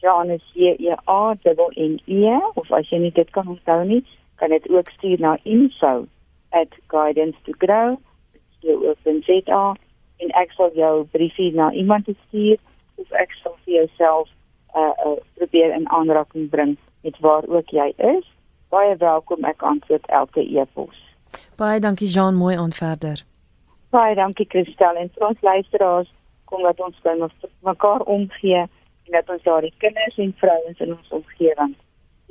Jean 0.01 0.30
is 0.30 0.45
hier 0.53 0.76
ja, 0.78 1.01
double 1.42 1.72
N 1.80 1.99
E 2.07 2.36
of 2.55 2.70
as 2.70 2.90
jy 2.92 3.01
nie 3.01 3.14
dit 3.16 3.30
kan 3.32 3.49
onthou 3.49 3.80
nie, 3.88 4.05
kan 4.36 4.53
dit 4.53 4.68
ook 4.68 4.92
stuur 4.99 5.20
na 5.20 5.38
info@ 5.42 6.05
at 6.61 6.70
guidance 6.86 7.36
to 7.44 7.52
grow 7.59 7.96
co.za 8.62 9.64
en 10.22 10.30
ek 10.40 10.55
sal 10.57 10.70
jou 10.78 11.05
briefie 11.12 11.52
na 11.55 11.70
iemand 11.72 12.09
stuur 12.26 12.59
of 13.02 13.12
ek 13.20 13.34
sal 13.42 13.57
vir 13.64 13.74
jouself 13.82 14.28
uh, 14.74 14.94
uh 15.07 15.18
probeer 15.38 15.74
in 15.74 15.88
aanraking 15.88 16.48
bring 16.50 16.76
met 17.02 17.18
waar 17.20 17.44
ook 17.48 17.70
jy 17.70 17.92
is. 17.96 18.24
Baie 18.72 18.96
welkom 18.96 19.44
ek 19.44 19.62
antwoord 19.62 20.07
elke 20.07 20.40
e-pos. 20.40 20.96
Baie 21.61 21.80
dankie 21.80 22.09
Jean, 22.09 22.34
mooi 22.34 22.57
aan 22.57 22.72
verder. 22.72 23.22
Baie 23.90 24.14
dankie 24.14 24.46
Christel 24.48 24.96
en 24.96 25.11
ons 25.28 25.40
luisteraars 25.40 26.11
kom 26.50 26.62
dat 26.62 26.80
ons 26.80 27.00
by 27.02 27.14
mekaar 27.66 28.00
omgee 28.00 28.62
en 29.05 29.12
dat 29.12 29.28
ons 29.28 29.42
daardie 29.42 29.74
kinders 29.78 30.18
en 30.18 30.34
vrouens 30.40 30.80
in 30.80 30.94
ons 30.96 31.16
omgewing 31.20 31.74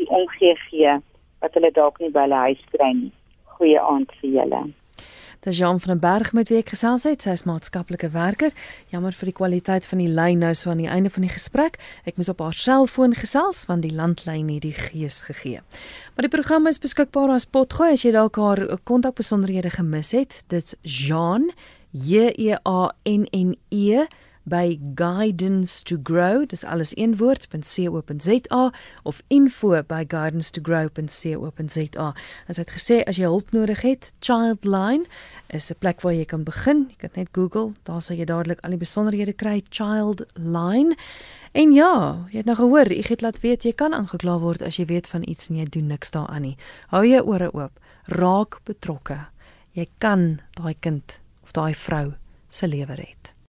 die 0.01 0.09
omgee 0.09 0.55
gee 0.69 0.95
wat 1.39 1.53
hulle 1.53 1.71
dalk 1.71 1.99
nie 1.99 2.11
by 2.11 2.25
hulle 2.25 2.41
huis 2.47 2.63
kry 2.73 2.91
nie 2.97 3.11
goeie 3.57 3.81
aand 3.81 4.11
vir 4.21 4.39
julle. 4.39 4.63
Dis 5.43 5.57
Jean 5.57 5.79
van 5.79 5.89
den 5.89 5.99
Berg 5.99 6.31
met 6.31 6.47
wie 6.47 6.61
ek 6.61 6.69
gesels 6.71 7.03
het, 7.03 7.25
sy 7.25 7.33
is 7.35 7.43
maatskaplike 7.43 8.13
werker. 8.13 8.53
Jammer 8.93 9.11
vir 9.11 9.27
die 9.27 9.35
kwaliteit 9.35 9.83
van 9.89 9.99
die 9.99 10.07
lyn 10.07 10.39
nou 10.39 10.53
so 10.55 10.71
aan 10.71 10.79
die 10.79 10.87
einde 10.87 11.11
van 11.11 11.25
die 11.25 11.33
gesprek. 11.33 11.75
Ek 12.07 12.15
moes 12.15 12.31
op 12.31 12.39
haar 12.39 12.55
selfoon 12.55 13.11
gesels 13.19 13.65
want 13.67 13.83
die 13.83 13.91
landlyn 13.91 14.47
het 14.53 14.63
die 14.63 14.71
gees 14.71 15.19
gegee. 15.27 15.59
Maar 16.15 16.29
die 16.29 16.31
program 16.31 16.71
is 16.71 16.79
beskikbaar 16.79 17.35
as 17.35 17.43
potgooi 17.43 17.91
as 17.91 18.05
jy 18.07 18.13
dalk 18.15 18.39
haar 18.39 18.63
kontakbesonderhede 18.87 19.73
gemis 19.75 20.13
het. 20.15 20.39
Dit's 20.47 20.77
Jean 20.79 21.51
J 21.91 22.31
E 22.39 22.55
A 22.63 22.93
N 23.03 23.27
N 23.35 23.57
E 23.69 24.05
by 24.45 24.79
guidance 24.95 25.83
to 25.83 25.97
grow 26.03 26.45
dis 26.47 26.63
alles 26.63 26.93
een 26.97 27.17
woord.co.za 27.17 28.71
of 29.03 29.21
info 29.27 29.83
by 29.83 30.03
guidance 30.07 30.51
to 30.51 30.61
grow.co.za 30.61 32.13
as 32.47 32.55
dit 32.55 32.71
gesê 32.77 33.03
as 33.07 33.17
jy 33.17 33.29
hulp 33.29 33.51
nodig 33.51 33.81
het 33.81 34.11
childline 34.19 35.05
is 35.47 35.71
'n 35.71 35.79
plek 35.79 36.01
waar 36.01 36.13
jy 36.13 36.25
kan 36.25 36.43
begin 36.43 36.87
jy 36.89 36.95
kan 36.97 37.09
net 37.15 37.29
google 37.31 37.73
daar 37.83 38.01
sal 38.01 38.17
jy 38.17 38.25
dadelik 38.25 38.59
al 38.63 38.69
die 38.69 38.83
besonderhede 38.85 39.33
kry 39.33 39.61
childline 39.69 40.95
En 41.53 41.69
ja, 41.73 42.25
jy 42.31 42.39
het 42.41 42.47
nou 42.49 42.55
gehoor, 42.57 42.89
ek 42.89 43.11
het 43.13 43.21
laat 43.21 43.39
weet 43.43 43.65
jy 43.67 43.75
kan 43.77 43.93
aangekla 43.93 44.39
word 44.41 44.63
as 44.65 44.79
jy 44.79 44.87
weet 44.89 45.05
van 45.07 45.21
iets 45.29 45.51
en 45.51 45.59
jy 45.61 45.67
doen 45.69 45.91
niks 45.91 46.09
daaraan 46.15 46.41
nie. 46.41 46.55
Hou 46.89 47.03
jou 47.05 47.21
ore 47.29 47.51
oop. 47.53 47.77
Raak 48.09 48.57
betrokke. 48.65 49.19
Jy 49.77 49.85
kan 50.01 50.41
daai 50.57 50.73
kind 50.81 51.19
of 51.45 51.53
daai 51.53 51.73
vrou 51.77 52.15
se 52.49 52.67
lewe 52.67 52.97
red. 52.97 53.32